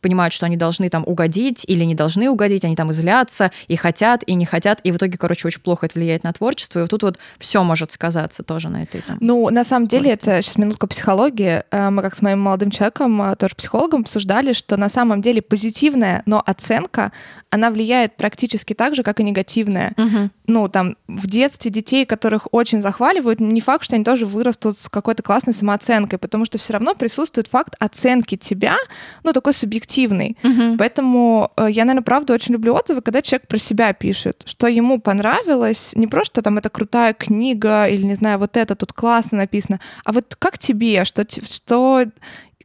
понимают, 0.00 0.32
что 0.32 0.46
они 0.46 0.56
должны 0.56 0.88
там 0.88 1.02
угодить 1.06 1.64
или 1.66 1.84
не 1.84 1.94
должны 1.94 2.30
угодить, 2.30 2.64
они 2.64 2.76
там 2.76 2.90
излятся 2.90 3.50
и 3.68 3.76
хотят, 3.76 4.22
и 4.26 4.34
не 4.34 4.46
хотят, 4.46 4.80
и 4.82 4.92
в 4.92 4.96
итоге, 4.96 5.18
короче, 5.18 5.48
очень 5.48 5.60
плохо 5.60 5.86
это 5.86 5.98
влияет 5.98 6.24
на 6.24 6.32
творчество, 6.32 6.78
и 6.78 6.82
вот 6.82 6.90
тут 6.90 7.02
вот 7.02 7.18
все 7.38 7.62
может 7.62 7.92
сказаться 7.92 8.42
тоже 8.42 8.68
на 8.68 8.82
этой 8.82 9.00
там. 9.02 9.18
Ну, 9.20 9.48
на 9.50 9.64
самом 9.64 9.88
деле, 9.88 10.10
власти. 10.10 10.28
это 10.28 10.42
сейчас 10.42 10.56
минутка 10.58 10.86
психологии. 10.86 11.62
Э, 11.70 11.90
мы 11.90 12.02
как 12.02 12.14
с 12.14 12.22
моим 12.22 12.40
молодым 12.40 12.70
человеком, 12.70 13.20
э, 13.22 13.36
тоже 13.36 13.54
психологом, 13.54 14.02
обсуждали, 14.02 14.52
что 14.52 14.76
на 14.76 14.88
самом 14.88 15.22
деле 15.22 15.42
позитивная, 15.42 16.22
но 16.26 16.42
оценка, 16.44 17.12
она 17.50 17.70
влияет 17.70 18.16
практически 18.16 18.72
так 18.74 18.94
же, 18.94 19.02
как 19.02 19.20
и 19.20 19.24
негативная. 19.24 19.85
Угу. 19.96 20.30
Ну, 20.46 20.68
там, 20.68 20.96
в 21.08 21.26
детстве 21.26 21.70
детей, 21.70 22.06
которых 22.06 22.48
очень 22.52 22.80
захваливают, 22.82 23.40
не 23.40 23.60
факт, 23.60 23.84
что 23.84 23.96
они 23.96 24.04
тоже 24.04 24.26
вырастут 24.26 24.78
с 24.78 24.88
какой-то 24.88 25.22
классной 25.22 25.54
самооценкой, 25.54 26.18
потому 26.18 26.44
что 26.44 26.58
все 26.58 26.74
равно 26.74 26.94
присутствует 26.94 27.48
факт 27.48 27.74
оценки 27.78 28.36
тебя, 28.36 28.76
ну, 29.24 29.32
такой 29.32 29.52
субъективный. 29.54 30.36
Угу. 30.42 30.76
Поэтому 30.78 31.50
э, 31.56 31.66
я, 31.70 31.84
наверное, 31.84 32.04
правда 32.04 32.34
очень 32.34 32.54
люблю 32.54 32.74
отзывы, 32.74 33.02
когда 33.02 33.22
человек 33.22 33.48
про 33.48 33.58
себя 33.58 33.92
пишет, 33.92 34.42
что 34.46 34.66
ему 34.66 35.00
понравилось, 35.00 35.92
не 35.94 36.06
просто 36.06 36.42
там 36.42 36.58
это 36.58 36.70
крутая 36.70 37.12
книга 37.12 37.86
или, 37.86 38.02
не 38.02 38.14
знаю, 38.14 38.38
вот 38.38 38.56
это 38.56 38.74
тут 38.74 38.92
классно 38.92 39.38
написано, 39.38 39.80
а 40.04 40.12
вот 40.12 40.36
как 40.38 40.58
тебе, 40.58 41.04
что, 41.04 41.26
что 41.28 42.04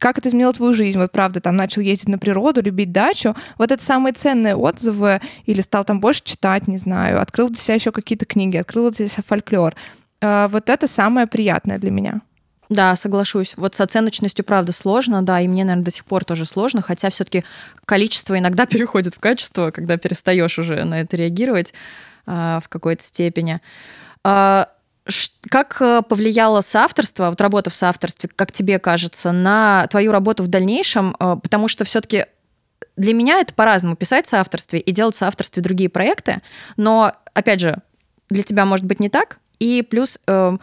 как 0.02 0.18
это 0.18 0.30
изменило 0.30 0.52
твою 0.52 0.74
жизнь? 0.74 0.97
Вот 0.97 1.12
правда, 1.12 1.39
там 1.41 1.56
начал 1.56 1.80
ездить 1.82 2.10
на 2.10 2.18
природу, 2.18 2.64
любить 2.64 2.91
дачу. 2.91 3.36
Вот 3.60 3.72
это 3.72 3.84
самые 3.84 4.14
ценные 4.14 4.56
отзывы. 4.56 5.22
Или 5.45 5.62
стал 5.62 5.86
там 5.86 5.99
больше 5.99 6.24
читать, 6.24 6.68
не 6.68 6.80
знаю. 6.80 7.22
Открыл 7.22 7.49
для 7.49 7.58
себя 7.62 7.76
еще 7.76 7.91
какие-то 7.91 8.26
книги, 8.26 8.58
открыл 8.58 8.89
для 8.89 9.08
себя 9.08 9.24
фольклор. 9.28 9.76
Э, 10.20 10.47
вот 10.49 10.72
это 10.72 10.88
самое 10.88 11.28
приятное 11.28 11.78
для 11.78 11.91
меня. 11.91 12.22
Да, 12.68 12.95
соглашусь. 12.95 13.54
Вот 13.58 13.76
с 13.76 13.82
оценочностью, 13.82 14.43
правда, 14.43 14.72
сложно, 14.72 15.22
да, 15.22 15.39
и 15.39 15.47
мне, 15.47 15.66
наверное, 15.66 15.86
до 15.86 15.91
сих 15.91 16.06
пор 16.06 16.26
тоже 16.26 16.45
сложно, 16.45 16.82
хотя 16.82 17.12
все-таки 17.12 17.43
количество 17.86 18.39
иногда 18.39 18.66
переходит 18.66 19.14
в 19.14 19.20
качество, 19.20 19.70
когда 19.70 19.97
перестаешь 19.97 20.58
уже 20.58 20.84
на 20.84 21.02
это 21.02 21.16
реагировать 21.16 21.76
а, 22.26 22.60
в 22.60 22.70
какой-то 22.70 23.04
степени. 23.04 23.62
А, 24.24 24.68
как 25.49 25.78
э, 25.82 26.02
повлияло 26.08 26.62
соавторство, 26.62 27.30
вот 27.30 27.41
работа 27.41 27.70
в 27.70 27.76
соавторстве, 27.76 28.30
как 28.36 28.52
тебе 28.52 28.80
кажется, 28.80 29.32
на 29.32 29.88
твою 29.88 30.12
работу 30.12 30.43
в 30.43 30.47
дальнейшем? 30.47 31.16
Э, 31.20 31.38
потому 31.41 31.68
что 31.68 31.86
все-таки 31.86 32.26
для 32.97 33.14
меня 33.14 33.39
это 33.39 33.54
по-разному 33.54 33.95
писать 33.95 34.28
в 34.28 34.30
соавторстве 34.30 34.80
и 34.80 34.91
делать 34.91 35.16
в 35.16 35.18
соавторстве 35.18 35.64
другие 35.64 35.89
проекты, 35.89 36.41
но, 36.78 37.14
опять 37.34 37.60
же, 37.60 37.78
для 38.30 38.43
тебя 38.43 38.66
может 38.66 38.86
быть 38.86 38.99
не 38.99 39.10
так, 39.10 39.39
и 39.60 39.82
плюс, 39.82 40.20
э, 40.28 40.58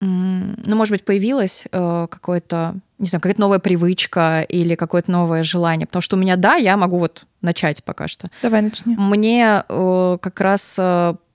ну, 0.00 0.76
может 0.76 0.90
быть, 0.90 1.04
появилась 1.04 1.64
какое-то, 1.70 2.74
не 2.98 3.06
знаю, 3.06 3.20
какая-то 3.20 3.40
новая 3.40 3.60
привычка 3.60 4.44
или 4.48 4.74
какое-то 4.74 5.12
новое 5.12 5.44
желание, 5.44 5.86
потому 5.86 6.02
что 6.02 6.16
у 6.16 6.18
меня, 6.18 6.34
да, 6.34 6.56
я 6.56 6.76
могу 6.76 6.98
вот 6.98 7.24
начать 7.40 7.84
пока 7.84 8.08
что. 8.08 8.26
Давай 8.42 8.62
начни. 8.62 8.96
Мне 8.96 9.62
как 9.68 10.40
раз 10.40 10.80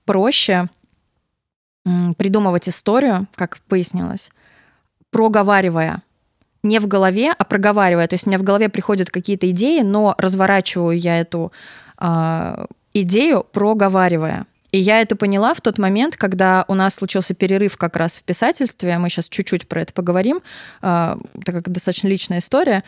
проще 0.04 0.68
придумывать 2.16 2.68
историю, 2.68 3.26
как 3.34 3.58
пояснилось, 3.68 4.30
проговаривая. 5.10 6.02
Не 6.62 6.80
в 6.80 6.88
голове, 6.88 7.32
а 7.36 7.44
проговаривая. 7.44 8.08
То 8.08 8.14
есть 8.14 8.26
у 8.26 8.30
меня 8.30 8.38
в 8.38 8.42
голове 8.42 8.68
приходят 8.68 9.10
какие-то 9.10 9.48
идеи, 9.50 9.82
но 9.82 10.14
разворачиваю 10.18 10.98
я 10.98 11.20
эту 11.20 11.52
э, 12.00 12.66
идею, 12.94 13.46
проговаривая. 13.52 14.46
И 14.70 14.78
я 14.78 15.00
это 15.00 15.16
поняла 15.16 15.54
в 15.54 15.60
тот 15.60 15.78
момент, 15.78 16.16
когда 16.16 16.64
у 16.68 16.74
нас 16.74 16.94
случился 16.94 17.34
перерыв 17.34 17.76
как 17.76 17.96
раз 17.96 18.18
в 18.18 18.22
писательстве. 18.24 18.98
Мы 18.98 19.08
сейчас 19.08 19.28
чуть-чуть 19.28 19.68
про 19.68 19.82
это 19.82 19.92
поговорим, 19.92 20.40
э, 20.82 21.16
так 21.44 21.54
как 21.54 21.70
достаточно 21.70 22.08
личная 22.08 22.38
история 22.38 22.82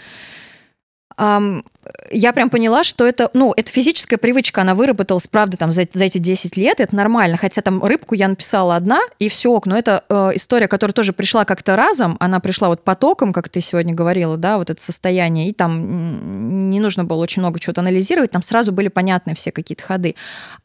я 2.10 2.32
прям 2.32 2.50
поняла, 2.50 2.84
что 2.84 3.06
это, 3.06 3.30
ну, 3.34 3.52
это 3.56 3.70
физическая 3.70 4.18
привычка, 4.18 4.62
она 4.62 4.74
выработалась, 4.74 5.26
правда, 5.26 5.56
там 5.56 5.70
за, 5.70 5.86
за 5.92 6.04
эти 6.04 6.18
10 6.18 6.56
лет, 6.56 6.80
это 6.80 6.94
нормально, 6.94 7.36
хотя 7.36 7.62
там 7.62 7.82
рыбку 7.82 8.14
я 8.14 8.28
написала 8.28 8.76
одна, 8.76 9.00
и 9.18 9.28
все, 9.28 9.60
но 9.64 9.78
это 9.78 10.04
э, 10.08 10.32
история, 10.34 10.68
которая 10.68 10.92
тоже 10.92 11.12
пришла 11.12 11.44
как-то 11.44 11.76
разом, 11.76 12.16
она 12.20 12.40
пришла 12.40 12.68
вот 12.68 12.82
потоком, 12.84 13.32
как 13.32 13.48
ты 13.48 13.60
сегодня 13.60 13.94
говорила, 13.94 14.36
да, 14.36 14.58
вот 14.58 14.70
это 14.70 14.80
состояние, 14.80 15.48
и 15.48 15.52
там 15.52 16.70
не 16.70 16.80
нужно 16.80 17.04
было 17.04 17.18
очень 17.18 17.42
много 17.42 17.60
чего-то 17.60 17.80
анализировать, 17.80 18.30
там 18.30 18.42
сразу 18.42 18.72
были 18.72 18.88
понятны 18.88 19.34
все 19.34 19.52
какие-то 19.52 19.82
ходы. 19.82 20.14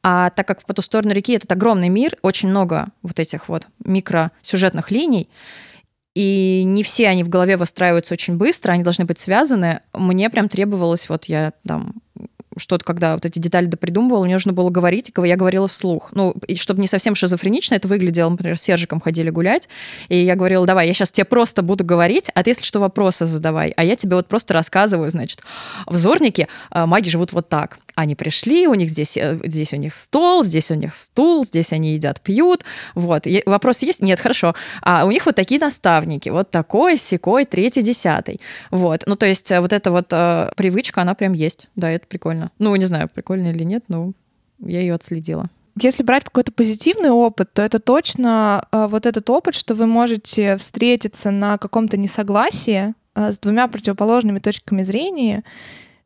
А 0.04 0.30
так 0.32 0.48
как 0.48 0.66
«По 0.66 0.74
ту 0.74 0.82
сторону 0.82 1.14
реки» 1.14 1.34
этот 1.34 1.52
огромный 1.52 1.90
мир, 1.90 2.18
очень 2.22 2.50
много 2.50 2.88
вот 3.04 3.20
этих 3.20 3.50
вот 3.50 3.68
микросюжетных 3.84 4.92
линий, 4.92 5.30
и 6.16 6.64
не 6.66 6.82
все 6.84 7.10
они 7.10 7.24
в 7.24 7.30
голове 7.30 7.58
выстраиваются 7.58 8.14
очень 8.14 8.38
быстро, 8.38 8.72
они 8.72 8.84
должны 8.84 9.06
быть 9.06 9.20
связаны. 9.20 9.82
Мне 9.94 10.30
прям 10.30 10.50
требовалось, 10.50 11.10
вот 11.10 11.26
я 11.26 11.52
там 11.68 11.94
что-то, 12.58 12.86
когда 12.86 13.16
вот 13.16 13.26
эти 13.26 13.40
детали 13.40 13.66
допридумывала, 13.66 14.24
мне 14.24 14.36
нужно 14.36 14.54
было 14.54 14.70
говорить, 14.70 15.10
и 15.10 15.28
я 15.28 15.36
говорила 15.36 15.68
вслух. 15.68 16.12
Ну, 16.14 16.36
и 16.48 16.56
чтобы 16.56 16.80
не 16.80 16.88
совсем 16.88 17.16
шизофренично 17.16 17.76
это 17.76 17.88
выглядело, 17.88 18.30
например, 18.30 18.58
с 18.58 18.62
Сержиком 18.62 19.02
ходили 19.02 19.30
гулять, 19.30 19.68
и 20.08 20.18
я 20.18 20.36
говорила, 20.36 20.66
давай, 20.66 20.88
я 20.88 20.94
сейчас 20.94 21.12
тебе 21.12 21.26
просто 21.26 21.62
буду 21.62 21.84
говорить, 21.84 22.32
а 22.34 22.44
ты, 22.44 22.52
если 22.52 22.64
что, 22.64 22.80
вопросы 22.80 23.26
задавай, 23.26 23.74
а 23.76 23.84
я 23.84 23.96
тебе 23.96 24.16
вот 24.16 24.28
просто 24.28 24.54
рассказываю, 24.54 25.10
значит, 25.10 25.42
в 25.86 25.98
Зорнике 25.98 26.48
а, 26.70 26.86
маги 26.86 27.10
живут 27.10 27.34
вот 27.34 27.50
так. 27.50 27.78
Они 27.96 28.14
пришли, 28.14 28.68
у 28.68 28.74
них 28.74 28.90
здесь, 28.90 29.16
э, 29.18 29.40
здесь 29.46 29.72
у 29.74 29.78
них 29.78 29.96
стол, 29.96 30.44
здесь 30.44 30.70
у 30.70 30.76
них 30.76 30.94
стул, 30.94 31.46
здесь 31.46 31.72
они 31.72 31.94
едят, 31.94 32.20
пьют, 32.20 32.66
вот. 32.94 33.26
И 33.26 33.42
вопросы 33.46 33.86
есть? 33.86 34.02
Нет, 34.02 34.20
хорошо. 34.20 34.54
А 34.82 35.06
у 35.06 35.12
них 35.12 35.26
вот 35.26 35.36
такие 35.36 35.60
наставники, 35.60 36.28
вот 36.28 36.52
такой, 36.52 36.98
секой, 36.98 37.46
третий, 37.46 37.82
десятый. 37.82 38.42
Вот. 38.70 39.04
Ну, 39.06 39.16
то 39.16 39.26
есть 39.26 39.50
э, 39.50 39.62
вот 39.62 39.72
эта 39.72 39.92
вот 39.92 40.08
э, 40.12 40.52
привычка, 40.58 41.02
она 41.02 41.16
прям 41.16 41.32
есть. 41.32 41.70
Да, 41.78 41.90
это 41.90 42.06
прикольно. 42.06 42.52
Ну, 42.60 42.76
не 42.76 42.86
знаю, 42.86 43.10
прикольно 43.14 43.50
или 43.50 43.64
нет, 43.64 43.86
но 43.88 44.12
я 44.60 44.82
ее 44.82 44.94
отследила. 44.94 45.50
Если 45.82 46.04
брать 46.04 46.26
какой-то 46.26 46.52
позитивный 46.52 47.12
опыт, 47.12 47.54
то 47.54 47.62
это 47.62 47.80
точно 47.80 48.68
э, 48.72 48.88
вот 48.90 49.06
этот 49.06 49.30
опыт, 49.30 49.56
что 49.56 49.74
вы 49.74 49.88
можете 49.88 50.58
встретиться 50.58 51.32
на 51.32 51.58
каком-то 51.58 51.96
несогласии 51.96 52.94
с 53.16 53.40
двумя 53.40 53.70
противоположными 53.70 54.40
точками 54.40 54.84
зрения, 54.84 55.46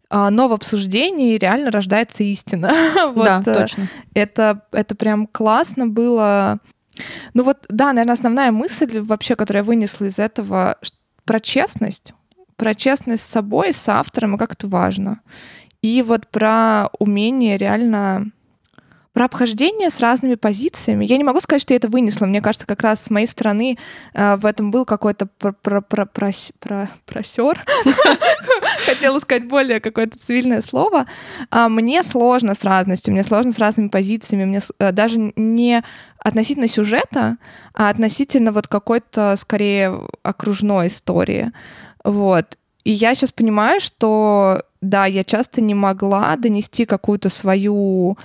но 0.10 0.48
в 0.48 0.54
обсуждении 0.54 1.38
реально 1.38 1.72
рождается 1.72 2.24
истина. 2.24 2.72
вот, 3.16 3.26
да, 3.26 3.42
точно. 3.42 3.88
Это, 4.14 4.64
это 4.72 4.96
прям 4.96 5.28
классно 5.28 5.88
было. 5.88 6.60
Ну 7.34 7.44
вот, 7.44 7.66
да, 7.70 7.94
наверное, 7.94 8.14
основная 8.14 8.52
мысль 8.52 9.00
вообще, 9.00 9.36
которую 9.36 9.62
я 9.62 9.68
вынесла 9.68 10.06
из 10.06 10.20
этого, 10.20 10.78
про 11.26 11.40
честность, 11.40 12.14
про 12.56 12.74
честность 12.74 13.24
с 13.24 13.30
собой, 13.30 13.74
с 13.74 13.88
автором, 13.88 14.36
и 14.36 14.38
как 14.38 14.54
это 14.54 14.68
важно. 14.68 15.22
И 15.82 16.02
вот 16.02 16.28
про 16.28 16.90
умение 17.00 17.58
реально 17.58 18.32
про 19.20 19.26
обхождение 19.26 19.90
с 19.90 20.00
разными 20.00 20.36
позициями. 20.36 21.04
Я 21.04 21.18
не 21.18 21.26
могу 21.26 21.42
сказать, 21.42 21.62
что 21.62 21.74
я 21.74 21.76
это 21.76 21.90
вынесла. 21.90 22.26
Мне 22.26 22.40
кажется, 22.40 22.66
как 22.66 22.82
раз 22.82 23.04
с 23.04 23.10
моей 23.10 23.28
стороны 23.28 23.78
э, 24.14 24.38
в 24.38 24.46
этом 24.46 24.72
был 24.72 24.86
какой-то 24.86 25.26
про 25.26 25.52
про 25.52 25.82
про 25.82 26.06
про 26.06 26.32
про 26.62 26.90
просер. 27.06 27.66
Хотела 28.86 29.20
сказать 29.20 29.46
более 29.46 29.82
какое-то 29.82 30.18
цивильное 30.18 30.62
слово. 30.62 31.06
А, 31.52 31.68
мне 31.68 32.02
сложно 32.04 32.56
с 32.56 32.64
разностью, 32.64 33.12
мне 33.12 33.26
сложно 33.26 33.52
с 33.52 33.60
разными 33.60 33.90
позициями. 33.90 34.46
Мне 34.46 34.62
э, 34.80 34.94
даже 34.94 35.34
не 35.36 35.84
относительно 36.20 36.70
сюжета, 36.70 37.36
а 37.74 37.90
относительно 37.90 38.54
вот 38.54 38.70
какой-то, 38.70 39.36
скорее, 39.36 40.00
окружной 40.24 40.88
истории. 40.88 41.52
Вот. 42.06 42.58
И 42.86 42.94
я 42.94 43.14
сейчас 43.16 43.34
понимаю, 43.34 43.82
что 43.82 44.64
да, 44.82 45.06
я 45.06 45.24
часто 45.24 45.60
не 45.62 45.74
могла 45.74 46.36
донести 46.38 46.86
какую-то 46.86 47.30
свою, 47.30 48.18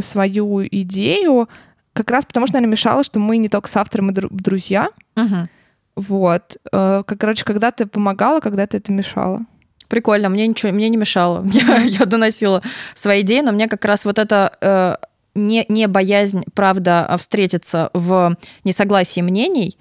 свою 0.00 0.66
идею, 0.66 1.48
как 1.92 2.10
раз 2.10 2.24
потому 2.24 2.46
что, 2.46 2.54
наверное, 2.54 2.72
мешало, 2.72 3.04
что 3.04 3.20
мы 3.20 3.36
не 3.36 3.48
только 3.48 3.68
с 3.68 3.76
автором 3.76 4.10
и 4.10 4.14
друзья. 4.14 4.88
Угу. 5.16 5.48
Вот. 5.96 6.56
Э, 6.72 7.02
как, 7.06 7.18
короче, 7.18 7.44
когда 7.44 7.70
ты 7.70 7.86
помогала, 7.86 8.40
когда 8.40 8.66
ты 8.66 8.78
это 8.78 8.92
мешало. 8.92 9.42
Прикольно, 9.88 10.28
мне 10.28 10.46
ничего, 10.46 10.72
мне 10.72 10.88
не 10.88 10.96
мешало. 10.96 11.46
Я, 11.52 11.76
я 11.82 12.06
доносила 12.06 12.62
свои 12.94 13.20
идеи, 13.20 13.40
но 13.40 13.52
мне 13.52 13.68
как 13.68 13.84
раз 13.84 14.04
вот 14.04 14.18
это 14.18 14.56
э, 14.60 14.96
не, 15.34 15.64
не 15.68 15.86
боязнь, 15.86 16.42
правда, 16.54 17.06
а 17.06 17.16
встретиться 17.16 17.90
в 17.92 18.36
несогласии 18.64 19.20
мнений 19.20 19.78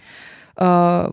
э, 0.58 1.10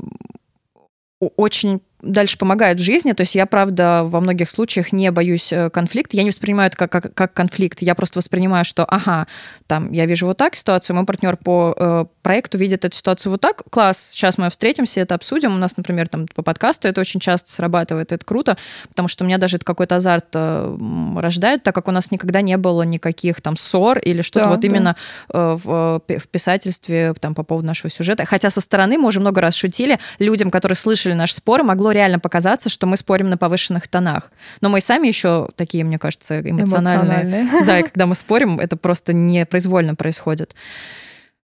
очень 1.37 1.81
дальше 2.03 2.39
помогает 2.39 2.79
в 2.79 2.83
жизни. 2.83 3.13
То 3.13 3.23
есть 3.23 3.35
я, 3.35 3.47
правда, 3.47 4.03
во 4.05 4.21
многих 4.21 4.51
случаях 4.51 4.93
не 4.93 5.11
боюсь 5.11 5.53
э, 5.53 5.71
конфликта. 5.71 6.17
Я 6.17 6.23
не 6.23 6.31
воспринимаю 6.31 6.69
это 6.69 6.77
как, 6.77 6.91
как, 6.91 7.15
как 7.15 7.33
конфликт. 7.33 7.83
Я 7.83 7.95
просто 7.95 8.19
воспринимаю, 8.19 8.65
что, 8.65 8.85
ага, 8.85 9.27
там, 9.67 9.93
я 9.93 10.07
вижу 10.07 10.27
вот 10.27 10.37
так 10.37 10.57
ситуацию, 10.57 10.97
мой 10.97 11.05
партнер 11.05 11.37
по 11.37 11.75
э, 11.77 12.05
проекту 12.23 12.59
видит 12.59 12.85
эту 12.85 12.97
ситуацию 12.97 13.33
вот 13.33 13.41
так. 13.41 13.63
Класс, 13.71 14.11
сейчас 14.13 14.39
мы 14.39 14.49
встретимся, 14.51 15.01
это 15.01 15.15
обсудим. 15.15 15.55
У 15.55 15.59
нас, 15.59 15.77
например, 15.77 16.09
там 16.09 16.27
по 16.35 16.43
подкасту 16.43 16.89
это 16.89 17.01
очень 17.01 17.21
часто 17.21 17.51
срабатывает, 17.51 18.13
это 18.13 18.25
круто, 18.25 18.57
потому 18.89 19.09
что 19.09 19.25
у 19.25 19.27
меня 19.27 19.39
даже 19.39 19.57
это 19.57 19.65
какой-то 19.65 19.97
азарт 19.97 20.29
э, 20.35 20.79
рождает, 21.17 21.63
так 21.63 21.75
как 21.75 21.89
у 21.89 21.91
нас 21.91 22.11
никогда 22.11 22.41
не 22.41 22.57
было 22.57 22.83
никаких 22.83 23.41
там 23.41 23.57
ссор 23.57 23.99
или 23.99 24.23
что-то 24.23 24.47
да, 24.47 24.51
вот 24.51 24.61
да. 24.61 24.67
именно 24.67 24.97
э, 25.33 25.59
в, 25.63 26.01
в 26.07 26.29
писательстве 26.29 27.15
там 27.19 27.35
по 27.35 27.43
поводу 27.43 27.67
нашего 27.67 27.91
сюжета. 27.91 28.25
Хотя 28.25 28.51
со 28.51 28.61
стороны 28.61 28.99
мы 28.99 29.09
уже 29.09 29.21
много 29.21 29.41
раз 29.41 29.55
шутили, 29.55 29.99
людям, 30.19 30.51
которые 30.51 30.77
слышали 30.77 31.13
наш 31.13 31.33
спор, 31.33 31.63
могло 31.63 31.90
реально 31.93 32.19
показаться, 32.19 32.69
что 32.69 32.87
мы 32.87 32.97
спорим 32.97 33.31
на 33.31 33.37
повышенных 33.37 33.89
тонах. 33.89 34.33
Но 34.61 34.69
мы 34.69 34.81
сами 34.81 35.09
еще 35.09 35.49
такие, 35.57 35.85
мне 35.85 35.99
кажется, 35.99 36.41
эмоциональные. 36.41 37.43
эмоциональные. 37.43 37.67
Да, 37.67 37.79
и 37.79 37.83
когда 37.83 38.07
мы 38.07 38.15
спорим, 38.15 38.59
это 38.61 38.77
просто 38.77 39.13
непроизвольно 39.13 39.95
происходит. 39.95 40.55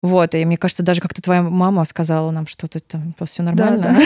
Вот, 0.03 0.35
и 0.35 0.43
мне 0.43 0.57
кажется, 0.57 0.83
даже 0.83 0.99
как-то 0.99 1.21
твоя 1.21 1.41
мама 1.41 1.85
сказала 1.85 2.29
нам, 2.29 2.45
что 2.45 2.67
тут 2.67 2.85
там 2.85 3.15
все 3.25 3.41
нормально, 3.41 3.97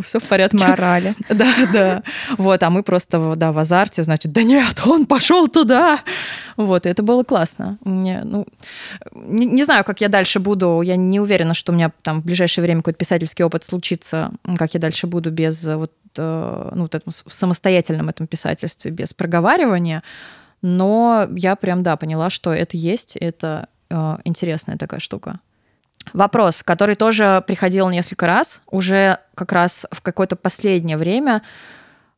все 0.04 0.20
в 0.20 0.22
порядке. 0.22 0.56
Морали. 0.56 1.14
Да, 1.28 1.52
да. 1.72 2.02
Вот, 2.38 2.62
а 2.62 2.70
мы 2.70 2.84
просто, 2.84 3.34
да, 3.34 3.50
в 3.50 3.58
азарте, 3.58 4.04
значит, 4.04 4.30
да 4.30 4.44
нет, 4.44 4.86
он 4.86 5.04
пошел 5.04 5.48
туда. 5.48 5.98
Вот, 6.56 6.86
это 6.86 7.02
было 7.02 7.24
классно. 7.24 7.76
Мне, 7.84 8.22
ну, 8.22 8.46
не, 9.16 9.46
не 9.46 9.64
знаю, 9.64 9.84
как 9.84 10.00
я 10.00 10.08
дальше 10.08 10.38
буду, 10.38 10.80
я 10.82 10.94
не 10.94 11.18
уверена, 11.18 11.54
что 11.54 11.72
у 11.72 11.74
меня 11.74 11.90
там 12.02 12.22
в 12.22 12.24
ближайшее 12.24 12.62
время 12.62 12.82
какой-то 12.82 12.98
писательский 12.98 13.44
опыт 13.44 13.64
случится, 13.64 14.30
как 14.56 14.74
я 14.74 14.80
дальше 14.80 15.08
буду 15.08 15.32
без 15.32 15.64
вот, 15.64 15.92
э, 16.16 16.70
ну, 16.72 16.82
вот 16.82 16.94
этом, 16.94 17.12
в 17.12 17.34
самостоятельном 17.34 18.08
этом 18.08 18.28
писательстве, 18.28 18.92
без 18.92 19.12
проговаривания, 19.12 20.04
но 20.62 21.26
я 21.34 21.56
прям, 21.56 21.82
да, 21.82 21.96
поняла, 21.96 22.30
что 22.30 22.54
это 22.54 22.76
есть, 22.76 23.16
это 23.16 23.66
Э, 23.66 23.75
интересная 24.24 24.76
такая 24.76 25.00
штука. 25.00 25.40
Вопрос, 26.12 26.62
который 26.62 26.94
тоже 26.94 27.42
приходил 27.46 27.88
несколько 27.90 28.26
раз, 28.26 28.62
уже 28.70 29.18
как 29.34 29.52
раз 29.52 29.86
в 29.90 30.02
какое-то 30.02 30.36
последнее 30.36 30.96
время, 30.96 31.42
э, 31.42 31.75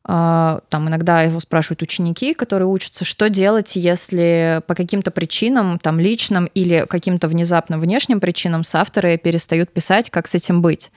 там 0.09 0.89
иногда 0.89 1.21
его 1.21 1.39
спрашивают 1.39 1.83
ученики, 1.83 2.33
которые 2.33 2.67
учатся, 2.67 3.05
что 3.05 3.29
делать, 3.29 3.75
если 3.75 4.61
по 4.65 4.73
каким-то 4.73 5.11
причинам, 5.11 5.77
там 5.77 5.99
личным 5.99 6.45
или 6.55 6.85
каким-то 6.89 7.27
внезапным 7.27 7.79
внешним 7.79 8.19
причинам 8.19 8.63
авторы 8.79 9.17
перестают 9.17 9.71
писать, 9.71 10.09
как 10.09 10.27
с 10.27 10.35
этим 10.35 10.61
быть. 10.61 10.91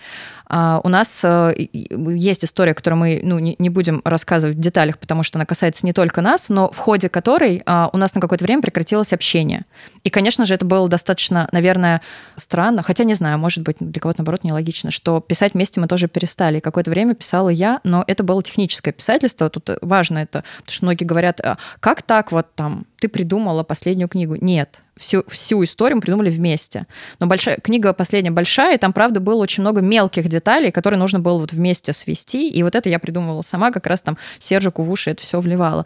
А, 0.55 0.81
у 0.85 0.89
нас 0.89 1.23
э, 1.25 1.55
есть 1.81 2.45
история, 2.45 2.75
которую 2.75 3.01
мы 3.01 3.21
ну, 3.23 3.39
не 3.39 3.71
будем 3.71 4.03
рассказывать 4.05 4.57
в 4.57 4.61
деталях, 4.61 4.99
потому 4.99 5.23
что 5.23 5.39
она 5.39 5.47
касается 5.47 5.87
не 5.87 5.95
только 5.95 6.21
нас, 6.21 6.51
но 6.51 6.71
в 6.71 6.77
ходе 6.77 7.09
которой 7.09 7.63
а, 7.65 7.89
у 7.93 7.97
нас 7.97 8.15
на 8.15 8.21
какое-то 8.21 8.45
время 8.45 8.61
прекратилось 8.61 9.15
общение. 9.15 9.65
И, 10.05 10.11
конечно 10.11 10.45
же, 10.45 10.53
это 10.53 10.67
было 10.67 10.89
достаточно, 10.89 11.49
наверное, 11.53 12.03
странно, 12.37 12.83
хотя 12.83 13.05
не 13.05 13.15
знаю, 13.15 13.39
может 13.39 13.63
быть, 13.63 13.77
для 13.81 13.99
кого-то, 14.01 14.21
наоборот, 14.21 14.45
нелогично, 14.45 14.91
что 14.91 15.21
писать 15.21 15.55
вместе 15.55 15.81
мы 15.81 15.87
тоже 15.87 16.07
перестали. 16.07 16.61
Какое-то 16.61 16.91
время 16.91 17.15
писала 17.15 17.49
я, 17.49 17.81
но 17.83 18.05
это 18.07 18.23
было 18.23 18.43
техническое 18.43 18.93
писательство. 19.03 19.51
Тут 19.51 19.71
важно 19.83 20.21
это, 20.21 20.45
потому 20.59 20.73
что 20.73 20.85
многие 20.85 21.05
говорят, 21.05 21.41
«А 21.41 21.59
как 21.81 22.03
так 22.03 22.31
вот 22.31 22.55
там 22.55 22.87
ты 23.01 23.09
придумала 23.09 23.65
последнюю 23.65 24.09
книгу? 24.09 24.37
Нет, 24.41 24.83
всю, 24.97 25.25
всю 25.29 25.65
историю 25.65 25.97
мы 25.97 26.03
придумали 26.03 26.31
вместе. 26.31 26.87
Но 27.19 27.27
большая 27.27 27.57
книга 27.57 27.93
последняя 27.93 28.31
большая, 28.31 28.77
и 28.77 28.79
там, 28.79 28.93
правда, 28.93 29.19
было 29.19 29.43
очень 29.43 29.63
много 29.63 29.81
мелких 29.81 30.29
деталей, 30.29 30.71
которые 30.71 31.01
нужно 31.01 31.19
было 31.19 31.39
вот 31.39 31.53
вместе 31.53 31.93
свести. 31.93 32.49
И 32.49 32.63
вот 32.63 32.77
это 32.77 32.89
я 32.89 33.01
придумывала 33.01 33.43
сама, 33.43 33.73
как 33.73 33.87
раз 33.89 34.03
там 34.03 34.17
Сержику 34.39 34.83
в 34.83 34.91
уши 34.91 35.11
это 35.11 35.23
все 35.23 35.41
вливала. 35.41 35.85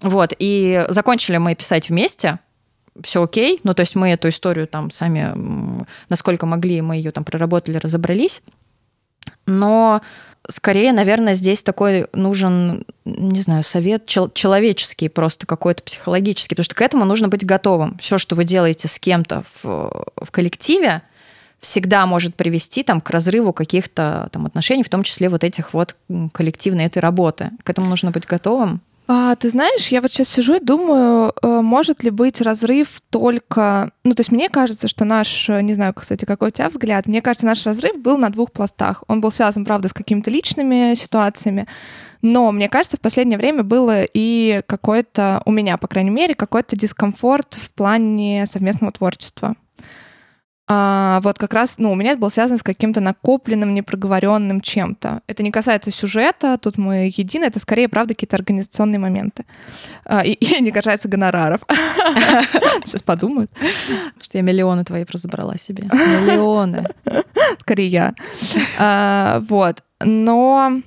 Вот, 0.00 0.32
и 0.38 0.86
закончили 0.88 1.36
мы 1.36 1.54
писать 1.54 1.90
вместе, 1.90 2.38
все 3.02 3.22
окей, 3.22 3.60
ну, 3.64 3.74
то 3.74 3.80
есть 3.80 3.94
мы 3.94 4.10
эту 4.10 4.28
историю 4.28 4.66
там 4.66 4.90
сами, 4.90 5.86
насколько 6.08 6.46
могли, 6.46 6.80
мы 6.80 6.96
ее 6.96 7.10
там 7.10 7.24
проработали, 7.24 7.76
разобрались, 7.76 8.42
но 9.46 10.00
скорее, 10.48 10.92
наверное, 10.92 11.34
здесь 11.34 11.62
такой 11.62 12.06
нужен, 12.12 12.84
не 13.04 13.40
знаю, 13.40 13.64
совет 13.64 14.06
чел- 14.06 14.30
человеческий, 14.30 15.08
просто 15.08 15.46
какой-то 15.46 15.82
психологический, 15.82 16.54
потому 16.54 16.64
что 16.64 16.74
к 16.74 16.82
этому 16.82 17.04
нужно 17.04 17.28
быть 17.28 17.44
готовым. 17.44 17.96
Все, 17.98 18.18
что 18.18 18.34
вы 18.34 18.44
делаете 18.44 18.88
с 18.88 18.98
кем-то 18.98 19.44
в, 19.62 20.06
в 20.16 20.30
коллективе, 20.30 21.02
всегда 21.60 22.04
может 22.06 22.34
привести 22.34 22.82
там, 22.82 23.00
к 23.00 23.10
разрыву 23.10 23.52
каких-то 23.52 24.28
там, 24.32 24.46
отношений, 24.46 24.82
в 24.82 24.88
том 24.88 25.02
числе 25.02 25.28
вот 25.28 25.44
этих 25.44 25.72
вот 25.72 25.96
коллективной 26.32 26.84
этой 26.84 26.98
работы. 26.98 27.50
К 27.62 27.70
этому 27.70 27.88
нужно 27.88 28.10
быть 28.10 28.26
готовым. 28.26 28.82
А, 29.06 29.36
ты 29.36 29.50
знаешь, 29.50 29.88
я 29.88 30.00
вот 30.00 30.10
сейчас 30.10 30.28
сижу 30.28 30.54
и 30.54 30.64
думаю, 30.64 31.34
э, 31.42 31.60
может 31.60 32.02
ли 32.02 32.10
быть 32.10 32.40
разрыв 32.40 33.02
только... 33.10 33.90
Ну, 34.02 34.14
то 34.14 34.20
есть 34.20 34.32
мне 34.32 34.48
кажется, 34.48 34.88
что 34.88 35.04
наш, 35.04 35.48
э, 35.50 35.60
не 35.60 35.74
знаю, 35.74 35.92
кстати, 35.92 36.24
какой 36.24 36.48
у 36.48 36.50
тебя 36.50 36.70
взгляд, 36.70 37.06
мне 37.06 37.20
кажется, 37.20 37.44
наш 37.44 37.66
разрыв 37.66 37.98
был 37.98 38.16
на 38.16 38.30
двух 38.30 38.50
пластах. 38.50 39.04
Он 39.06 39.20
был 39.20 39.30
связан, 39.30 39.66
правда, 39.66 39.88
с 39.88 39.92
какими-то 39.92 40.30
личными 40.30 40.94
ситуациями, 40.94 41.66
но 42.22 42.50
мне 42.50 42.70
кажется, 42.70 42.96
в 42.96 43.00
последнее 43.00 43.36
время 43.36 43.62
было 43.62 44.04
и 44.04 44.62
какой-то, 44.66 45.42
у 45.44 45.52
меня, 45.52 45.76
по 45.76 45.86
крайней 45.86 46.10
мере, 46.10 46.34
какой-то 46.34 46.74
дискомфорт 46.74 47.58
в 47.60 47.70
плане 47.74 48.46
совместного 48.50 48.92
творчества. 48.92 49.54
А, 50.66 51.20
вот 51.22 51.38
как 51.38 51.52
раз, 51.52 51.74
ну, 51.76 51.92
у 51.92 51.94
меня 51.94 52.12
это 52.12 52.20
было 52.20 52.30
связано 52.30 52.58
с 52.58 52.62
каким-то 52.62 53.00
накопленным, 53.00 53.74
непроговоренным 53.74 54.62
чем-то. 54.62 55.20
Это 55.26 55.42
не 55.42 55.50
касается 55.50 55.90
сюжета, 55.90 56.56
тут 56.58 56.78
мы 56.78 57.12
едины, 57.14 57.44
это 57.44 57.58
скорее, 57.58 57.88
правда, 57.88 58.14
какие-то 58.14 58.36
организационные 58.36 58.98
моменты. 58.98 59.44
А, 60.04 60.24
и, 60.24 60.32
и 60.32 60.62
не 60.62 60.70
касается 60.70 61.08
гонораров. 61.08 61.60
Сейчас 62.84 63.02
подумают. 63.02 63.50
Что 64.22 64.38
я 64.38 64.42
миллионы 64.42 64.84
твои 64.84 65.04
забрала 65.12 65.56
себе. 65.58 65.84
Миллионы. 65.92 66.86
Скорее 67.60 67.88
я. 67.88 68.14
А, 68.78 69.40
вот. 69.48 69.82
Но 70.00 70.80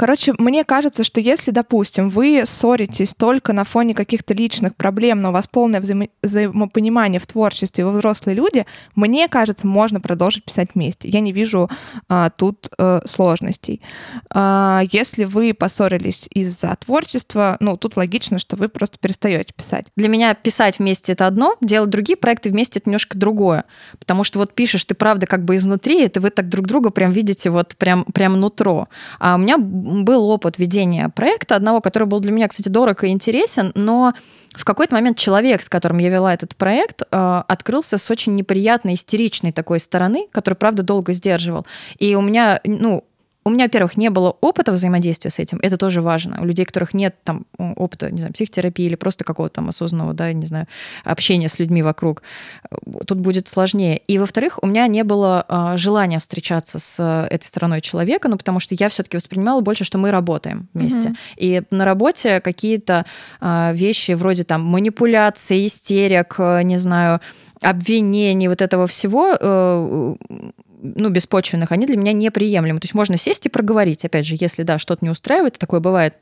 Короче, 0.00 0.32
мне 0.38 0.64
кажется, 0.64 1.04
что 1.04 1.20
если, 1.20 1.50
допустим, 1.50 2.08
вы 2.08 2.44
ссоритесь 2.46 3.12
только 3.12 3.52
на 3.52 3.64
фоне 3.64 3.92
каких-то 3.92 4.32
личных 4.32 4.74
проблем, 4.74 5.20
но 5.20 5.28
у 5.28 5.32
вас 5.32 5.46
полное 5.46 5.78
взаимо- 5.78 6.08
взаимопонимание 6.22 7.20
в 7.20 7.26
творчестве, 7.26 7.84
вы 7.84 7.92
взрослые 7.92 8.34
люди, 8.34 8.64
мне 8.94 9.28
кажется, 9.28 9.66
можно 9.66 10.00
продолжить 10.00 10.46
писать 10.46 10.70
вместе. 10.74 11.10
Я 11.10 11.20
не 11.20 11.32
вижу 11.32 11.68
а, 12.08 12.30
тут 12.30 12.70
а, 12.78 13.02
сложностей. 13.04 13.82
А, 14.30 14.80
если 14.90 15.24
вы 15.24 15.52
поссорились 15.52 16.30
из-за 16.32 16.74
творчества, 16.76 17.58
ну, 17.60 17.76
тут 17.76 17.98
логично, 17.98 18.38
что 18.38 18.56
вы 18.56 18.70
просто 18.70 18.96
перестаете 18.98 19.52
писать. 19.52 19.88
Для 19.96 20.08
меня 20.08 20.32
писать 20.32 20.78
вместе 20.78 21.12
это 21.12 21.26
одно, 21.26 21.58
делать 21.60 21.90
другие 21.90 22.16
проекты 22.16 22.48
вместе 22.48 22.78
это 22.78 22.88
немножко 22.88 23.18
другое. 23.18 23.66
Потому 23.98 24.24
что 24.24 24.38
вот 24.38 24.54
пишешь 24.54 24.86
ты, 24.86 24.94
правда, 24.94 25.26
как 25.26 25.44
бы 25.44 25.56
изнутри, 25.56 26.00
это 26.00 26.22
вы 26.22 26.30
так 26.30 26.48
друг 26.48 26.66
друга 26.66 26.88
прям 26.88 27.12
видите 27.12 27.50
вот 27.50 27.76
прям, 27.76 28.04
прям 28.04 28.40
нутро. 28.40 28.88
А 29.18 29.34
у 29.34 29.38
меня 29.38 29.58
был 29.90 30.28
опыт 30.30 30.58
ведения 30.58 31.08
проекта 31.08 31.56
одного, 31.56 31.80
который 31.80 32.04
был 32.04 32.20
для 32.20 32.32
меня, 32.32 32.48
кстати, 32.48 32.68
дорог 32.68 33.04
и 33.04 33.08
интересен, 33.08 33.72
но 33.74 34.14
в 34.54 34.64
какой-то 34.64 34.94
момент 34.94 35.16
человек, 35.18 35.62
с 35.62 35.68
которым 35.68 35.98
я 35.98 36.08
вела 36.08 36.34
этот 36.34 36.56
проект, 36.56 37.02
э, 37.02 37.42
открылся 37.46 37.98
с 37.98 38.10
очень 38.10 38.34
неприятной, 38.34 38.94
истеричной 38.94 39.52
такой 39.52 39.78
стороны, 39.78 40.26
который, 40.32 40.54
правда, 40.54 40.82
долго 40.82 41.12
сдерживал. 41.12 41.66
И 41.98 42.14
у 42.14 42.20
меня, 42.20 42.60
ну, 42.64 43.04
у 43.44 43.50
меня, 43.50 43.64
во-первых, 43.64 43.96
не 43.96 44.10
было 44.10 44.36
опыта 44.40 44.70
взаимодействия 44.72 45.30
с 45.30 45.38
этим, 45.38 45.58
это 45.62 45.76
тоже 45.76 46.02
важно. 46.02 46.38
У 46.40 46.44
людей, 46.44 46.64
у 46.64 46.66
которых 46.66 46.92
нет 46.92 47.16
там 47.24 47.46
опыта, 47.58 48.10
не 48.10 48.18
знаю, 48.18 48.34
психотерапии 48.34 48.84
или 48.84 48.96
просто 48.96 49.24
какого-то 49.24 49.56
там 49.56 49.68
осознанного, 49.70 50.12
да, 50.12 50.32
не 50.32 50.46
знаю, 50.46 50.66
общения 51.04 51.48
с 51.48 51.58
людьми 51.58 51.82
вокруг, 51.82 52.22
тут 53.06 53.18
будет 53.18 53.48
сложнее. 53.48 53.98
И, 54.06 54.18
во-вторых, 54.18 54.58
у 54.62 54.66
меня 54.66 54.86
не 54.88 55.04
было 55.04 55.44
э, 55.48 55.76
желания 55.76 56.18
встречаться 56.18 56.78
с 56.78 57.26
этой 57.30 57.46
стороной 57.46 57.80
человека, 57.80 58.28
ну, 58.28 58.36
потому 58.36 58.60
что 58.60 58.74
я 58.74 58.88
все-таки 58.88 59.16
воспринимала 59.16 59.60
больше, 59.62 59.84
что 59.84 59.96
мы 59.96 60.10
работаем 60.10 60.68
вместе. 60.74 61.10
Mm-hmm. 61.10 61.16
И 61.36 61.62
на 61.70 61.84
работе 61.84 62.40
какие-то 62.40 63.06
э, 63.40 63.70
вещи 63.74 64.12
вроде 64.12 64.44
там 64.44 64.62
манипуляции, 64.64 65.66
истерик, 65.66 66.34
э, 66.38 66.62
не 66.62 66.78
знаю, 66.78 67.20
обвинений, 67.60 68.48
вот 68.48 68.62
этого 68.62 68.86
всего 68.86 69.36
э, 69.38 70.14
ну, 70.82 71.08
беспочвенных, 71.10 71.72
они 71.72 71.86
для 71.86 71.96
меня 71.96 72.12
неприемлемы. 72.12 72.80
То 72.80 72.86
есть 72.86 72.94
можно 72.94 73.16
сесть 73.16 73.46
и 73.46 73.50
проговорить, 73.50 74.04
опять 74.04 74.26
же, 74.26 74.36
если, 74.38 74.62
да, 74.62 74.78
что-то 74.78 75.04
не 75.04 75.10
устраивает, 75.10 75.58
такое 75.58 75.80
бывает, 75.80 76.14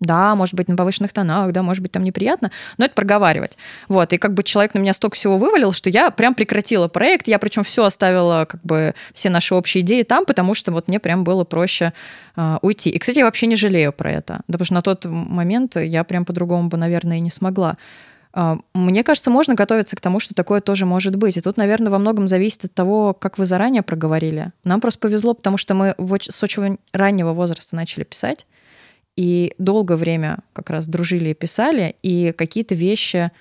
да, 0.00 0.34
может 0.34 0.54
быть, 0.54 0.68
на 0.68 0.76
повышенных 0.76 1.12
тонах, 1.12 1.52
да, 1.52 1.62
может 1.62 1.82
быть, 1.82 1.92
там 1.92 2.02
неприятно, 2.02 2.50
но 2.78 2.86
это 2.86 2.94
проговаривать. 2.94 3.58
Вот, 3.88 4.12
и 4.12 4.16
как 4.16 4.32
бы 4.32 4.42
человек 4.42 4.74
на 4.74 4.78
меня 4.78 4.94
столько 4.94 5.16
всего 5.16 5.36
вывалил, 5.36 5.72
что 5.72 5.90
я 5.90 6.10
прям 6.10 6.34
прекратила 6.34 6.88
проект, 6.88 7.28
я 7.28 7.38
причем 7.38 7.64
все 7.64 7.84
оставила, 7.84 8.46
как 8.48 8.62
бы, 8.62 8.94
все 9.12 9.28
наши 9.28 9.54
общие 9.54 9.82
идеи 9.82 10.02
там, 10.02 10.24
потому 10.24 10.54
что 10.54 10.72
вот 10.72 10.88
мне 10.88 10.98
прям 11.00 11.22
было 11.22 11.44
проще 11.44 11.92
э, 12.36 12.58
уйти. 12.62 12.88
И, 12.90 12.98
кстати, 12.98 13.18
я 13.18 13.26
вообще 13.26 13.46
не 13.46 13.56
жалею 13.56 13.92
про 13.92 14.10
это, 14.10 14.40
да, 14.48 14.52
потому 14.52 14.64
что 14.64 14.74
на 14.74 14.82
тот 14.82 15.04
момент 15.04 15.76
я 15.76 16.02
прям 16.04 16.24
по-другому 16.24 16.68
бы, 16.68 16.78
наверное, 16.78 17.18
и 17.18 17.20
не 17.20 17.30
смогла. 17.30 17.76
А, 18.32 18.58
мне 18.74 19.02
кажется, 19.02 19.30
можно 19.30 19.54
готовиться 19.54 19.96
к 19.96 20.00
тому, 20.00 20.20
что 20.20 20.34
такое 20.34 20.60
тоже 20.60 20.86
может 20.86 21.16
быть. 21.16 21.36
И 21.36 21.40
тут, 21.40 21.56
наверное, 21.56 21.90
во 21.90 21.98
многом 21.98 22.28
зависит 22.28 22.66
от 22.66 22.74
того, 22.74 23.12
как 23.14 23.38
вы 23.38 23.46
заранее 23.46 23.82
проговорили. 23.82 24.52
Нам 24.64 24.80
просто 24.80 25.00
повезло, 25.00 25.34
потому 25.34 25.56
что 25.56 25.74
мы 25.74 25.94
с 25.98 26.42
очень 26.42 26.78
раннего 26.92 27.32
возраста 27.32 27.76
начали 27.76 28.04
писать, 28.04 28.46
и 29.16 29.54
долгое 29.58 29.96
время 29.96 30.38
как 30.52 30.70
раз 30.70 30.86
дружили 30.86 31.30
и 31.30 31.34
писали, 31.34 31.96
и 32.02 32.32
какие-то 32.32 32.74
вещи, 32.74 33.32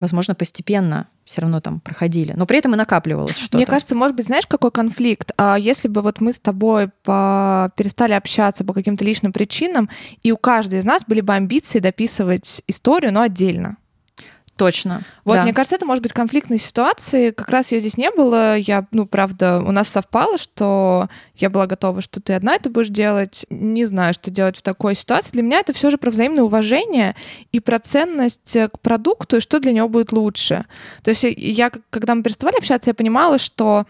возможно, 0.00 0.34
постепенно 0.34 1.08
все 1.24 1.40
равно 1.40 1.60
там 1.60 1.80
проходили. 1.80 2.34
Но 2.36 2.44
при 2.44 2.58
этом 2.58 2.74
и 2.74 2.76
накапливалось 2.76 3.38
что-то. 3.38 3.56
Мне 3.56 3.64
кажется, 3.64 3.94
может 3.94 4.14
быть, 4.14 4.26
знаешь, 4.26 4.46
какой 4.46 4.70
конфликт? 4.70 5.32
А 5.38 5.56
если 5.56 5.88
бы 5.88 6.02
вот 6.02 6.20
мы 6.20 6.34
с 6.34 6.38
тобой 6.38 6.90
перестали 7.04 8.12
общаться 8.12 8.62
по 8.64 8.74
каким-то 8.74 9.04
личным 9.04 9.32
причинам, 9.32 9.88
и 10.22 10.32
у 10.32 10.36
каждой 10.36 10.80
из 10.80 10.84
нас 10.84 11.02
были 11.06 11.22
бы 11.22 11.32
амбиции 11.32 11.78
дописывать 11.78 12.62
историю, 12.66 13.12
но 13.12 13.22
отдельно. 13.22 13.78
Точно. 14.56 15.02
Вот, 15.24 15.34
да. 15.34 15.42
мне 15.42 15.52
кажется, 15.52 15.74
это 15.74 15.84
может 15.84 16.02
быть 16.02 16.12
конфликтной 16.12 16.58
ситуации. 16.58 17.30
Как 17.30 17.48
раз 17.48 17.72
ее 17.72 17.80
здесь 17.80 17.96
не 17.96 18.10
было. 18.12 18.56
Я, 18.56 18.86
ну, 18.92 19.04
правда, 19.04 19.60
у 19.60 19.72
нас 19.72 19.88
совпало, 19.88 20.38
что 20.38 21.08
я 21.34 21.50
была 21.50 21.66
готова, 21.66 22.00
что 22.00 22.20
ты 22.20 22.34
одна 22.34 22.54
это 22.54 22.70
будешь 22.70 22.88
делать. 22.88 23.46
Не 23.50 23.84
знаю, 23.84 24.14
что 24.14 24.30
делать 24.30 24.56
в 24.56 24.62
такой 24.62 24.94
ситуации. 24.94 25.32
Для 25.32 25.42
меня 25.42 25.58
это 25.58 25.72
все 25.72 25.90
же 25.90 25.98
про 25.98 26.10
взаимное 26.10 26.44
уважение 26.44 27.16
и 27.50 27.58
про 27.58 27.80
ценность 27.80 28.56
к 28.56 28.78
продукту, 28.80 29.38
и 29.38 29.40
что 29.40 29.58
для 29.58 29.72
него 29.72 29.88
будет 29.88 30.12
лучше. 30.12 30.66
То 31.02 31.10
есть 31.10 31.24
я, 31.24 31.72
когда 31.90 32.14
мы 32.14 32.22
переставали 32.22 32.56
общаться, 32.56 32.90
я 32.90 32.94
понимала, 32.94 33.38
что 33.38 33.86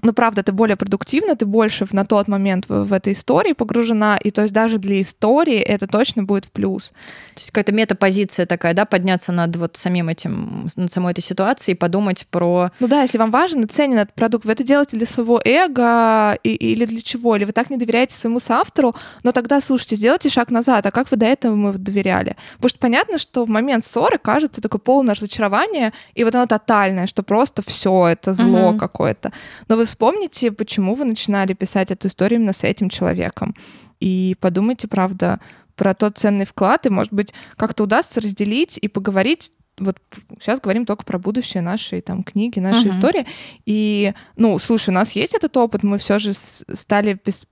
ну, 0.00 0.12
правда, 0.12 0.42
ты 0.42 0.52
более 0.52 0.76
продуктивна, 0.76 1.36
ты 1.36 1.44
больше 1.44 1.86
на 1.92 2.04
тот 2.04 2.26
момент 2.26 2.64
в, 2.68 2.84
в 2.84 2.92
этой 2.92 3.12
истории 3.12 3.52
погружена, 3.52 4.16
и 4.16 4.30
то 4.30 4.42
есть 4.42 4.54
даже 4.54 4.78
для 4.78 5.02
истории 5.02 5.58
это 5.58 5.86
точно 5.86 6.24
будет 6.24 6.46
в 6.46 6.50
плюс. 6.50 6.88
То 7.34 7.40
есть 7.40 7.50
какая-то 7.50 7.72
метапозиция 7.72 8.46
такая, 8.46 8.72
да, 8.72 8.86
подняться 8.86 9.32
над 9.32 9.54
вот 9.56 9.76
самим 9.76 10.08
этим, 10.08 10.68
над 10.76 10.90
самой 10.90 11.12
этой 11.12 11.20
ситуацией 11.20 11.74
и 11.74 11.78
подумать 11.78 12.26
про... 12.30 12.70
Ну 12.80 12.88
да, 12.88 13.02
если 13.02 13.18
вам 13.18 13.30
важен 13.30 13.64
и 13.64 13.66
ценен 13.66 13.98
этот 13.98 14.14
продукт, 14.14 14.44
вы 14.44 14.52
это 14.52 14.64
делаете 14.64 14.96
для 14.96 15.06
своего 15.06 15.40
эго 15.44 16.38
и, 16.42 16.54
или 16.54 16.86
для 16.86 17.02
чего? 17.02 17.36
Или 17.36 17.44
вы 17.44 17.52
так 17.52 17.68
не 17.68 17.76
доверяете 17.76 18.16
своему 18.16 18.40
соавтору, 18.40 18.96
но 19.22 19.32
тогда, 19.32 19.60
слушайте, 19.60 19.96
сделайте 19.96 20.30
шаг 20.30 20.50
назад, 20.50 20.86
а 20.86 20.90
как 20.90 21.10
вы 21.10 21.18
до 21.18 21.26
этого 21.26 21.54
мы 21.54 21.72
доверяли? 21.74 22.36
Потому 22.56 22.68
что 22.70 22.78
понятно, 22.78 23.18
что 23.18 23.44
в 23.44 23.48
момент 23.48 23.84
ссоры 23.84 24.18
кажется 24.18 24.62
такое 24.62 24.80
полное 24.80 25.14
разочарование, 25.14 25.92
и 26.14 26.24
вот 26.24 26.34
оно 26.34 26.46
тотальное, 26.46 27.06
что 27.06 27.22
просто 27.22 27.62
все 27.62 28.08
это 28.08 28.32
зло 28.32 28.70
угу. 28.70 28.78
какое-то. 28.78 29.32
Но 29.72 29.78
вы 29.78 29.86
вспомните, 29.86 30.52
почему 30.52 30.94
вы 30.94 31.06
начинали 31.06 31.54
писать 31.54 31.90
эту 31.90 32.08
историю 32.08 32.40
именно 32.40 32.52
с 32.52 32.62
этим 32.62 32.90
человеком. 32.90 33.56
И 34.00 34.36
подумайте, 34.38 34.86
правда, 34.86 35.40
про 35.76 35.94
тот 35.94 36.18
ценный 36.18 36.44
вклад, 36.44 36.84
и, 36.84 36.90
может 36.90 37.10
быть, 37.10 37.32
как-то 37.56 37.84
удастся 37.84 38.20
разделить 38.20 38.76
и 38.76 38.86
поговорить 38.88 39.50
вот 39.78 39.96
сейчас 40.38 40.60
говорим 40.60 40.84
только 40.84 41.06
про 41.06 41.18
будущее 41.18 41.62
нашей 41.62 42.02
там 42.02 42.22
книги, 42.22 42.58
нашей 42.58 42.90
uh-huh. 42.90 42.96
истории. 42.98 43.26
И, 43.64 44.12
ну, 44.36 44.58
слушай, 44.58 44.90
у 44.90 44.92
нас 44.92 45.12
есть 45.12 45.34
этот 45.34 45.56
опыт, 45.56 45.82
мы 45.82 45.96
все 45.96 46.18
же 46.18 46.34
стали 46.34 47.14
пис- 47.14 47.46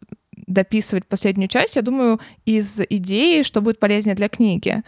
дописывать 0.46 1.06
последнюю 1.06 1.48
часть, 1.48 1.76
я 1.76 1.82
думаю, 1.82 2.20
из 2.44 2.80
идеи, 2.90 3.40
что 3.40 3.62
будет 3.62 3.80
полезнее 3.80 4.14
для 4.14 4.28
книги. 4.28 4.82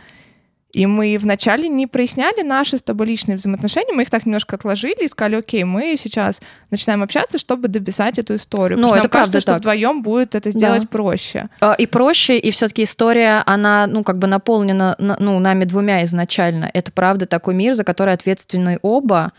И 0.72 0.86
мы 0.86 1.18
вначале 1.20 1.68
не 1.68 1.86
проясняли 1.86 2.42
наши 2.42 2.78
с 2.78 2.82
тобой 2.82 3.06
личные 3.06 3.36
взаимоотношения, 3.36 3.92
мы 3.92 4.02
их 4.02 4.10
так 4.10 4.24
немножко 4.24 4.56
отложили 4.56 5.04
и 5.04 5.08
сказали, 5.08 5.36
окей, 5.36 5.64
мы 5.64 5.96
сейчас 5.98 6.40
начинаем 6.70 7.02
общаться, 7.02 7.36
чтобы 7.36 7.68
дописать 7.68 8.18
эту 8.18 8.36
историю. 8.36 8.78
Ну, 8.78 8.88
это 8.88 8.96
нам 8.96 9.02
правда 9.02 9.32
кажется, 9.32 9.40
что 9.40 9.54
вдвоем 9.54 10.02
будет 10.02 10.34
это 10.34 10.50
сделать 10.50 10.82
да. 10.82 10.88
проще. 10.88 11.48
А, 11.60 11.74
и 11.74 11.86
проще, 11.86 12.38
и 12.38 12.50
все-таки 12.50 12.84
история, 12.84 13.42
она, 13.44 13.86
ну, 13.86 14.02
как 14.02 14.18
бы 14.18 14.26
наполнена, 14.26 14.96
ну, 14.98 15.38
нами 15.38 15.64
двумя 15.64 16.04
изначально. 16.04 16.70
Это 16.72 16.90
правда 16.90 17.26
такой 17.26 17.54
мир, 17.54 17.74
за 17.74 17.84
который 17.84 18.14
ответственны 18.14 18.78
оба. 18.80 19.32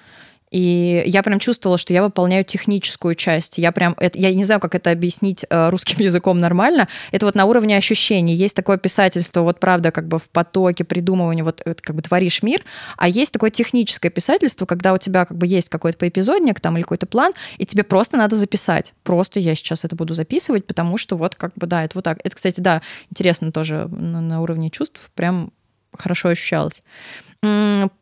И 0.54 1.04
я 1.08 1.24
прям 1.24 1.40
чувствовала, 1.40 1.80
что 1.80 1.94
я 1.94 2.04
выполняю 2.04 2.46
техническую 2.46 3.16
часть. 3.16 3.58
Я 3.58 3.72
прям, 3.72 3.96
это, 3.98 4.20
я 4.20 4.32
не 4.32 4.44
знаю, 4.44 4.62
как 4.62 4.76
это 4.76 4.92
объяснить 4.92 5.46
э, 5.50 5.70
русским 5.70 5.98
языком 6.00 6.40
нормально. 6.40 6.88
Это 7.12 7.26
вот 7.26 7.34
на 7.34 7.46
уровне 7.46 7.76
ощущений. 7.76 8.36
Есть 8.36 8.56
такое 8.56 8.78
писательство, 8.78 9.42
вот 9.42 9.60
правда, 9.60 9.92
как 9.92 10.08
бы 10.08 10.20
в 10.20 10.30
потоке 10.30 10.84
придумывания, 10.84 11.44
вот 11.44 11.64
как 11.82 11.96
бы 11.96 12.04
творишь 12.04 12.44
мир, 12.44 12.64
а 12.98 13.08
есть 13.08 13.34
такое 13.34 13.50
техническое 13.50 14.12
писательство, 14.12 14.68
когда 14.68 14.94
у 14.94 15.00
тебя 15.00 15.26
как 15.26 15.36
бы 15.36 15.48
есть 15.48 15.70
какой-то 15.70 15.98
поэпизодник 15.98 16.60
там 16.60 16.76
или 16.78 16.84
какой-то 16.84 17.08
план, 17.08 17.34
и 17.58 17.66
тебе 17.66 17.84
просто 17.84 18.18
надо 18.18 18.36
записать. 18.36 18.94
Просто 19.02 19.40
я 19.40 19.56
сейчас 19.56 19.86
это 19.86 19.96
буду 19.96 20.14
записывать, 20.14 20.68
потому 20.68 21.00
что 21.00 21.18
вот 21.18 21.34
как 21.34 21.54
бы, 21.56 21.66
да, 21.66 21.84
это 21.84 21.98
вот 21.98 22.04
так. 22.04 22.20
Это, 22.24 22.36
кстати, 22.36 22.62
да, 22.62 22.84
интересно 23.10 23.52
тоже 23.52 23.88
на, 23.88 24.22
на 24.22 24.40
уровне 24.42 24.70
чувств, 24.70 25.10
прям 25.16 25.52
хорошо 25.98 26.30
ощущалось. 26.30 26.84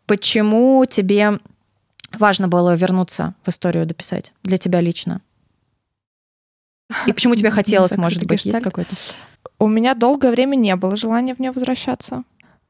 Почему 0.05 0.85
тебе 0.85 1.39
важно 2.17 2.47
было 2.47 2.75
вернуться 2.75 3.33
в 3.43 3.49
историю 3.49 3.85
дописать 3.85 4.33
для 4.43 4.57
тебя 4.57 4.81
лично? 4.81 5.21
И 7.05 7.13
почему 7.13 7.35
тебе 7.35 7.49
хотелось, 7.51 7.97
может 7.97 8.25
быть, 8.25 8.45
есть 8.45 8.61
какой-то? 8.61 8.95
У 9.59 9.67
меня 9.67 9.93
долгое 9.93 10.31
время 10.31 10.55
не 10.55 10.75
было 10.75 10.95
желания 10.95 11.35
в 11.35 11.39
нее 11.39 11.51
возвращаться. 11.51 12.23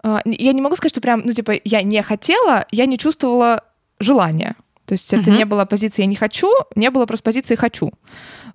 А, 0.03 0.21
я 0.25 0.53
не 0.53 0.61
могу 0.61 0.75
сказать, 0.75 0.93
что 0.93 1.01
прям, 1.01 1.21
ну, 1.25 1.33
типа, 1.33 1.53
я 1.63 1.81
не 1.81 2.01
хотела, 2.01 2.65
я 2.71 2.85
не 2.85 2.97
чувствовала 2.97 3.63
желания. 3.99 4.55
То 4.85 4.93
есть 4.93 5.13
это 5.13 5.31
не 5.31 5.45
было 5.45 5.63
позиции 5.63 6.01
«я 6.01 6.07
не 6.07 6.15
хочу», 6.15 6.51
не 6.75 6.89
было 6.89 7.05
просто 7.05 7.23
позиции 7.23 7.55
«хочу». 7.55 7.93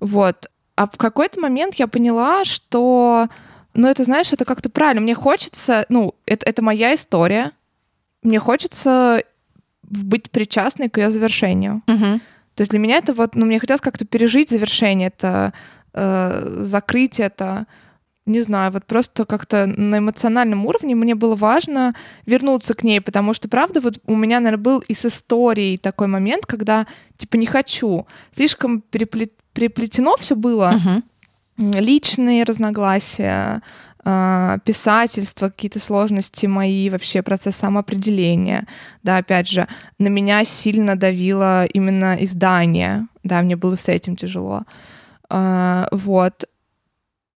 Вот. 0.00 0.50
А 0.74 0.86
в 0.86 0.98
какой-то 0.98 1.40
момент 1.40 1.76
я 1.76 1.86
поняла, 1.86 2.44
что, 2.44 3.28
ну, 3.72 3.88
это, 3.88 4.04
знаешь, 4.04 4.32
это 4.32 4.44
как-то 4.44 4.68
правильно. 4.68 5.00
Мне 5.00 5.14
хочется, 5.14 5.86
ну, 5.88 6.14
это, 6.26 6.44
это 6.46 6.62
моя 6.62 6.94
история. 6.94 7.52
Мне 8.22 8.38
хочется 8.38 9.22
быть 9.90 10.30
причастной 10.30 10.88
к 10.88 10.98
ее 10.98 11.10
завершению. 11.10 11.82
Угу. 11.86 12.20
То 12.54 12.62
есть 12.62 12.70
для 12.70 12.78
меня 12.78 12.96
это 12.96 13.12
вот, 13.12 13.34
ну, 13.34 13.44
мне 13.44 13.60
хотелось 13.60 13.82
как-то 13.82 14.04
пережить 14.06 14.50
завершение, 14.50 15.08
это 15.08 15.52
э, 15.92 16.58
закрыть 16.60 17.20
это, 17.20 17.66
не 18.24 18.40
знаю, 18.40 18.72
вот 18.72 18.86
просто 18.86 19.24
как-то 19.24 19.66
на 19.66 19.98
эмоциональном 19.98 20.64
уровне 20.64 20.94
мне 20.94 21.14
было 21.14 21.36
важно 21.36 21.94
вернуться 22.24 22.74
к 22.74 22.82
ней, 22.82 23.00
потому 23.00 23.34
что, 23.34 23.48
правда, 23.48 23.80
вот 23.80 23.98
у 24.06 24.16
меня, 24.16 24.40
наверное, 24.40 24.62
был 24.62 24.78
и 24.80 24.94
с 24.94 25.04
историей 25.04 25.76
такой 25.76 26.06
момент, 26.06 26.46
когда, 26.46 26.86
типа, 27.18 27.36
не 27.36 27.46
хочу. 27.46 28.06
Слишком 28.34 28.80
переплет, 28.80 29.32
переплетено 29.52 30.16
все 30.18 30.34
было. 30.34 30.74
Uh-huh. 30.74 31.02
Личные 31.80 32.44
разногласия, 32.44 33.62
писательство, 34.64 35.48
какие-то 35.48 35.80
сложности 35.80 36.46
мои, 36.46 36.90
вообще 36.90 37.22
процесс 37.22 37.56
самоопределения. 37.56 38.66
Да, 39.02 39.16
опять 39.16 39.48
же, 39.48 39.66
на 39.98 40.06
меня 40.06 40.44
сильно 40.44 40.94
давило 40.94 41.64
именно 41.64 42.16
издание. 42.20 43.08
Да, 43.24 43.42
мне 43.42 43.56
было 43.56 43.74
с 43.74 43.88
этим 43.88 44.14
тяжело. 44.14 44.62
А, 45.28 45.88
вот. 45.90 46.44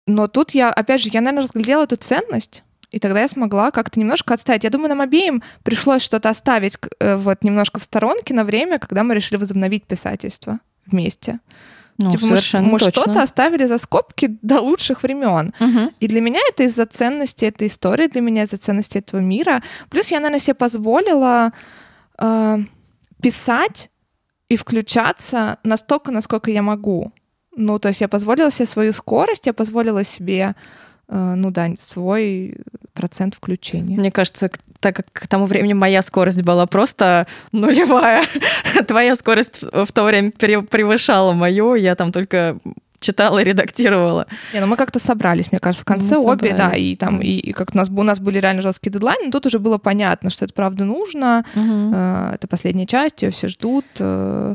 Но 0.06 0.28
тут 0.28 0.50
я, 0.50 0.70
опять 0.70 1.00
же, 1.00 1.08
я, 1.10 1.22
наверное, 1.22 1.44
разглядела 1.44 1.84
эту 1.84 1.96
ценность, 1.96 2.62
и 2.90 2.98
тогда 2.98 3.20
я 3.20 3.28
смогла 3.28 3.70
как-то 3.70 3.98
немножко 3.98 4.34
отставить. 4.34 4.64
Я 4.64 4.70
думаю, 4.70 4.90
нам 4.90 5.00
обеим 5.00 5.42
пришлось 5.62 6.02
что-то 6.02 6.28
оставить 6.30 6.78
э, 7.00 7.16
вот 7.16 7.44
немножко 7.44 7.80
в 7.80 7.84
сторонке 7.84 8.34
на 8.34 8.44
время, 8.44 8.78
когда 8.78 9.04
мы 9.04 9.14
решили 9.14 9.38
возобновить 9.38 9.84
писательство 9.84 10.60
вместе. 10.86 11.40
Ну, 11.98 12.12
типа 12.12 12.26
совершенно 12.26 12.66
мы, 12.66 12.72
мы 12.74 12.78
точно. 12.78 13.02
что-то 13.02 13.22
оставили 13.22 13.66
за 13.66 13.78
скобки 13.78 14.38
до 14.42 14.60
лучших 14.60 15.02
времен. 15.02 15.52
Угу. 15.58 15.92
И 15.98 16.06
для 16.06 16.20
меня 16.20 16.40
это 16.48 16.62
из-за 16.62 16.86
ценности 16.86 17.44
этой 17.44 17.66
истории, 17.66 18.06
для 18.06 18.20
меня 18.20 18.44
из-за 18.44 18.56
ценности 18.56 18.98
этого 18.98 19.20
мира. 19.20 19.62
Плюс 19.90 20.08
я, 20.08 20.18
наверное, 20.20 20.38
себе 20.38 20.54
позволила 20.54 21.52
э, 22.18 22.58
писать 23.20 23.90
и 24.48 24.56
включаться 24.56 25.58
настолько, 25.64 26.12
насколько 26.12 26.50
я 26.52 26.62
могу. 26.62 27.12
Ну, 27.56 27.80
то 27.80 27.88
есть 27.88 28.00
я 28.00 28.06
позволила 28.06 28.52
себе 28.52 28.66
свою 28.66 28.92
скорость, 28.92 29.46
я 29.46 29.52
позволила 29.52 30.04
себе, 30.04 30.54
ну 31.08 31.50
да, 31.50 31.70
свой 31.78 32.56
процент 32.92 33.34
включения. 33.34 33.96
Мне 33.96 34.10
кажется, 34.10 34.50
так 34.80 34.96
как 34.96 35.06
к 35.12 35.26
тому 35.26 35.46
времени 35.46 35.72
моя 35.72 36.02
скорость 36.02 36.42
была 36.42 36.66
просто 36.66 37.26
нулевая, 37.52 38.26
твоя 38.86 39.16
скорость 39.16 39.62
в 39.62 39.92
то 39.92 40.04
время 40.04 40.32
превышала 40.32 41.32
мою, 41.32 41.74
я 41.74 41.94
там 41.94 42.12
только 42.12 42.58
читала 43.00 43.38
и 43.38 43.44
редактировала. 43.44 44.26
Не, 44.52 44.60
ну 44.60 44.66
мы 44.66 44.76
как-то 44.76 44.98
собрались, 44.98 45.52
мне 45.52 45.60
кажется, 45.60 45.82
в 45.82 45.84
конце 45.84 46.16
мы 46.16 46.32
обе, 46.32 46.52
да, 46.52 46.72
и 46.72 46.96
там, 46.96 47.20
и, 47.20 47.30
и 47.30 47.52
как 47.52 47.74
у 47.74 47.76
нас, 47.76 47.88
у 47.88 48.02
нас 48.02 48.18
были 48.18 48.38
реально 48.38 48.62
жесткие 48.62 48.92
дедлайны, 48.92 49.30
тут 49.30 49.46
уже 49.46 49.58
было 49.58 49.78
понятно, 49.78 50.30
что 50.30 50.44
это 50.44 50.54
правда 50.54 50.84
нужно, 50.84 51.44
угу. 51.54 51.92
э, 51.94 52.32
это 52.34 52.48
последняя 52.48 52.86
часть, 52.86 53.22
ее 53.22 53.30
все 53.30 53.48
ждут, 53.48 53.84
э, 53.98 54.54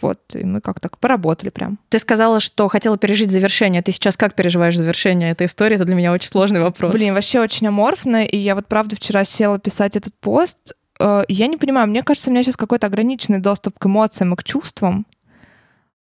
вот, 0.00 0.20
и 0.34 0.44
мы 0.44 0.60
как-то 0.60 0.88
поработали 1.00 1.50
прям. 1.50 1.78
Ты 1.88 1.98
сказала, 1.98 2.40
что 2.40 2.68
хотела 2.68 2.96
пережить 2.96 3.30
завершение, 3.30 3.82
ты 3.82 3.92
сейчас 3.92 4.16
как 4.16 4.34
переживаешь 4.34 4.76
завершение 4.76 5.30
этой 5.30 5.46
истории? 5.46 5.76
Это 5.76 5.84
для 5.84 5.94
меня 5.94 6.12
очень 6.12 6.28
сложный 6.28 6.60
вопрос. 6.60 6.94
Блин, 6.94 7.14
вообще 7.14 7.40
очень 7.40 7.66
аморфно, 7.66 8.24
и 8.24 8.36
я 8.36 8.54
вот 8.54 8.66
правда 8.66 8.96
вчера 8.96 9.24
села 9.24 9.58
писать 9.58 9.96
этот 9.96 10.14
пост, 10.14 10.56
э, 10.98 11.24
я 11.28 11.46
не 11.46 11.56
понимаю, 11.56 11.88
мне 11.88 12.02
кажется, 12.02 12.30
у 12.30 12.32
меня 12.32 12.42
сейчас 12.42 12.56
какой-то 12.56 12.86
ограниченный 12.86 13.38
доступ 13.38 13.78
к 13.78 13.86
эмоциям 13.86 14.32
и 14.32 14.36
к 14.36 14.44
чувствам, 14.44 15.06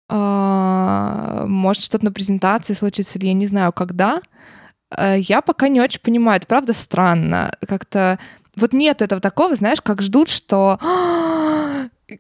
может, 0.10 1.84
что-то 1.84 2.06
на 2.06 2.12
презентации 2.12 2.74
случится, 2.74 3.20
или 3.20 3.28
я 3.28 3.34
не 3.34 3.48
знаю, 3.48 3.74
когда. 3.74 4.22
Э, 4.96 5.18
я 5.20 5.42
пока 5.42 5.68
не 5.68 5.82
очень 5.82 6.00
понимаю. 6.02 6.38
Это 6.38 6.48
правда 6.48 6.74
странно. 6.74 7.52
Как-то 7.68 8.20
вот 8.56 8.74
нет 8.74 9.02
этого 9.02 9.22
такого, 9.22 9.56
знаешь, 9.56 9.82
как 9.82 10.02
ждут, 10.02 10.30
что 10.30 10.80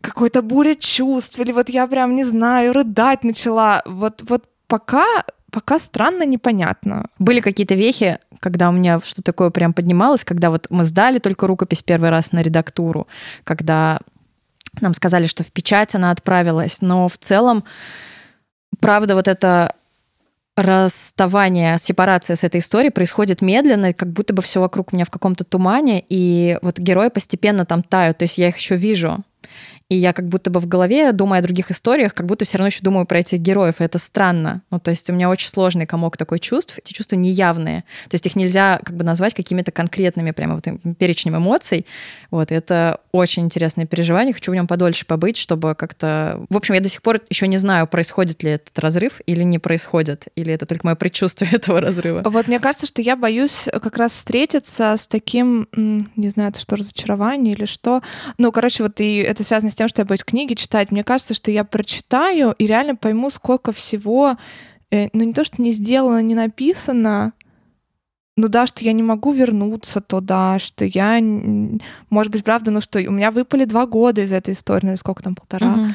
какой-то 0.01 0.41
буря 0.41 0.75
чувств, 0.75 1.39
или 1.39 1.51
вот 1.51 1.69
я 1.69 1.87
прям, 1.87 2.15
не 2.15 2.23
знаю, 2.23 2.73
рыдать 2.73 3.23
начала. 3.23 3.81
Вот, 3.85 4.23
вот 4.27 4.43
пока, 4.67 5.05
пока 5.51 5.79
странно, 5.79 6.23
непонятно. 6.23 7.07
Были 7.19 7.39
какие-то 7.39 7.73
вехи, 7.73 8.19
когда 8.39 8.69
у 8.69 8.71
меня 8.71 8.99
что 9.03 9.23
такое 9.23 9.49
прям 9.49 9.73
поднималось, 9.73 10.25
когда 10.25 10.49
вот 10.49 10.67
мы 10.69 10.83
сдали 10.83 11.19
только 11.19 11.47
рукопись 11.47 11.83
первый 11.83 12.09
раз 12.09 12.31
на 12.31 12.41
редактуру, 12.41 13.07
когда 13.43 13.99
нам 14.81 14.93
сказали, 14.93 15.25
что 15.25 15.43
в 15.43 15.51
печать 15.51 15.95
она 15.95 16.11
отправилась, 16.11 16.81
но 16.81 17.07
в 17.07 17.17
целом, 17.17 17.63
правда, 18.79 19.15
вот 19.15 19.27
это 19.27 19.73
расставание, 20.57 21.77
сепарация 21.77 22.35
с 22.35 22.43
этой 22.43 22.59
историей 22.59 22.89
происходит 22.89 23.41
медленно, 23.41 23.93
как 23.93 24.11
будто 24.11 24.33
бы 24.33 24.41
все 24.41 24.59
вокруг 24.59 24.91
меня 24.91 25.05
в 25.05 25.11
каком-то 25.11 25.43
тумане, 25.43 26.03
и 26.09 26.57
вот 26.63 26.79
герои 26.79 27.09
постепенно 27.09 27.65
там 27.65 27.83
тают, 27.83 28.17
то 28.17 28.23
есть 28.23 28.39
я 28.39 28.49
их 28.49 28.57
еще 28.57 28.75
вижу. 28.75 29.23
И 29.89 29.95
я 29.95 30.11
как 30.11 30.27
будто 30.27 30.49
бы 30.49 30.59
в 30.59 30.67
голове, 30.67 31.13
думая 31.13 31.39
о 31.39 31.43
других 31.43 31.71
историях, 31.71 32.13
как 32.13 32.25
будто 32.25 32.43
все 32.43 32.57
равно 32.57 32.67
еще 32.67 32.81
думаю 32.81 33.05
про 33.05 33.19
этих 33.19 33.39
героев, 33.39 33.79
и 33.79 33.85
это 33.85 33.97
странно. 33.99 34.61
Ну, 34.69 34.79
то 34.79 34.91
есть 34.91 35.09
у 35.09 35.13
меня 35.13 35.29
очень 35.29 35.47
сложный 35.47 35.85
комок 35.85 36.17
такой 36.17 36.39
чувств, 36.39 36.77
эти 36.77 36.91
чувства 36.91 37.15
неявные. 37.15 37.85
То 38.09 38.15
есть 38.15 38.25
их 38.25 38.35
нельзя 38.35 38.81
как 38.83 38.97
бы 38.97 39.05
назвать 39.05 39.33
какими-то 39.33 39.71
конкретными 39.71 40.31
прямо 40.31 40.55
вот 40.55 40.65
перечнем 40.97 41.37
эмоций. 41.37 41.85
Вот, 42.31 42.51
это 42.51 42.99
очень 43.17 43.43
интересное 43.43 43.85
переживание, 43.85 44.33
хочу 44.33 44.51
в 44.51 44.55
нем 44.55 44.67
подольше 44.67 45.05
побыть, 45.05 45.37
чтобы 45.37 45.75
как-то... 45.75 46.45
В 46.49 46.57
общем, 46.57 46.73
я 46.73 46.81
до 46.81 46.89
сих 46.89 47.01
пор 47.01 47.21
еще 47.29 47.47
не 47.47 47.57
знаю, 47.57 47.87
происходит 47.87 48.43
ли 48.43 48.51
этот 48.51 48.77
разрыв 48.79 49.21
или 49.25 49.43
не 49.43 49.59
происходит, 49.59 50.27
или 50.35 50.53
это 50.53 50.65
только 50.65 50.85
мое 50.85 50.95
предчувствие 50.95 51.51
этого 51.53 51.81
разрыва. 51.81 52.23
Вот 52.25 52.47
мне 52.47 52.59
кажется, 52.59 52.85
что 52.85 53.01
я 53.01 53.15
боюсь 53.15 53.67
как 53.71 53.97
раз 53.97 54.13
встретиться 54.13 54.95
с 54.97 55.07
таким, 55.07 55.67
не 55.73 56.29
знаю, 56.29 56.49
это 56.49 56.59
что, 56.59 56.75
разочарование 56.75 57.53
или 57.53 57.65
что. 57.65 58.01
Ну, 58.37 58.51
короче, 58.51 58.83
вот 58.83 58.99
и 58.99 59.17
это 59.17 59.43
связано 59.43 59.71
с 59.71 59.75
тем, 59.75 59.87
что 59.87 60.01
я 60.01 60.05
боюсь 60.05 60.23
книги 60.23 60.53
читать. 60.53 60.91
Мне 60.91 61.03
кажется, 61.03 61.33
что 61.33 61.51
я 61.51 61.63
прочитаю 61.63 62.53
и 62.57 62.67
реально 62.67 62.95
пойму, 62.95 63.29
сколько 63.29 63.71
всего, 63.71 64.37
э, 64.91 65.09
ну 65.13 65.23
не 65.23 65.33
то, 65.33 65.43
что 65.43 65.61
не 65.61 65.71
сделано, 65.71 66.21
не 66.21 66.35
написано, 66.35 67.33
ну 68.37 68.47
да, 68.47 68.67
что 68.67 68.85
я 68.85 68.93
не 68.93 69.03
могу 69.03 69.33
вернуться 69.33 69.99
туда, 69.99 70.59
что 70.59 70.85
я, 70.85 71.19
может 72.09 72.31
быть, 72.31 72.43
правда, 72.43 72.71
ну 72.71 72.79
что 72.79 72.99
у 72.99 73.11
меня 73.11 73.31
выпали 73.31 73.65
два 73.65 73.85
года 73.85 74.21
из 74.21 74.31
этой 74.31 74.53
истории, 74.53 74.85
ну 74.85 74.97
сколько 74.97 75.23
там, 75.23 75.35
полтора. 75.35 75.73
Угу. 75.73 75.87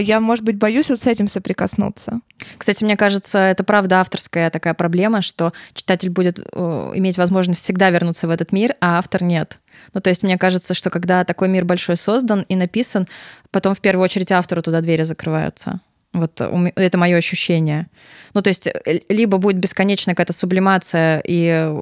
Я, 0.00 0.18
может 0.18 0.44
быть, 0.44 0.58
боюсь 0.58 0.90
вот 0.90 1.00
с 1.00 1.06
этим 1.06 1.28
соприкоснуться. 1.28 2.20
Кстати, 2.56 2.82
мне 2.82 2.96
кажется, 2.96 3.38
это 3.38 3.62
правда 3.62 4.00
авторская 4.00 4.50
такая 4.50 4.74
проблема, 4.74 5.22
что 5.22 5.52
читатель 5.72 6.10
будет 6.10 6.40
иметь 6.40 7.16
возможность 7.16 7.60
всегда 7.60 7.90
вернуться 7.90 8.26
в 8.26 8.30
этот 8.30 8.50
мир, 8.50 8.74
а 8.80 8.98
автор 8.98 9.22
нет. 9.22 9.60
Ну, 9.94 10.00
то 10.00 10.10
есть 10.10 10.24
мне 10.24 10.36
кажется, 10.36 10.74
что 10.74 10.90
когда 10.90 11.24
такой 11.24 11.48
мир 11.48 11.64
большой 11.64 11.96
создан 11.96 12.44
и 12.48 12.56
написан, 12.56 13.06
потом 13.52 13.76
в 13.76 13.80
первую 13.80 14.02
очередь 14.02 14.32
автору 14.32 14.62
туда 14.62 14.80
двери 14.80 15.04
закрываются. 15.04 15.80
Вот 16.18 16.40
это 16.40 16.98
мое 16.98 17.16
ощущение. 17.16 17.88
Ну, 18.34 18.42
то 18.42 18.48
есть 18.48 18.66
э, 18.66 19.00
либо 19.08 19.38
будет 19.38 19.58
бесконечная 19.58 20.14
какая-то 20.14 20.32
сублимация 20.32 21.22
и 21.26 21.72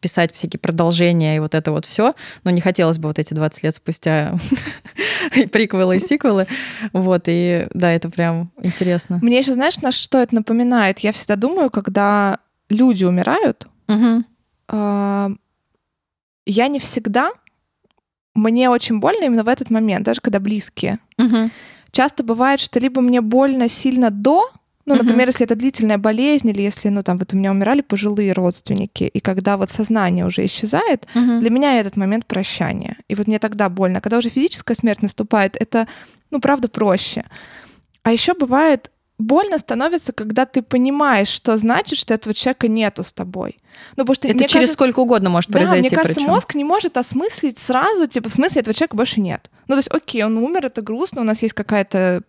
писать 0.00 0.34
всякие 0.34 0.58
продолжения 0.58 1.36
и 1.36 1.38
вот 1.40 1.54
это 1.54 1.72
вот 1.72 1.86
все, 1.86 2.14
но 2.44 2.50
не 2.50 2.60
хотелось 2.60 2.98
бы 2.98 3.08
вот 3.08 3.18
эти 3.18 3.34
20 3.34 3.62
лет 3.62 3.74
спустя 3.74 4.34
и 5.34 5.46
приквелы, 5.46 5.96
и 5.96 6.00
сиквелы. 6.00 6.46
Вот, 6.92 7.24
и 7.26 7.66
да, 7.74 7.92
это 7.92 8.10
прям 8.10 8.50
интересно. 8.62 9.18
Мне 9.22 9.38
еще, 9.38 9.52
знаешь, 9.54 9.78
на 9.78 9.92
что 9.92 10.18
это 10.18 10.34
напоминает? 10.34 11.00
Я 11.00 11.12
всегда 11.12 11.36
думаю, 11.36 11.70
когда 11.70 12.38
люди 12.68 13.04
умирают, 13.04 13.66
я 16.46 16.68
не 16.68 16.78
всегда 16.78 17.32
мне 18.34 18.70
очень 18.70 19.00
больно 19.00 19.24
именно 19.24 19.44
в 19.44 19.48
этот 19.48 19.70
момент, 19.70 20.04
даже 20.04 20.20
когда 20.20 20.40
близкие. 20.40 20.98
Угу. 21.18 21.50
Часто 21.92 22.22
бывает, 22.22 22.60
что 22.60 22.80
либо 22.80 23.00
мне 23.00 23.20
больно 23.20 23.68
сильно 23.68 24.10
до, 24.10 24.50
ну, 24.86 24.94
например, 24.94 25.28
uh-huh. 25.28 25.32
если 25.32 25.44
это 25.44 25.54
длительная 25.54 25.98
болезнь, 25.98 26.48
или 26.48 26.62
если, 26.62 26.88
ну, 26.88 27.02
там, 27.02 27.18
вот 27.18 27.32
у 27.32 27.36
меня 27.36 27.50
умирали 27.50 27.80
пожилые 27.80 28.32
родственники, 28.32 29.04
и 29.04 29.20
когда 29.20 29.56
вот 29.56 29.70
сознание 29.70 30.26
уже 30.26 30.44
исчезает, 30.44 31.06
uh-huh. 31.14 31.40
для 31.40 31.50
меня 31.50 31.78
этот 31.78 31.96
момент 31.96 32.26
прощания. 32.26 32.96
И 33.06 33.14
вот 33.14 33.26
мне 33.26 33.38
тогда 33.38 33.68
больно. 33.68 34.00
Когда 34.00 34.18
уже 34.18 34.30
физическая 34.30 34.76
смерть 34.76 35.02
наступает, 35.02 35.56
это, 35.60 35.86
ну, 36.30 36.40
правда, 36.40 36.68
проще. 36.68 37.24
А 38.02 38.12
еще 38.12 38.34
бывает 38.34 38.90
больно 39.20 39.58
становится, 39.58 40.12
когда 40.12 40.46
ты 40.46 40.62
понимаешь, 40.62 41.28
что 41.28 41.56
значит, 41.56 41.98
что 41.98 42.14
этого 42.14 42.34
человека 42.34 42.68
нету 42.68 43.04
с 43.04 43.12
тобой. 43.12 43.58
Ну, 43.96 44.04
потому 44.04 44.14
что, 44.14 44.28
это 44.28 44.38
через 44.40 44.52
кажется, 44.52 44.74
сколько 44.74 45.00
угодно 45.00 45.30
может 45.30 45.50
произойти. 45.50 45.88
Да, 45.88 45.88
мне 45.88 45.96
кажется, 45.96 46.20
причем. 46.20 46.30
мозг 46.30 46.54
не 46.54 46.64
может 46.64 46.96
осмыслить 46.96 47.58
сразу, 47.58 48.06
типа, 48.06 48.28
в 48.28 48.32
смысле 48.32 48.60
этого 48.60 48.74
человека 48.74 48.96
больше 48.96 49.20
нет. 49.20 49.50
Ну, 49.68 49.74
то 49.74 49.78
есть, 49.78 49.88
окей, 49.90 50.24
он 50.24 50.36
умер, 50.36 50.66
это 50.66 50.82
грустно, 50.82 51.20
у 51.20 51.24
нас 51.24 51.42
есть 51.42 51.54
какая-то 51.54 52.22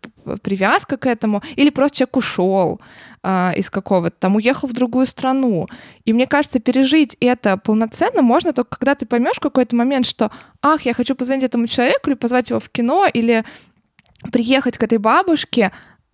привязка 0.44 0.98
к 0.98 1.06
этому, 1.08 1.42
или 1.56 1.70
просто 1.70 1.98
человек 1.98 2.18
ушел 2.18 2.82
а, 3.24 3.54
из 3.56 3.70
какого-то, 3.70 4.16
там, 4.20 4.36
уехал 4.36 4.68
в 4.68 4.74
другую 4.74 5.08
страну. 5.08 5.68
И 6.06 6.14
мне 6.14 6.28
кажется, 6.28 6.60
пережить 6.60 7.18
это 7.20 7.58
полноценно 7.58 8.22
можно 8.22 8.54
только 8.54 8.78
когда 8.78 8.96
ты 8.96 9.06
поймешь 9.06 9.38
в 9.38 9.42
какой-то 9.42 9.76
момент, 9.76 10.06
что, 10.06 10.32
ах, 10.62 10.84
я 10.84 10.94
хочу 10.94 11.16
позвонить 11.16 11.44
этому 11.44 11.68
человеку, 11.68 12.10
или 12.10 12.16
позвать 12.16 12.50
его 12.50 12.60
в 12.60 12.70
кино, 12.70 13.08
или 13.12 13.44
приехать 14.32 14.78
к 14.78 14.84
этой 14.84 15.00
бабушке, 15.00 15.72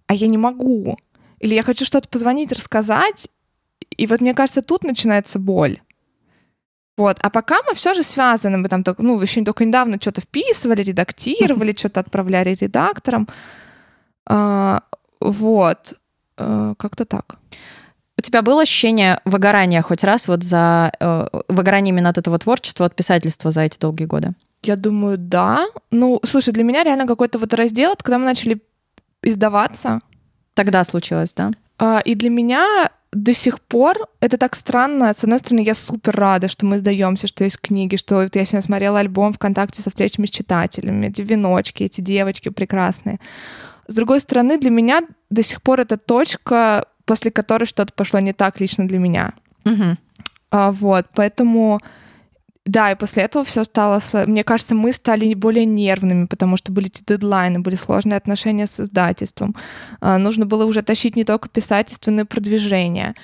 а 0.08 0.14
я 0.14 0.28
не 0.28 0.38
могу. 0.38 0.97
Или 1.39 1.55
я 1.55 1.64
хочу 1.64 1.86
что-то 1.86 2.10
позвонить, 2.10 2.51
рассказать, 2.51 3.30
и 3.95 4.08
вот 4.08 4.22
мне 4.22 4.34
кажется, 4.34 4.62
тут 4.62 4.84
начинается 4.84 5.39
боль. 5.39 5.80
Вот. 6.97 7.18
А 7.22 7.30
пока 7.30 7.58
мы 7.68 7.76
все 7.76 7.93
же 7.93 8.03
связаны, 8.03 8.58
мы 8.58 8.70
там, 8.70 8.84
ну, 8.97 9.22
еще 9.22 9.43
только 9.43 9.66
недавно 9.66 9.97
что-то 10.01 10.22
вписывали, 10.22 10.82
редактировали, 10.82 11.76
что-то 11.78 11.99
отправляли 11.99 12.55
редакторам. 12.60 13.28
А, 14.26 14.82
вот. 15.20 15.93
А, 16.38 16.74
как-то 16.76 17.05
так. 17.05 17.38
У 18.18 18.22
тебя 18.22 18.41
было 18.41 18.64
ощущение 18.64 19.22
выгорания 19.26 19.84
хоть 19.84 20.03
раз 20.03 20.28
вот 20.28 20.43
за 20.43 20.91
э, 20.99 21.28
выгорание 21.49 21.93
именно 21.93 22.10
от 22.10 22.18
этого 22.18 22.39
творчества, 22.39 22.88
от 22.88 22.95
писательства 22.95 23.51
за 23.51 23.62
эти 23.62 23.78
долгие 23.78 24.05
годы? 24.05 24.34
Я 24.64 24.76
думаю, 24.76 25.20
да. 25.20 25.68
Ну, 25.91 26.20
слушай, 26.24 26.51
для 26.51 26.64
меня 26.64 26.84
реально 26.84 27.05
какой-то 27.05 27.38
вот 27.38 27.53
раздел, 27.53 27.93
когда 27.95 28.18
мы 28.18 28.26
начали 28.26 28.60
издаваться. 29.24 29.99
Тогда 30.53 30.84
случилось, 30.84 31.34
да? 31.34 31.51
А, 31.78 32.01
и 32.03 32.15
для 32.15 32.30
меня 32.30 32.89
до 33.11 33.34
сих 33.34 33.61
пор 33.61 34.07
это 34.20 34.38
так 34.38 34.55
странно. 34.55 35.13
С 35.13 35.24
одной 35.24 35.39
стороны, 35.39 35.61
я 35.61 35.76
супер 35.76 36.15
рада, 36.15 36.47
что 36.47 36.65
мы 36.65 36.80
сдаемся, 36.80 37.28
что 37.28 37.43
есть 37.43 37.59
книги, 37.59 37.95
что 37.95 38.22
я 38.22 38.30
сегодня 38.30 38.61
смотрела 38.61 38.99
альбом 38.99 39.34
ВКонтакте 39.34 39.82
со 39.82 39.89
встречами 39.89 40.26
с 40.26 40.30
читателями, 40.30 41.07
эти 41.07 41.22
веночки, 41.22 41.84
эти 41.84 42.01
девочки 42.01 42.49
прекрасные. 42.49 43.20
С 43.88 43.95
другой 43.95 44.20
стороны, 44.20 44.57
для 44.57 44.70
меня 44.70 45.01
до 45.30 45.43
сих 45.43 45.61
пор 45.61 45.80
это 45.80 45.97
точка, 45.97 46.86
после 47.05 47.32
которой 47.32 47.65
что-то 47.65 47.93
пошло 47.93 48.20
не 48.20 48.34
так 48.34 48.59
лично 48.59 48.88
для 48.88 48.99
меня. 48.99 49.34
Угу. 49.65 49.97
А, 50.51 50.72
вот, 50.72 51.07
поэтому 51.13 51.80
да, 52.68 52.91
и 52.91 52.95
после 52.95 53.24
этого 53.24 53.45
все 53.45 53.63
стало... 53.63 54.01
Мне 54.26 54.43
кажется, 54.43 54.76
мы 54.76 54.91
стали 54.91 55.34
более 55.34 55.65
нервными, 55.65 56.26
потому 56.26 56.57
что 56.57 56.72
были 56.72 56.88
эти 56.88 57.03
дедлайны, 57.05 57.59
были 57.59 57.76
сложные 57.76 58.18
отношения 58.18 58.68
с 58.68 58.80
издательством. 58.80 59.55
А, 60.01 60.18
нужно 60.18 60.45
было 60.45 60.65
уже 60.65 60.82
тащить 60.82 61.15
не 61.15 61.24
только 61.24 61.49
писательство, 61.49 62.11
но 62.11 62.22
и 62.22 62.26
продвижение. 62.26 63.15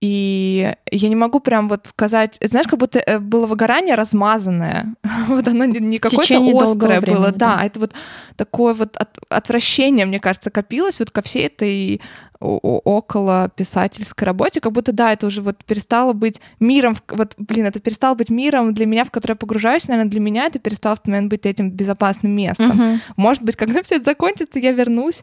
И 0.00 0.74
я 0.90 1.08
не 1.08 1.14
могу 1.14 1.38
прям 1.38 1.68
вот 1.68 1.86
сказать, 1.86 2.36
знаешь, 2.40 2.66
как 2.66 2.80
будто 2.80 2.98
э, 2.98 3.20
было 3.20 3.46
выгорание 3.46 3.94
размазанное. 3.94 4.96
вот 5.28 5.46
оно 5.46 5.64
не 5.66 5.98
какое-то 5.98 6.64
острое 6.64 7.00
времени, 7.00 7.18
было, 7.18 7.30
да. 7.30 7.58
да, 7.58 7.64
это 7.64 7.78
вот 7.78 7.92
такое 8.36 8.74
вот 8.74 8.96
от, 8.96 9.10
отвращение, 9.28 10.04
мне 10.04 10.18
кажется, 10.18 10.50
копилось 10.50 10.98
вот 10.98 11.12
ко 11.12 11.22
всей 11.22 11.46
этой 11.46 12.00
около 12.42 13.50
писательской 13.54 14.26
работе, 14.26 14.60
как 14.60 14.72
будто, 14.72 14.92
да, 14.92 15.12
это 15.12 15.26
уже 15.26 15.42
вот 15.42 15.64
перестало 15.64 16.12
быть 16.12 16.40
миром, 16.60 16.96
вот, 17.08 17.34
блин, 17.38 17.66
это 17.66 17.80
перестало 17.80 18.14
быть 18.14 18.30
миром 18.30 18.74
для 18.74 18.86
меня, 18.86 19.04
в 19.04 19.10
который 19.10 19.32
я 19.32 19.36
погружаюсь, 19.36 19.88
наверное, 19.88 20.10
для 20.10 20.20
меня 20.20 20.46
это 20.46 20.58
перестало 20.58 20.96
в 20.96 21.00
тот 21.00 21.08
момент 21.08 21.30
быть 21.30 21.46
этим 21.46 21.70
безопасным 21.70 22.32
местом. 22.32 22.72
Uh-huh. 22.72 22.98
Может 23.16 23.42
быть, 23.42 23.56
когда 23.62 23.82
все 23.82 23.96
это 23.96 24.06
закончится, 24.06 24.58
я 24.58 24.72
вернусь 24.72 25.22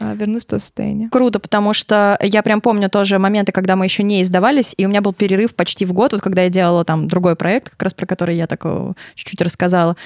вернусь 0.00 0.44
в 0.44 0.46
то 0.46 0.58
состояние. 0.58 1.08
Круто, 1.10 1.38
потому 1.38 1.72
что 1.72 2.18
я 2.20 2.42
прям 2.42 2.60
помню 2.60 2.88
тоже 2.88 3.18
моменты, 3.18 3.52
когда 3.52 3.76
мы 3.76 3.84
еще 3.84 4.02
не 4.02 4.22
издавались, 4.22 4.74
и 4.76 4.86
у 4.86 4.88
меня 4.88 5.00
был 5.00 5.12
перерыв 5.12 5.54
почти 5.54 5.84
в 5.84 5.92
год, 5.92 6.12
вот 6.12 6.22
когда 6.22 6.42
я 6.42 6.48
делала 6.48 6.84
там 6.84 7.08
другой 7.08 7.36
проект, 7.36 7.70
как 7.70 7.82
раз 7.82 7.94
про 7.94 8.06
который 8.06 8.36
я 8.36 8.46
так 8.46 8.60
э, 8.64 8.92
чуть-чуть 9.14 9.40
рассказала. 9.40 9.96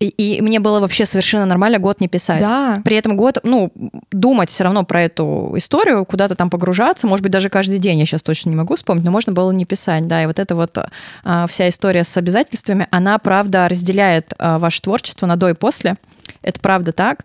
И, 0.00 0.08
и 0.08 0.40
мне 0.40 0.60
было 0.60 0.80
вообще 0.80 1.04
совершенно 1.04 1.46
нормально 1.46 1.78
год 1.78 2.00
не 2.00 2.08
писать. 2.08 2.40
Да. 2.40 2.80
При 2.84 2.96
этом 2.96 3.16
год, 3.16 3.38
ну, 3.42 3.72
думать 4.10 4.50
все 4.50 4.64
равно 4.64 4.84
про 4.84 5.02
эту 5.02 5.52
историю, 5.56 6.04
куда-то 6.04 6.34
там 6.34 6.50
погружаться, 6.50 7.06
может 7.06 7.22
быть, 7.22 7.32
даже 7.32 7.48
каждый 7.48 7.78
день, 7.78 7.98
я 7.98 8.06
сейчас 8.06 8.22
точно 8.22 8.50
не 8.50 8.56
могу 8.56 8.76
вспомнить, 8.76 9.04
но 9.04 9.10
можно 9.10 9.32
было 9.32 9.50
не 9.52 9.64
писать, 9.64 10.06
да, 10.06 10.22
и 10.22 10.26
вот 10.26 10.38
эта 10.38 10.54
вот 10.54 10.76
а, 11.24 11.46
вся 11.46 11.68
история 11.68 12.04
с 12.04 12.16
обязательствами, 12.16 12.88
она, 12.90 13.18
правда, 13.18 13.68
разделяет 13.68 14.32
а, 14.38 14.58
ваше 14.58 14.82
творчество 14.82 15.26
на 15.26 15.36
до 15.36 15.50
и 15.50 15.54
после, 15.54 15.96
это 16.42 16.60
правда 16.60 16.92
так. 16.92 17.24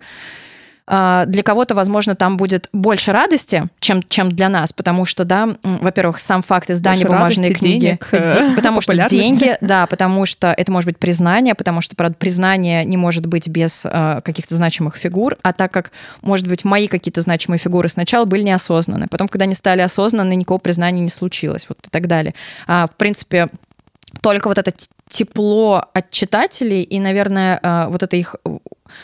А, 0.92 1.26
для 1.28 1.44
кого-то, 1.44 1.76
возможно, 1.76 2.16
там 2.16 2.36
будет 2.36 2.68
больше 2.74 3.12
радости, 3.12 3.70
чем, 3.80 4.02
чем 4.10 4.32
для 4.32 4.50
нас, 4.50 4.74
потому 4.74 5.06
что, 5.06 5.24
да, 5.24 5.50
во-первых, 5.62 6.20
сам 6.20 6.42
факт 6.42 6.72
издания 6.72 7.06
больше 7.06 7.14
бумажной 7.14 7.48
радости, 7.50 7.60
книги, 7.60 7.80
денег, 7.80 8.08
э, 8.12 8.54
потому 8.56 8.82
что 8.82 9.08
деньги, 9.08 9.56
да, 9.62 9.86
потому 9.86 10.26
что 10.26 10.52
это 10.52 10.72
может 10.72 10.88
быть 10.88 10.98
признание, 10.98 11.54
потому 11.54 11.82
что, 11.82 11.96
правда, 11.96 12.16
признание 12.18 12.86
не 12.86 12.98
может 12.98 13.28
быть 13.28 13.48
без 13.48 13.86
э, 13.86 14.22
каких-то 14.26 14.56
значимых 14.56 14.96
фигур, 14.96 15.38
а 15.44 15.54
так 15.54 15.72
как, 15.72 15.92
может 16.24 16.48
быть, 16.48 16.66
мои 16.66 16.88
какие-то 16.88 17.22
значимые 17.22 17.60
фигуры 17.60 17.88
сначала 17.88 18.26
были 18.26 18.42
неосознанны, 18.42 19.06
потом, 19.08 19.28
когда 19.28 19.44
они 19.44 19.54
стали 19.54 19.82
осознанны, 19.82 20.36
никакого 20.36 20.58
признания 20.58 21.02
не 21.02 21.10
случилось, 21.10 21.68
вот 21.70 21.78
и 21.86 21.90
так 21.92 22.08
далее. 22.08 22.34
А, 22.66 22.88
в 22.88 22.96
принципе, 22.96 23.50
только 24.22 24.48
вот 24.48 24.58
это 24.58 24.74
тепло 25.10 25.84
от 25.94 26.12
читателей 26.12 26.84
и, 26.84 27.00
наверное, 27.00 27.60
э, 27.62 27.88
вот 27.90 28.04
это 28.04 28.16
их 28.16 28.36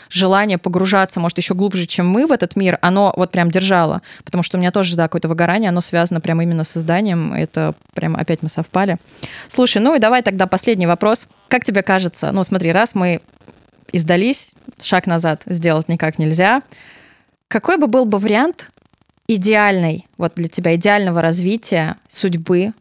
желание 0.08 0.56
погружаться, 0.56 1.20
может, 1.20 1.38
еще 1.38 1.54
глубже, 1.54 1.86
чем 1.86 2.08
мы 2.08 2.26
в 2.26 2.32
этот 2.32 2.56
мир, 2.56 2.78
оно 2.80 3.12
вот 3.16 3.30
прям 3.32 3.50
держало. 3.50 4.02
Потому 4.24 4.42
что 4.42 4.56
у 4.56 4.60
меня 4.60 4.70
тоже, 4.70 4.96
да, 4.96 5.04
какое-то 5.04 5.28
выгорание, 5.28 5.68
оно 5.68 5.80
связано 5.80 6.20
прямо 6.20 6.44
именно 6.44 6.64
с 6.64 6.70
созданием. 6.70 7.32
Это 7.32 7.74
прям 7.94 8.16
опять 8.16 8.42
мы 8.42 8.48
совпали. 8.48 8.98
Слушай, 9.48 9.82
ну 9.82 9.94
и 9.94 9.98
давай 9.98 10.22
тогда 10.22 10.46
последний 10.46 10.86
вопрос. 10.86 11.28
Как 11.48 11.64
тебе 11.64 11.82
кажется, 11.82 12.32
ну 12.32 12.42
смотри, 12.44 12.72
раз 12.72 12.94
мы 12.94 13.20
издались, 13.92 14.54
шаг 14.80 15.06
назад 15.06 15.42
сделать 15.46 15.88
никак 15.88 16.18
нельзя, 16.18 16.62
какой 17.48 17.78
бы 17.78 17.86
был 17.86 18.04
бы 18.04 18.18
вариант 18.18 18.70
идеальный, 19.28 20.06
вот 20.18 20.34
для 20.36 20.48
тебя 20.48 20.74
идеального 20.74 21.22
развития 21.22 21.96
судьбы 22.08 22.72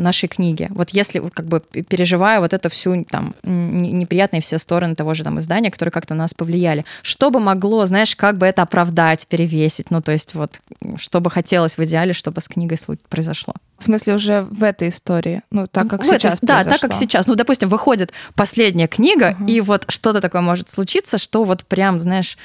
нашей 0.00 0.28
книги. 0.28 0.68
Вот 0.70 0.90
если 0.90 1.20
как 1.20 1.46
бы 1.46 1.60
переживая 1.60 2.40
вот 2.40 2.52
эту 2.52 2.68
всю 2.68 3.04
там 3.04 3.34
неприятные 3.42 4.40
все 4.40 4.58
стороны 4.58 4.94
того 4.94 5.14
же 5.14 5.24
там 5.24 5.38
издания, 5.40 5.70
которые 5.70 5.92
как-то 5.92 6.14
нас 6.14 6.34
повлияли, 6.34 6.84
что 7.02 7.30
бы 7.30 7.40
могло, 7.40 7.86
знаешь, 7.86 8.16
как 8.16 8.38
бы 8.38 8.46
это 8.46 8.62
оправдать, 8.62 9.26
перевесить, 9.26 9.90
ну 9.90 10.00
то 10.00 10.12
есть 10.12 10.34
вот 10.34 10.60
что 10.96 11.20
бы 11.20 11.30
хотелось 11.30 11.78
в 11.78 11.84
идеале, 11.84 12.12
чтобы 12.12 12.40
с 12.40 12.48
книгой 12.48 12.78
произошло. 13.08 13.54
В 13.78 13.84
смысле 13.84 14.14
уже 14.14 14.42
в 14.42 14.62
этой 14.62 14.90
истории, 14.90 15.42
ну 15.50 15.66
так 15.66 15.88
как 15.88 16.02
в 16.02 16.06
сейчас 16.06 16.36
этой, 16.36 16.46
Да, 16.46 16.64
так 16.64 16.80
как 16.80 16.94
сейчас. 16.94 17.26
Ну, 17.26 17.34
допустим, 17.34 17.68
выходит 17.68 18.12
последняя 18.34 18.86
книга, 18.86 19.36
угу. 19.38 19.50
и 19.50 19.60
вот 19.60 19.84
что-то 19.88 20.20
такое 20.20 20.42
может 20.42 20.68
случиться, 20.68 21.18
что 21.18 21.44
вот 21.44 21.64
прям, 21.64 22.00
знаешь, 22.00 22.36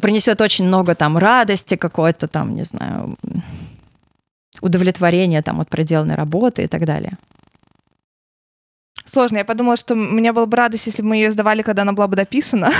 принесет 0.00 0.40
очень 0.40 0.66
много 0.66 0.94
там 0.94 1.18
радости 1.18 1.76
какой-то 1.76 2.26
там, 2.28 2.54
не 2.54 2.64
знаю, 2.64 3.16
удовлетворение 4.60 5.42
там 5.42 5.60
от 5.60 5.68
проделанной 5.68 6.14
работы 6.14 6.62
и 6.62 6.66
так 6.66 6.84
далее. 6.84 7.16
Сложно. 9.04 9.38
Я 9.38 9.44
подумала, 9.44 9.76
что 9.76 9.94
мне 9.94 10.32
было 10.32 10.46
бы 10.46 10.56
радость, 10.56 10.86
если 10.86 11.02
бы 11.02 11.08
мы 11.08 11.16
ее 11.16 11.32
сдавали, 11.32 11.62
когда 11.62 11.82
она 11.82 11.92
была 11.92 12.06
бы 12.06 12.16
дописана. 12.16 12.72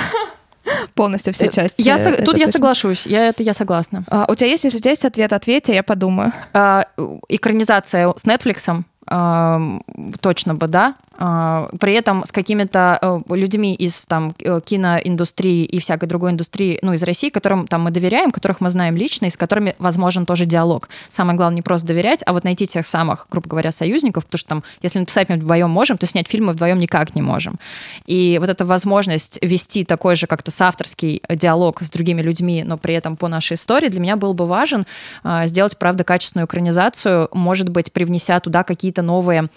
Полностью 0.95 1.33
все 1.33 1.47
э, 1.47 1.51
части. 1.51 1.83
Я 1.83 1.99
со... 1.99 2.13
Тут 2.23 2.37
я 2.37 2.47
соглашусь, 2.47 3.07
я, 3.07 3.29
это 3.29 3.43
я 3.43 3.53
согласна. 3.53 4.05
А, 4.09 4.27
у 4.29 4.35
тебя 4.35 4.49
есть, 4.49 4.65
если 4.65 4.79
у 4.79 4.81
тебя 4.81 4.93
есть 4.93 5.05
ответ, 5.05 5.33
ответь, 5.33 5.69
а 5.69 5.73
я 5.73 5.83
подумаю. 5.83 6.33
А, 6.53 6.87
экранизация 7.29 8.13
с 8.17 8.25
Netflix 8.25 8.85
точно 9.07 10.55
бы, 10.55 10.67
да. 10.69 10.95
А, 11.19 11.69
при 11.79 11.95
этом 11.95 12.25
с 12.25 12.33
какими-то 12.33 12.99
э, 13.01 13.35
людьми 13.35 13.75
из 13.75 14.07
там 14.07 14.35
э, 14.41 14.61
киноиндустрии 14.65 15.65
и 15.65 15.79
всякой 15.79 16.07
другой 16.07 16.31
индустрии, 16.33 16.79
ну, 16.83 16.95
из 16.95 17.03
России, 17.03 17.29
которым 17.29 17.67
там 17.67 17.83
мы 17.83 17.91
доверяем, 17.91 18.31
которых 18.31 18.61
мы 18.61 18.71
знаем 18.71 18.97
лично, 18.97 19.27
и 19.27 19.31
с 19.31 19.37
которыми 19.37 19.75
возможен 19.79 20.27
тоже 20.27 20.47
диалог. 20.47 20.89
Самое 21.09 21.37
главное 21.37 21.57
не 21.57 21.63
просто 21.63 21.87
доверять, 21.87 22.23
а 22.27 22.33
вот 22.33 22.45
найти 22.45 22.67
тех 22.67 22.87
самых, 22.87 23.27
грубо 23.31 23.49
говоря, 23.49 23.71
союзников, 23.71 24.25
потому 24.25 24.39
что 24.39 24.49
там, 24.49 24.65
если 24.83 24.99
написать 24.99 25.29
мы 25.29 25.37
вдвоем 25.37 25.71
можем, 25.71 25.99
то 25.99 26.07
снять 26.07 26.29
фильмы 26.29 26.53
вдвоем 26.55 26.79
никак 26.79 27.15
не 27.15 27.23
можем. 27.23 27.59
И 28.07 28.39
вот 28.41 28.49
эта 28.49 28.65
возможность 28.65 29.39
вести 29.43 29.85
такой 29.85 30.17
же 30.17 30.27
как-то 30.27 30.51
соавторский 30.51 31.23
диалог 31.29 31.83
с 31.83 31.91
другими 31.91 32.23
людьми, 32.23 32.65
но 32.65 32.79
при 32.79 32.95
этом 32.95 33.17
по 33.17 33.29
нашей 33.29 33.55
истории, 33.55 33.89
для 33.89 34.01
меня 34.01 34.17
был 34.17 34.35
бы 34.35 34.47
важен 34.47 34.87
а, 35.23 35.47
сделать, 35.47 35.79
правда, 35.79 36.05
качественную 36.05 36.47
экранизацию, 36.47 37.29
может 37.33 37.69
быть, 37.69 37.93
привнеся 37.93 38.41
туда 38.41 38.65
какие-то 38.65 38.92
новые 39.01 39.49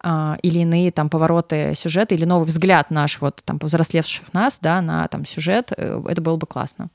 а, 0.00 0.36
или 0.42 0.58
иные 0.58 0.92
там 0.92 1.08
повороты 1.08 1.72
сюжета, 1.74 2.14
или 2.14 2.26
новый 2.26 2.46
взгляд 2.46 2.90
наш, 2.90 3.20
вот 3.20 3.40
там 3.44 3.58
повзрослевших 3.58 4.34
нас, 4.34 4.58
да, 4.60 4.82
на 4.82 5.08
там 5.08 5.24
сюжет, 5.24 5.72
э, 5.74 6.02
это 6.06 6.20
было 6.20 6.36
бы 6.36 6.46
классно. 6.46 6.90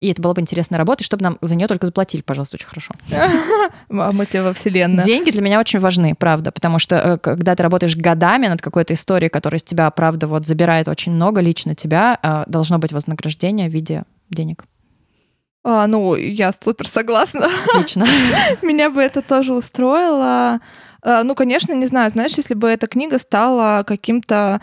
И 0.00 0.10
это 0.10 0.20
была 0.20 0.34
бы 0.34 0.40
интересная 0.40 0.78
работа, 0.78 1.02
и 1.02 1.04
чтобы 1.04 1.22
нам 1.22 1.38
за 1.40 1.54
нее 1.56 1.66
только 1.66 1.86
заплатили, 1.86 2.20
пожалуйста, 2.20 2.56
очень 2.56 2.66
хорошо. 2.66 2.94
А 3.90 4.12
мысли 4.12 4.38
во 4.38 4.52
вселенной. 4.52 5.04
Деньги 5.04 5.30
для 5.30 5.42
меня 5.42 5.60
очень 5.60 5.78
важны, 5.78 6.14
правда, 6.14 6.50
потому 6.50 6.78
что 6.78 6.96
э, 6.96 7.18
когда 7.18 7.54
ты 7.54 7.62
работаешь 7.62 7.96
годами 7.96 8.48
над 8.48 8.60
какой-то 8.60 8.94
историей, 8.94 9.28
которая 9.28 9.58
из 9.58 9.62
тебя, 9.62 9.90
правда, 9.90 10.26
вот 10.26 10.46
забирает 10.46 10.88
очень 10.88 11.12
много 11.12 11.40
лично 11.40 11.74
тебя, 11.74 12.18
э, 12.22 12.44
должно 12.46 12.78
быть 12.78 12.92
вознаграждение 12.92 13.68
в 13.68 13.72
виде 13.72 14.04
денег. 14.30 14.64
А, 15.64 15.86
ну, 15.86 16.14
я 16.14 16.52
супер 16.52 16.86
согласна. 16.86 17.48
Отлично. 17.72 18.06
Меня 18.62 18.90
бы 18.90 19.00
это 19.00 19.22
тоже 19.22 19.54
устроило. 19.54 20.60
А, 21.04 21.22
ну, 21.22 21.34
конечно, 21.34 21.72
не 21.72 21.86
знаю, 21.86 22.10
знаешь, 22.10 22.32
если 22.36 22.54
бы 22.54 22.68
эта 22.68 22.86
книга 22.86 23.18
стала 23.18 23.84
каким-то 23.86 24.60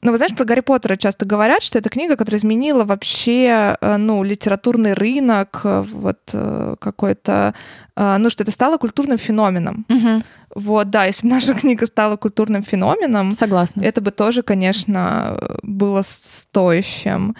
ну, 0.00 0.12
вы 0.12 0.16
знаешь, 0.16 0.34
про 0.34 0.46
Гарри 0.46 0.60
Поттера 0.60 0.96
часто 0.96 1.26
говорят, 1.26 1.62
что 1.62 1.78
это 1.78 1.90
книга, 1.90 2.16
которая 2.16 2.38
изменила 2.38 2.84
вообще, 2.84 3.76
э, 3.78 3.96
ну, 3.98 4.22
литературный 4.22 4.94
рынок, 4.94 5.60
э, 5.64 5.84
вот 5.86 6.20
э, 6.32 6.76
какой-то, 6.80 7.54
ну, 7.94 8.30
что 8.30 8.44
это 8.44 8.50
стало 8.50 8.78
культурным 8.78 9.18
феноменом. 9.18 9.84
Угу. 9.90 10.22
Вот, 10.54 10.88
да, 10.88 11.04
если 11.04 11.26
бы 11.26 11.34
наша 11.34 11.52
книга 11.60 11.86
стала 11.86 12.16
культурным 12.16 12.62
феноменом, 12.62 13.34
согласна, 13.34 13.82
это 13.82 14.00
бы 14.00 14.10
тоже, 14.10 14.42
конечно, 14.42 15.38
было 15.62 16.00
стоящим. 16.02 17.36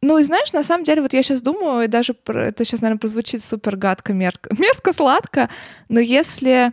Ну 0.00 0.18
и 0.18 0.22
знаешь, 0.22 0.52
на 0.52 0.62
самом 0.62 0.84
деле, 0.84 1.02
вот 1.02 1.12
я 1.12 1.22
сейчас 1.22 1.42
думаю, 1.42 1.84
и 1.84 1.88
даже 1.88 2.14
это 2.26 2.64
сейчас, 2.64 2.82
наверное, 2.82 3.00
прозвучит 3.00 3.42
супер 3.42 3.76
гадко, 3.76 4.12
мерзко, 4.12 4.50
мерзко, 4.58 4.92
сладко, 4.92 5.50
но 5.88 5.98
если 5.98 6.72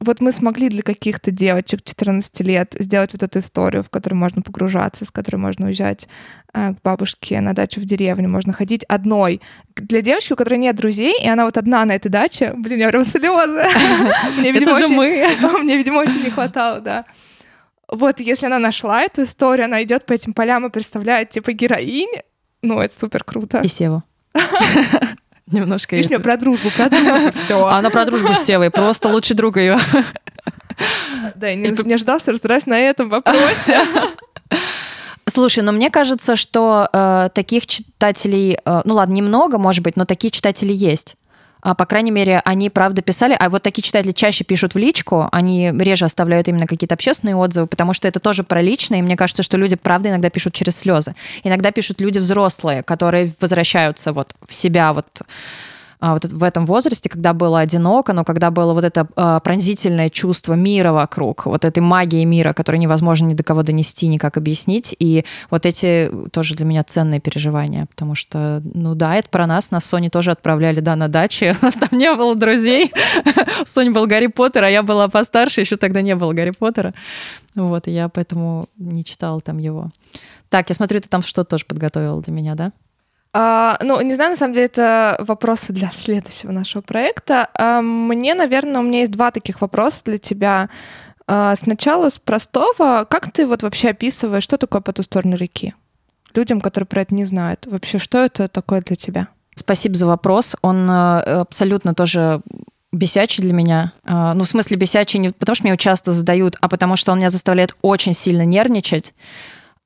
вот 0.00 0.20
мы 0.20 0.32
смогли 0.32 0.68
для 0.68 0.82
каких-то 0.82 1.30
девочек 1.30 1.82
14 1.84 2.40
лет 2.40 2.74
сделать 2.78 3.12
вот 3.12 3.22
эту 3.22 3.38
историю, 3.38 3.82
в 3.82 3.90
которой 3.90 4.14
можно 4.14 4.42
погружаться, 4.42 5.04
с 5.04 5.10
которой 5.10 5.36
можно 5.36 5.66
уезжать 5.66 6.08
э, 6.52 6.74
к 6.74 6.82
бабушке 6.82 7.40
на 7.40 7.54
дачу 7.54 7.80
в 7.80 7.84
деревню, 7.84 8.28
можно 8.28 8.52
ходить 8.52 8.84
одной. 8.84 9.40
Для 9.76 10.02
девочки, 10.02 10.32
у 10.32 10.36
которой 10.36 10.58
нет 10.58 10.76
друзей, 10.76 11.22
и 11.22 11.28
она 11.28 11.44
вот 11.44 11.56
одна 11.56 11.84
на 11.84 11.92
этой 11.92 12.08
даче, 12.08 12.52
блин, 12.56 12.80
я 12.80 12.88
прям 12.88 13.04
слезы. 13.04 13.64
Мне, 14.36 14.52
видимо, 14.52 14.72
Это 14.72 14.86
же 14.86 14.92
мы. 14.92 15.26
Мне, 15.62 15.76
видимо, 15.76 15.98
очень 15.98 16.22
не 16.22 16.30
хватало, 16.30 16.80
да. 16.80 17.04
Вот 17.88 18.20
если 18.20 18.46
она 18.46 18.58
нашла 18.58 19.02
эту 19.02 19.22
историю, 19.22 19.66
она 19.66 19.82
идет 19.82 20.06
по 20.06 20.12
этим 20.12 20.34
полям 20.34 20.66
и 20.66 20.70
представляет, 20.70 21.30
типа, 21.30 21.52
героинь, 21.52 22.20
ну, 22.64 22.80
это 22.80 22.98
супер 22.98 23.24
круто. 23.24 23.60
И 23.60 23.68
Севу. 23.68 24.02
Немножко. 25.46 25.96
Мне 25.96 26.18
про 26.18 26.36
дружбу, 26.36 26.70
про 26.70 26.88
дружбу, 26.88 27.32
все. 27.44 27.66
Она 27.66 27.90
про 27.90 28.04
дружбу 28.06 28.32
с 28.32 28.44
Севой, 28.44 28.70
просто 28.70 29.08
лучший 29.08 29.36
друг 29.36 29.56
ее. 29.56 29.78
Да, 31.36 31.46
я 31.46 31.54
не, 31.54 31.70
не 31.70 31.94
ожидал, 31.94 32.18
что 32.18 32.32
разбираюсь 32.32 32.66
на 32.66 32.76
этом 32.76 33.08
вопросе. 33.08 33.80
Слушай, 35.28 35.62
но 35.62 35.70
мне 35.70 35.88
кажется, 35.88 36.34
что 36.34 36.88
э, 36.92 37.28
таких 37.32 37.68
читателей, 37.68 38.58
э, 38.64 38.82
ну 38.84 38.94
ладно, 38.94 39.12
немного, 39.12 39.56
может 39.56 39.84
быть, 39.84 39.94
но 39.94 40.04
такие 40.04 40.32
читатели 40.32 40.72
есть. 40.72 41.14
А, 41.64 41.74
по 41.74 41.86
крайней 41.86 42.10
мере, 42.10 42.42
они 42.44 42.68
правда 42.68 43.00
писали, 43.00 43.34
а 43.40 43.48
вот 43.48 43.62
такие 43.62 43.82
читатели 43.82 44.12
чаще 44.12 44.44
пишут 44.44 44.74
в 44.74 44.78
личку, 44.78 45.30
они 45.32 45.72
реже 45.72 46.04
оставляют 46.04 46.46
именно 46.46 46.66
какие-то 46.66 46.94
общественные 46.94 47.36
отзывы, 47.36 47.66
потому 47.66 47.94
что 47.94 48.06
это 48.06 48.20
тоже 48.20 48.42
про 48.42 48.60
личное, 48.60 48.98
и 48.98 49.02
мне 49.02 49.16
кажется, 49.16 49.42
что 49.42 49.56
люди, 49.56 49.74
правда, 49.74 50.10
иногда 50.10 50.28
пишут 50.28 50.52
через 50.52 50.76
слезы. 50.76 51.14
Иногда 51.42 51.72
пишут 51.72 52.02
люди 52.02 52.18
взрослые, 52.18 52.82
которые 52.82 53.32
возвращаются 53.40 54.12
вот 54.12 54.34
в 54.46 54.54
себя 54.54 54.92
вот 54.92 55.06
вот 56.12 56.24
в 56.24 56.42
этом 56.42 56.66
возрасте, 56.66 57.08
когда 57.08 57.32
было 57.32 57.60
одиноко, 57.60 58.12
но 58.12 58.24
когда 58.24 58.50
было 58.50 58.74
вот 58.74 58.84
это 58.84 59.08
а, 59.16 59.40
пронзительное 59.40 60.10
чувство 60.10 60.54
мира 60.54 60.92
вокруг, 60.92 61.46
вот 61.46 61.64
этой 61.64 61.80
магии 61.80 62.24
мира, 62.24 62.52
которую 62.52 62.80
невозможно 62.80 63.28
ни 63.28 63.34
до 63.34 63.42
кого 63.42 63.62
донести, 63.62 64.06
никак 64.08 64.36
объяснить. 64.36 64.94
И 64.98 65.24
вот 65.50 65.64
эти 65.64 66.10
тоже 66.30 66.54
для 66.56 66.66
меня 66.66 66.84
ценные 66.84 67.20
переживания, 67.20 67.86
потому 67.86 68.14
что, 68.14 68.60
ну 68.74 68.94
да, 68.94 69.14
это 69.16 69.28
про 69.30 69.46
нас. 69.46 69.70
Нас 69.70 69.86
Сони 69.86 70.10
тоже 70.10 70.32
отправляли, 70.32 70.80
да, 70.80 70.94
на 70.94 71.08
даче. 71.08 71.56
У 71.62 71.64
нас 71.64 71.74
там 71.74 71.98
не 71.98 72.12
было 72.14 72.34
друзей. 72.34 72.92
Соня 73.66 73.90
был 73.90 74.06
Гарри 74.06 74.26
Поттер, 74.26 74.64
а 74.64 74.70
я 74.70 74.82
была 74.82 75.08
постарше, 75.08 75.62
еще 75.62 75.76
тогда 75.76 76.02
не 76.02 76.14
было 76.14 76.32
Гарри 76.32 76.52
Поттера. 76.58 76.92
Вот, 77.54 77.88
и 77.88 77.92
я 77.92 78.08
поэтому 78.08 78.68
не 78.76 79.04
читала 79.04 79.40
там 79.40 79.58
его. 79.58 79.90
Так, 80.50 80.68
я 80.68 80.74
смотрю, 80.74 81.00
ты 81.00 81.08
там 81.08 81.22
что-то 81.22 81.50
тоже 81.50 81.64
подготовила 81.66 82.20
для 82.20 82.32
меня, 82.32 82.54
да? 82.54 82.72
А, 83.36 83.76
ну, 83.82 84.00
не 84.00 84.14
знаю, 84.14 84.30
на 84.30 84.36
самом 84.36 84.54
деле, 84.54 84.66
это 84.66 85.16
вопросы 85.18 85.72
для 85.72 85.90
следующего 85.90 86.52
нашего 86.52 86.82
проекта. 86.82 87.50
А, 87.58 87.82
мне, 87.82 88.32
наверное, 88.34 88.80
у 88.80 88.84
меня 88.84 89.00
есть 89.00 89.10
два 89.10 89.32
таких 89.32 89.60
вопроса 89.60 90.02
для 90.04 90.18
тебя. 90.18 90.70
А, 91.26 91.56
сначала 91.56 92.10
с 92.10 92.18
простого. 92.20 93.04
Как 93.10 93.32
ты 93.32 93.44
вот 93.44 93.64
вообще 93.64 93.88
описываешь, 93.90 94.44
что 94.44 94.56
такое 94.56 94.80
по 94.80 94.92
ту 94.92 95.02
сторону 95.02 95.34
реки? 95.34 95.74
Людям, 96.32 96.60
которые 96.60 96.86
про 96.86 97.02
это 97.02 97.12
не 97.12 97.24
знают. 97.24 97.66
Вообще, 97.66 97.98
что 97.98 98.24
это 98.24 98.46
такое 98.46 98.82
для 98.82 98.94
тебя? 98.94 99.26
Спасибо 99.56 99.96
за 99.96 100.06
вопрос. 100.06 100.54
Он 100.62 100.88
э, 100.88 101.20
абсолютно 101.40 101.92
тоже 101.92 102.40
бесячий 102.92 103.42
для 103.42 103.52
меня. 103.52 103.92
А, 104.04 104.34
ну, 104.34 104.44
в 104.44 104.48
смысле 104.48 104.76
бесячий 104.76 105.18
не 105.18 105.30
потому, 105.30 105.56
что 105.56 105.64
меня 105.64 105.76
часто 105.76 106.12
задают, 106.12 106.56
а 106.60 106.68
потому 106.68 106.94
что 106.94 107.10
он 107.10 107.18
меня 107.18 107.30
заставляет 107.30 107.76
очень 107.82 108.14
сильно 108.14 108.44
нервничать 108.44 109.12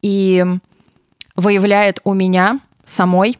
и 0.03 0.44
выявляет 1.34 2.01
у 2.05 2.12
меня 2.12 2.61
самой 2.89 3.39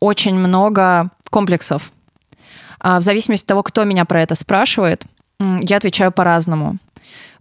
очень 0.00 0.34
много 0.34 1.10
комплексов. 1.30 1.92
А, 2.80 2.98
в 2.98 3.02
зависимости 3.02 3.44
от 3.44 3.48
того, 3.48 3.62
кто 3.62 3.84
меня 3.84 4.04
про 4.04 4.22
это 4.22 4.34
спрашивает, 4.34 5.04
я 5.38 5.76
отвечаю 5.76 6.12
по-разному. 6.12 6.78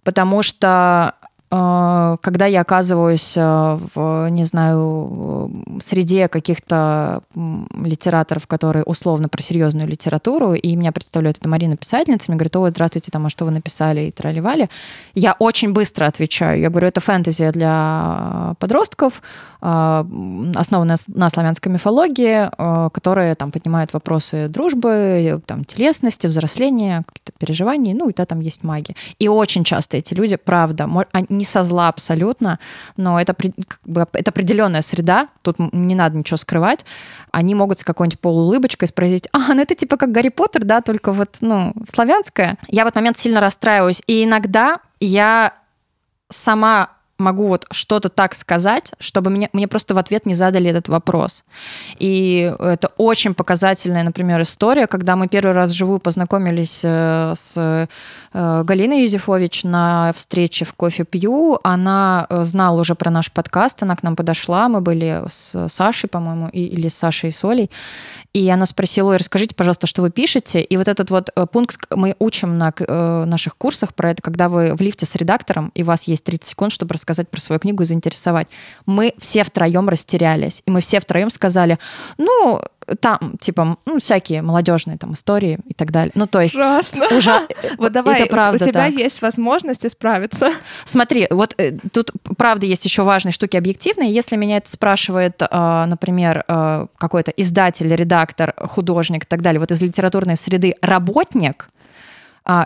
Потому 0.04 0.44
что 0.44 1.16
когда 1.52 2.46
я 2.46 2.62
оказываюсь 2.62 3.34
а, 3.38 3.78
в, 3.94 4.30
не 4.30 4.46
знаю, 4.46 5.52
среде 5.82 6.30
каких-то 6.30 7.24
литераторов, 7.36 8.48
которые 8.48 8.86
условно 8.86 9.28
про 9.28 9.42
серьезную 9.42 9.86
литературу, 9.86 10.54
и 10.54 10.76
меня 10.78 10.94
представляют, 10.94 11.40
это 11.40 11.50
Марина 11.50 11.76
писательница, 11.76 12.32
мне 12.32 12.38
говорят, 12.38 12.56
о, 12.56 12.70
здравствуйте, 12.70 13.12
там, 13.12 13.26
а 13.26 13.30
что 13.30 13.44
вы 13.44 13.52
написали, 13.52 14.04
и 14.04 14.12
тролливали, 14.12 14.70
я 15.14 15.36
очень 15.40 15.74
быстро 15.74 16.06
отвечаю. 16.06 16.62
Я 16.62 16.70
говорю, 16.70 16.88
это 16.88 17.02
фэнтези 17.02 17.52
для 17.52 18.56
подростков, 18.60 19.22
а, 19.60 20.08
основанная 20.56 20.98
на 21.08 21.30
славянской 21.30 21.70
мифологии, 21.70 22.50
которая 22.92 23.36
там 23.36 23.52
поднимает 23.52 23.92
вопросы 23.92 24.48
дружбы, 24.48 25.42
там, 25.46 25.66
телесности, 25.66 26.28
взросления, 26.28 27.04
переживаний, 27.40 27.94
ну, 27.94 28.08
и 28.08 28.14
да, 28.14 28.26
там 28.26 28.40
есть 28.40 28.64
магия. 28.64 28.96
И 29.20 29.28
очень 29.28 29.66
часто 29.66 29.98
эти 29.98 30.14
люди, 30.14 30.38
правда, 30.38 30.90
они 31.12 31.41
не 31.42 31.46
со 31.46 31.64
зла 31.64 31.88
абсолютно, 31.88 32.60
но 32.98 33.20
это, 33.20 33.34
как 33.34 33.80
бы, 33.84 34.08
это 34.14 34.32
определенная 34.32 34.82
среда, 34.82 35.28
тут 35.42 35.58
не 35.58 35.96
надо 35.96 36.18
ничего 36.18 36.38
скрывать. 36.38 36.86
Они 37.32 37.56
могут 37.56 37.80
с 37.80 37.84
какой-нибудь 37.84 38.20
полуулыбочкой 38.20 38.88
спросить, 38.88 39.28
а, 39.34 39.54
ну 39.54 39.62
это 39.62 39.74
типа 39.74 39.98
как 39.98 40.12
Гарри 40.12 40.30
Поттер, 40.30 40.64
да, 40.64 40.82
только 40.82 41.12
вот, 41.12 41.38
ну, 41.42 41.74
славянское. 41.92 42.58
Я 42.68 42.84
в 42.84 42.88
этот 42.88 42.96
момент 42.98 43.18
сильно 43.18 43.40
расстраиваюсь. 43.40 44.04
И 44.06 44.24
иногда 44.24 44.80
я 45.00 45.54
сама 46.30 46.90
могу 47.22 47.48
вот 47.48 47.66
что-то 47.72 48.10
так 48.10 48.36
сказать, 48.36 48.92
чтобы 49.00 49.30
мне, 49.30 49.50
мне 49.54 49.68
просто 49.68 49.94
в 49.94 49.98
ответ 49.98 50.26
не 50.26 50.36
задали 50.36 50.70
этот 50.70 50.90
вопрос. 50.90 51.44
И 52.00 52.54
это 52.60 52.92
очень 52.98 53.34
показательная, 53.34 54.04
например, 54.04 54.42
история, 54.42 54.88
когда 54.88 55.16
мы 55.16 55.28
первый 55.28 55.54
раз 55.54 55.72
вживую 55.72 56.00
познакомились 56.00 56.82
э, 56.84 57.34
с 57.36 57.58
э, 57.58 57.88
Галиной 58.64 59.04
Юзефович 59.04 59.64
на 59.64 60.12
встрече 60.16 60.66
в 60.66 60.74
кофе 60.74 61.04
пью. 61.04 61.60
Она 61.64 62.28
э, 62.30 62.44
знала 62.44 62.80
уже 62.80 62.96
про 62.96 63.12
наш 63.12 63.32
подкаст, 63.32 63.84
она 63.84 63.96
к 63.96 64.04
нам 64.04 64.16
подошла, 64.16 64.68
мы 64.68 64.82
были 64.82 65.24
с 65.30 65.68
Сашей, 65.68 66.10
по-моему, 66.10 66.50
или 66.50 66.88
с 66.88 66.96
Сашей 66.96 67.30
и 67.30 67.34
Солей. 67.34 67.70
И 68.34 68.50
она 68.50 68.66
спросила, 68.66 69.18
расскажите, 69.18 69.56
пожалуйста, 69.56 69.88
что 69.88 70.02
вы 70.02 70.10
пишете. 70.10 70.62
И 70.62 70.78
вот 70.78 70.88
этот 70.88 71.12
вот 71.12 71.30
пункт 71.52 71.86
мы 71.90 72.16
учим 72.20 72.58
на 72.58 72.74
наших 73.26 73.58
курсах 73.58 73.94
про 73.94 74.12
это, 74.12 74.22
когда 74.22 74.48
вы 74.48 74.74
в 74.74 74.82
лифте 74.82 75.06
с 75.06 75.16
редактором, 75.16 75.72
и 75.76 75.84
у 75.84 75.86
вас 75.86 76.04
есть 76.04 76.24
30 76.24 76.44
секунд, 76.46 76.72
чтобы 76.72 76.94
рассказать 76.94 77.11
рассказать 77.12 77.30
про 77.30 77.40
свою 77.40 77.60
книгу 77.60 77.84
и 77.84 77.86
заинтересовать. 77.86 78.48
Мы 78.86 79.14
все 79.18 79.44
втроем 79.44 79.90
растерялись. 79.90 80.64
И 80.66 80.72
мы 80.72 80.82
все 80.82 81.00
втроем 81.00 81.30
сказали, 81.30 81.78
ну, 82.18 82.62
там, 83.00 83.38
типа, 83.40 83.78
ну, 83.86 84.00
всякие 84.00 84.42
молодежные 84.42 84.98
там 84.98 85.14
истории 85.14 85.60
и 85.68 85.74
так 85.74 85.92
далее. 85.92 86.12
Ну, 86.16 86.26
то 86.26 86.42
есть... 86.42 86.56
Ужасно. 86.56 87.06
Уже... 87.16 87.32
Вот 87.78 87.92
давай, 87.92 88.22
это 88.22 88.30
правда, 88.30 88.64
у 88.64 88.68
тебя 88.68 88.88
так. 88.88 88.92
есть 88.92 89.22
возможность 89.22 89.86
исправиться. 89.86 90.52
Смотри, 90.86 91.28
вот 91.30 91.54
э, 91.58 91.78
тут, 91.92 92.12
правда, 92.38 92.66
есть 92.66 92.86
еще 92.86 93.04
важные 93.04 93.32
штуки 93.32 93.58
объективные. 93.58 94.12
Если 94.12 94.36
меня 94.36 94.58
это 94.58 94.70
спрашивает, 94.70 95.42
э, 95.42 95.86
например, 95.88 96.44
э, 96.48 96.88
какой-то 96.98 97.32
издатель, 97.32 97.94
редактор, 97.96 98.54
художник 98.58 99.24
и 99.24 99.28
так 99.28 99.42
далее, 99.42 99.60
вот 99.60 99.72
из 99.72 99.82
литературной 99.82 100.36
среды 100.36 100.76
работник, 100.82 101.70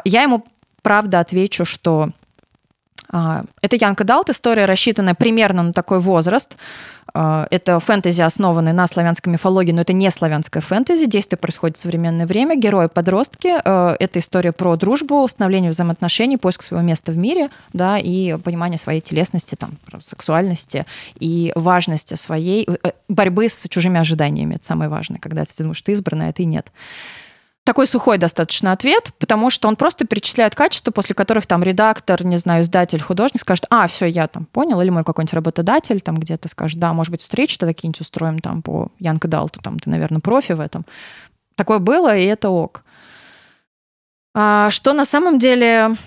я 0.06 0.22
ему 0.22 0.46
правда 0.82 1.20
отвечу, 1.20 1.66
что 1.66 2.04
а, 2.04 2.10
это 3.10 3.76
Янка 3.76 4.04
Далт, 4.04 4.30
история, 4.30 4.66
рассчитанная 4.66 5.16
примерно 5.16 5.64
на 5.64 5.74
такой 5.74 6.00
возраст. 6.00 6.58
А, 7.14 7.48
это 7.50 7.80
фэнтези, 7.80 8.22
основанный 8.22 8.74
на 8.74 8.88
славянской 8.88 9.32
мифологии, 9.32 9.72
но 9.72 9.82
это 9.82 9.94
не 9.94 10.10
славянская 10.12 10.62
фэнтези. 10.62 11.06
Действие 11.06 11.38
происходит 11.38 11.78
в 11.78 11.80
современное 11.80 12.28
время. 12.28 12.58
Герои 12.58 12.88
подростки. 12.88 13.54
А, 13.64 13.96
это 14.00 14.20
история 14.20 14.52
про 14.52 14.76
дружбу, 14.76 15.24
установление 15.24 15.72
взаимоотношений, 15.72 16.38
поиск 16.38 16.62
своего 16.62 16.86
места 16.86 17.14
в 17.14 17.18
мире, 17.18 17.50
да, 17.72 17.98
и 17.98 18.38
понимание 18.38 18.78
своей 18.78 19.00
телесности, 19.02 19.56
там, 19.56 19.72
сексуальности 20.02 20.86
и 21.18 21.54
важности 21.56 22.16
своей 22.16 22.68
э, 22.68 22.92
борьбы 23.08 23.48
с 23.48 23.68
чужими 23.70 24.00
ожиданиями. 24.00 24.56
Это 24.56 24.66
самое 24.66 24.90
важное, 24.90 25.20
когда 25.20 25.46
ты 25.46 25.52
думаешь, 25.58 25.82
ты 25.82 25.94
избранная, 25.94 26.30
а 26.30 26.34
ты 26.34 26.44
нет 26.44 26.72
такой 27.66 27.88
сухой 27.88 28.20
достаточно 28.20 28.72
ответ, 28.72 29.12
потому 29.18 29.50
что 29.50 29.68
он 29.68 29.76
просто 29.76 30.06
перечисляет 30.06 30.54
качества, 30.54 30.92
после 30.92 31.16
которых 31.16 31.48
там 31.48 31.64
редактор, 31.64 32.24
не 32.24 32.38
знаю, 32.38 32.62
издатель, 32.62 33.02
художник 33.02 33.42
скажет, 33.42 33.66
а, 33.72 33.88
все, 33.88 34.06
я 34.06 34.28
там 34.28 34.46
понял, 34.46 34.80
или 34.82 34.92
мой 34.92 35.04
какой-нибудь 35.04 35.34
работодатель 35.34 36.00
там 36.00 36.16
где-то 36.16 36.48
скажет, 36.48 36.80
да, 36.80 36.94
может 36.94 37.10
быть, 37.10 37.24
встречи-то 37.24 37.66
какие-нибудь 37.66 38.02
устроим 38.02 38.38
там 38.38 38.62
по 38.62 38.90
Янка 39.00 39.28
Далту, 39.28 39.62
там 39.62 39.80
ты, 39.80 39.90
наверное, 39.90 40.22
профи 40.22 40.52
в 40.52 40.60
этом. 40.60 40.86
Такое 41.56 41.80
было, 41.80 42.16
и 42.16 42.26
это 42.26 42.50
ок. 42.50 42.84
А, 44.36 44.70
что 44.70 44.94
на 44.94 45.06
самом 45.06 45.40
деле 45.40 45.98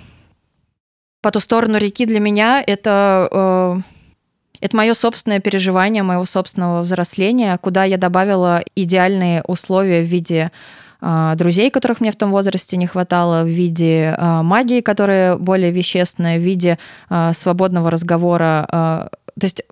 по 1.20 1.32
ту 1.32 1.40
сторону 1.40 1.78
реки 1.78 2.06
для 2.06 2.20
меня 2.20 2.62
это... 2.64 3.28
Э, 3.30 3.76
это 4.60 4.76
мое 4.76 4.94
собственное 4.94 5.38
переживание, 5.38 6.02
моего 6.02 6.24
собственного 6.24 6.82
взросления, 6.82 7.56
куда 7.58 7.84
я 7.84 7.96
добавила 7.96 8.60
идеальные 8.74 9.44
условия 9.46 10.02
в 10.02 10.06
виде 10.06 10.50
друзей, 11.00 11.70
которых 11.70 12.00
мне 12.00 12.10
в 12.10 12.16
том 12.16 12.30
возрасте 12.30 12.76
не 12.76 12.86
хватало, 12.86 13.44
в 13.44 13.48
виде 13.48 14.14
а, 14.18 14.42
магии, 14.42 14.80
которая 14.80 15.36
более 15.36 15.70
вещественная, 15.70 16.38
в 16.38 16.42
виде 16.42 16.78
а, 17.08 17.32
свободного 17.32 17.90
разговора. 17.90 18.66
То 19.38 19.44
есть 19.44 19.62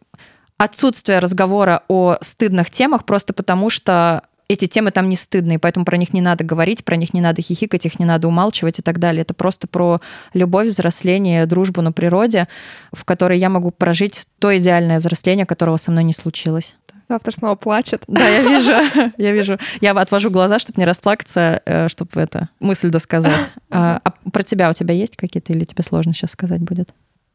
отсутствие 0.56 1.18
разговора 1.18 1.82
о 1.88 2.16
стыдных 2.20 2.70
темах 2.70 3.04
просто 3.04 3.32
потому, 3.32 3.70
что 3.70 4.22
эти 4.48 4.66
темы 4.66 4.90
там 4.92 5.08
не 5.08 5.16
стыдные, 5.16 5.58
поэтому 5.58 5.84
про 5.84 5.96
них 5.96 6.12
не 6.12 6.20
надо 6.20 6.44
говорить, 6.44 6.84
про 6.84 6.96
них 6.96 7.12
не 7.14 7.20
надо 7.20 7.42
хихикать, 7.42 7.84
их 7.84 7.98
не 7.98 8.04
надо 8.04 8.28
умалчивать 8.28 8.78
и 8.78 8.82
так 8.82 8.98
далее. 8.98 9.22
Это 9.22 9.34
просто 9.34 9.66
про 9.66 10.00
любовь, 10.34 10.68
взросление, 10.68 11.46
дружбу 11.46 11.82
на 11.82 11.92
природе, 11.92 12.46
в 12.92 13.04
которой 13.04 13.38
я 13.38 13.48
могу 13.48 13.70
прожить 13.70 14.26
то 14.38 14.56
идеальное 14.56 15.00
взросление, 15.00 15.46
которого 15.46 15.76
со 15.76 15.90
мной 15.90 16.04
не 16.04 16.12
случилось. 16.12 16.76
Автор 17.08 17.34
снова 17.34 17.54
плачет. 17.54 18.02
Да, 18.08 18.26
я 18.28 18.42
вижу, 18.42 19.12
я 19.16 19.32
вижу. 19.32 19.58
Я 19.80 19.92
отвожу 19.92 20.30
глаза, 20.30 20.58
чтобы 20.58 20.80
не 20.80 20.84
расплакаться, 20.84 21.62
э, 21.64 21.88
чтобы 21.88 22.10
это 22.20 22.48
мысль 22.60 22.90
досказать. 22.90 23.50
А, 23.68 24.00
а 24.04 24.30
про 24.30 24.42
тебя 24.42 24.70
у 24.70 24.72
тебя 24.72 24.94
есть 24.94 25.16
какие-то 25.16 25.52
или 25.52 25.64
тебе 25.64 25.82
сложно 25.82 26.14
сейчас 26.14 26.30
сказать 26.30 26.60
будет? 26.60 26.94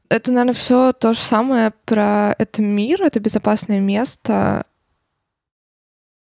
Это, 0.09 0.31
наверное, 0.31 0.53
все 0.53 0.91
то 0.93 1.13
же 1.13 1.19
самое 1.19 1.71
про 1.85 2.33
это 2.37 2.61
мир, 2.61 3.03
это 3.03 3.19
безопасное 3.19 3.79
место. 3.79 4.65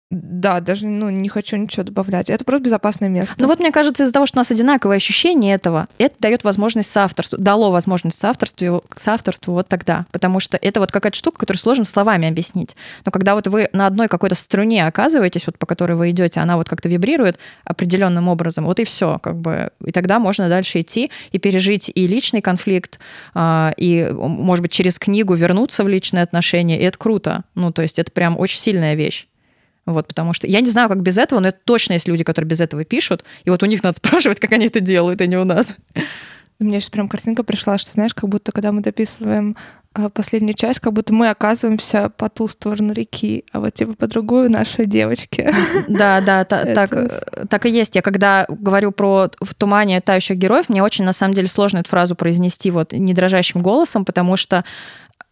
Да, 0.09 0.61
даже 0.61 0.87
ну, 0.87 1.09
не 1.09 1.27
хочу 1.27 1.57
ничего 1.57 1.83
добавлять. 1.83 2.29
Это 2.29 2.45
просто 2.45 2.63
безопасное 2.63 3.09
место. 3.09 3.35
Ну 3.39 3.47
вот 3.47 3.59
мне 3.59 3.73
кажется, 3.73 4.03
из-за 4.03 4.13
того, 4.13 4.25
что 4.25 4.37
у 4.37 4.39
нас 4.39 4.49
одинаковое 4.49 4.95
ощущение 4.95 5.53
этого, 5.53 5.89
это 5.97 6.15
дает 6.19 6.45
возможность 6.45 6.89
соавторству, 6.89 7.37
дало 7.37 7.71
возможность 7.71 8.17
соавторству, 8.17 8.85
соавторству 8.95 9.51
вот 9.51 9.67
тогда. 9.67 10.05
Потому 10.13 10.39
что 10.39 10.57
это 10.61 10.79
вот 10.79 10.93
какая-то 10.93 11.17
штука, 11.17 11.39
которую 11.39 11.59
сложно 11.59 11.83
словами 11.83 12.25
объяснить. 12.25 12.77
Но 13.03 13.11
когда 13.11 13.35
вот 13.35 13.47
вы 13.47 13.67
на 13.73 13.85
одной 13.85 14.07
какой-то 14.07 14.35
струне 14.35 14.87
оказываетесь, 14.87 15.45
вот 15.45 15.57
по 15.57 15.65
которой 15.65 15.97
вы 15.97 16.11
идете, 16.11 16.39
она 16.39 16.55
вот 16.55 16.69
как-то 16.69 16.87
вибрирует 16.87 17.37
определенным 17.65 18.29
образом, 18.29 18.63
вот 18.63 18.79
и 18.79 18.85
все, 18.85 19.19
как 19.21 19.35
бы. 19.35 19.71
И 19.83 19.91
тогда 19.91 20.19
можно 20.19 20.47
дальше 20.47 20.79
идти 20.79 21.11
и 21.31 21.37
пережить 21.37 21.91
и 21.93 22.07
личный 22.07 22.41
конфликт, 22.41 22.97
а, 23.33 23.73
и, 23.75 24.09
может 24.13 24.61
быть, 24.61 24.71
через 24.71 24.99
книгу 24.99 25.33
вернуться 25.33 25.83
в 25.83 25.89
личные 25.89 26.23
отношения, 26.23 26.79
и 26.79 26.83
это 26.83 26.97
круто. 26.97 27.43
Ну, 27.55 27.73
то 27.73 27.81
есть 27.81 27.99
это 27.99 28.09
прям 28.09 28.39
очень 28.39 28.59
сильная 28.59 28.95
вещь. 28.95 29.27
Вот, 29.87 30.05
потому 30.05 30.33
что 30.33 30.45
я 30.47 30.59
не 30.59 30.69
знаю, 30.69 30.89
как 30.89 31.01
без 31.01 31.17
этого, 31.17 31.39
но 31.39 31.47
это 31.47 31.59
точно 31.63 31.93
есть 31.93 32.09
люди, 32.09 32.25
которые 32.25 32.47
без 32.47 32.59
этого 32.59 32.83
пишут, 32.83 33.23
и 33.45 33.49
вот 33.49 33.63
у 33.63 33.65
них 33.65 33.81
надо 33.83 33.95
спрашивать, 33.97 34.39
как 34.39 34.51
они 34.51 34.67
это 34.67 34.81
делают, 34.81 35.21
а 35.21 35.25
не 35.25 35.37
у 35.37 35.45
нас. 35.45 35.75
У 36.59 36.63
меня 36.63 36.79
сейчас 36.79 36.89
прям 36.89 37.07
картинка 37.07 37.43
пришла, 37.43 37.77
что, 37.77 37.91
знаешь, 37.91 38.13
как 38.13 38.29
будто 38.29 38.51
когда 38.51 38.71
мы 38.71 38.81
дописываем 38.81 39.55
э, 39.95 40.09
последнюю 40.09 40.55
часть, 40.55 40.79
как 40.79 40.91
будто 40.91 41.13
мы 41.13 41.29
оказываемся 41.29 42.09
по 42.09 42.29
ту 42.29 42.47
сторону 42.47 42.93
реки, 42.93 43.45
а 43.53 43.59
вот 43.59 43.75
типа 43.75 43.93
по 43.93 44.07
другую 44.07 44.51
наши 44.51 44.85
девочки. 44.85 45.49
Да, 45.87 46.19
да, 46.19 46.43
так, 46.43 47.47
так 47.49 47.65
и 47.65 47.69
есть. 47.69 47.95
Я 47.95 48.01
когда 48.01 48.45
говорю 48.49 48.91
про 48.91 49.29
в 49.39 49.53
тумане 49.53 50.01
тающих 50.01 50.35
героев, 50.35 50.67
мне 50.67 50.83
очень 50.83 51.05
на 51.05 51.13
самом 51.13 51.33
деле 51.33 51.47
сложно 51.47 51.77
эту 51.77 51.89
фразу 51.89 52.15
произнести 52.15 52.71
вот 52.71 52.91
недрожащим 52.91 53.61
голосом, 53.61 54.03
потому 54.03 54.35
что 54.35 54.65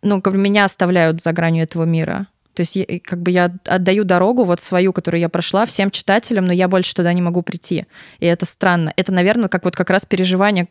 ну, 0.04 0.22
меня 0.32 0.66
оставляют 0.66 1.22
за 1.22 1.34
гранью 1.34 1.64
этого 1.64 1.84
мира. 1.84 2.28
То 2.56 2.62
есть 2.62 2.78
как 3.04 3.22
бы 3.22 3.32
я 3.32 3.52
отдаю 3.66 4.04
дорогу 4.04 4.44
вот 4.44 4.62
свою, 4.62 4.94
которую 4.94 5.22
я 5.22 5.30
прошла, 5.30 5.66
всем 5.66 5.92
читателям, 5.92 6.46
но 6.46 6.54
я 6.54 6.68
больше 6.68 6.96
туда 6.96 7.14
не 7.14 7.22
могу 7.22 7.42
прийти. 7.42 7.86
И 8.20 8.26
это 8.26 8.46
странно. 8.46 8.94
Это, 8.96 9.12
наверное, 9.12 9.50
как 9.50 9.66
вот 9.66 9.76
как 9.76 9.90
раз 9.90 10.06
переживание 10.06 10.68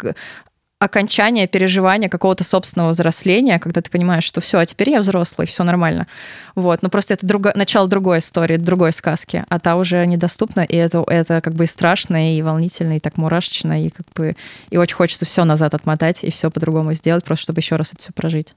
окончание 0.84 1.46
переживания 1.46 2.08
какого-то 2.08 2.44
собственного 2.44 2.90
взросления, 2.90 3.58
когда 3.58 3.80
ты 3.80 3.90
понимаешь, 3.90 4.24
что 4.24 4.40
все, 4.40 4.58
а 4.58 4.66
теперь 4.66 4.90
я 4.90 5.00
взрослый, 5.00 5.46
все 5.46 5.64
нормально. 5.64 6.06
Вот, 6.54 6.82
но 6.82 6.90
просто 6.90 7.14
это 7.14 7.26
друго... 7.26 7.52
начало 7.54 7.88
другой 7.88 8.18
истории, 8.18 8.56
другой 8.56 8.92
сказки, 8.92 9.44
а 9.48 9.58
та 9.58 9.76
уже 9.76 10.04
недоступна, 10.06 10.60
и 10.60 10.76
это, 10.76 11.04
это 11.06 11.40
как 11.40 11.54
бы 11.54 11.64
и 11.64 11.66
страшно, 11.66 12.36
и 12.36 12.42
волнительно, 12.42 12.96
и 12.96 13.00
так 13.00 13.16
мурашечно, 13.16 13.82
и 13.82 13.88
как 13.88 14.06
бы 14.14 14.36
и 14.70 14.76
очень 14.76 14.96
хочется 14.96 15.24
все 15.24 15.44
назад 15.44 15.74
отмотать 15.74 16.22
и 16.22 16.30
все 16.30 16.50
по-другому 16.50 16.92
сделать, 16.92 17.24
просто 17.24 17.44
чтобы 17.44 17.60
еще 17.60 17.76
раз 17.76 17.92
это 17.92 18.02
все 18.02 18.12
прожить. 18.12 18.54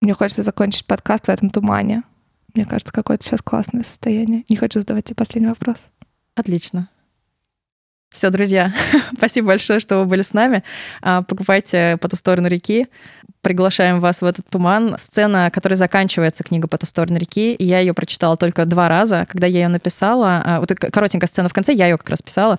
Мне 0.00 0.14
хочется 0.14 0.42
закончить 0.42 0.86
подкаст 0.86 1.26
в 1.26 1.30
этом 1.30 1.50
тумане. 1.50 2.02
Мне 2.54 2.66
кажется, 2.66 2.92
какое-то 2.92 3.24
сейчас 3.24 3.40
классное 3.42 3.82
состояние. 3.82 4.44
Не 4.48 4.56
хочу 4.56 4.80
задавать 4.80 5.04
тебе 5.06 5.16
последний 5.16 5.48
вопрос. 5.48 5.86
Отлично. 6.34 6.88
Все, 8.12 8.28
друзья, 8.28 8.72
спасибо 9.16 9.48
большое, 9.48 9.80
что 9.80 9.98
вы 9.98 10.04
были 10.04 10.20
с 10.20 10.34
нами. 10.34 10.62
А, 11.00 11.22
покупайте 11.22 11.96
«По 12.00 12.08
ту 12.08 12.16
сторону 12.16 12.48
реки». 12.48 12.88
Приглашаем 13.40 14.00
вас 14.00 14.20
в 14.20 14.24
этот 14.24 14.46
туман. 14.48 14.96
Сцена, 14.98 15.50
которая 15.50 15.78
заканчивается, 15.78 16.44
книга 16.44 16.68
«По 16.68 16.76
ту 16.76 16.84
сторону 16.84 17.18
реки». 17.18 17.56
Я 17.58 17.80
ее 17.80 17.94
прочитала 17.94 18.36
только 18.36 18.66
два 18.66 18.88
раза. 18.88 19.26
Когда 19.30 19.46
я 19.46 19.62
ее 19.62 19.68
написала, 19.68 20.42
а, 20.44 20.60
вот 20.60 20.74
коротенькая 20.74 21.26
сцена 21.26 21.48
в 21.48 21.54
конце, 21.54 21.72
я 21.72 21.86
ее 21.86 21.96
как 21.96 22.10
раз 22.10 22.20
писала. 22.20 22.58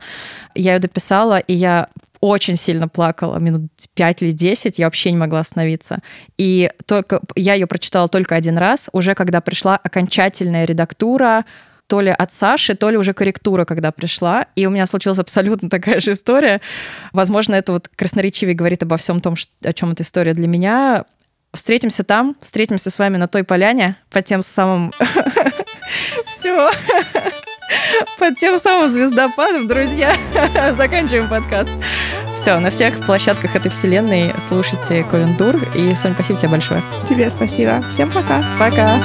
Я 0.56 0.74
ее 0.74 0.80
дописала, 0.80 1.38
и 1.38 1.54
я 1.54 1.88
очень 2.24 2.56
сильно 2.56 2.88
плакала, 2.88 3.38
минут 3.38 3.70
5 3.96 4.24
или 4.24 4.32
10, 4.32 4.80
я 4.80 4.86
вообще 4.86 5.12
не 5.12 5.18
могла 5.18 5.42
остановиться. 5.42 6.00
И 6.38 6.72
только 6.86 7.20
я 7.36 7.54
ее 7.54 7.68
прочитала 7.68 8.08
только 8.08 8.36
один 8.36 8.58
раз, 8.58 8.90
уже 8.94 9.14
когда 9.14 9.42
пришла 9.42 9.76
окончательная 9.76 10.64
редактура, 10.64 11.44
то 11.88 12.00
ли 12.00 12.16
от 12.18 12.32
Саши, 12.32 12.76
то 12.76 12.90
ли 12.90 12.98
уже 12.98 13.14
корректура, 13.14 13.66
когда 13.66 13.92
пришла. 13.92 14.46
И 14.56 14.66
у 14.66 14.70
меня 14.70 14.86
случилась 14.86 15.20
абсолютно 15.20 15.70
такая 15.70 16.00
же 16.00 16.14
история. 16.14 16.62
Возможно, 17.12 17.56
это 17.56 17.74
вот 17.74 17.90
красноречивее 17.94 18.56
говорит 18.56 18.84
обо 18.84 18.96
всем 18.96 19.20
том, 19.20 19.36
о 19.62 19.74
чем 19.74 19.92
эта 19.92 20.04
история 20.04 20.34
для 20.34 20.48
меня. 20.48 21.04
Встретимся 21.54 22.06
там, 22.06 22.38
встретимся 22.42 22.90
с 22.90 23.00
вами 23.00 23.18
на 23.18 23.28
той 23.28 23.44
поляне, 23.44 23.98
под 24.10 24.24
тем 24.24 24.42
самым... 24.42 24.94
Все. 26.40 26.72
Под 28.18 28.38
тем 28.38 28.58
самым 28.60 28.90
звездопадом, 28.90 29.68
друзья. 29.68 30.16
Заканчиваем 30.78 31.28
подкаст. 31.28 31.70
Все, 32.36 32.60
на 32.60 32.70
всех 32.70 33.00
площадках 33.06 33.56
этой 33.56 33.70
вселенной 33.70 34.34
слушайте 34.48 35.04
Ковендур. 35.04 35.56
И, 35.76 35.94
Соня, 35.96 36.16
спасибо 36.16 36.40
тебе 36.40 36.50
большое. 36.50 36.82
Тебе 37.08 37.30
спасибо. 37.30 37.84
Всем 37.92 38.12
пока. 38.12 38.44
Пока. 38.60 39.00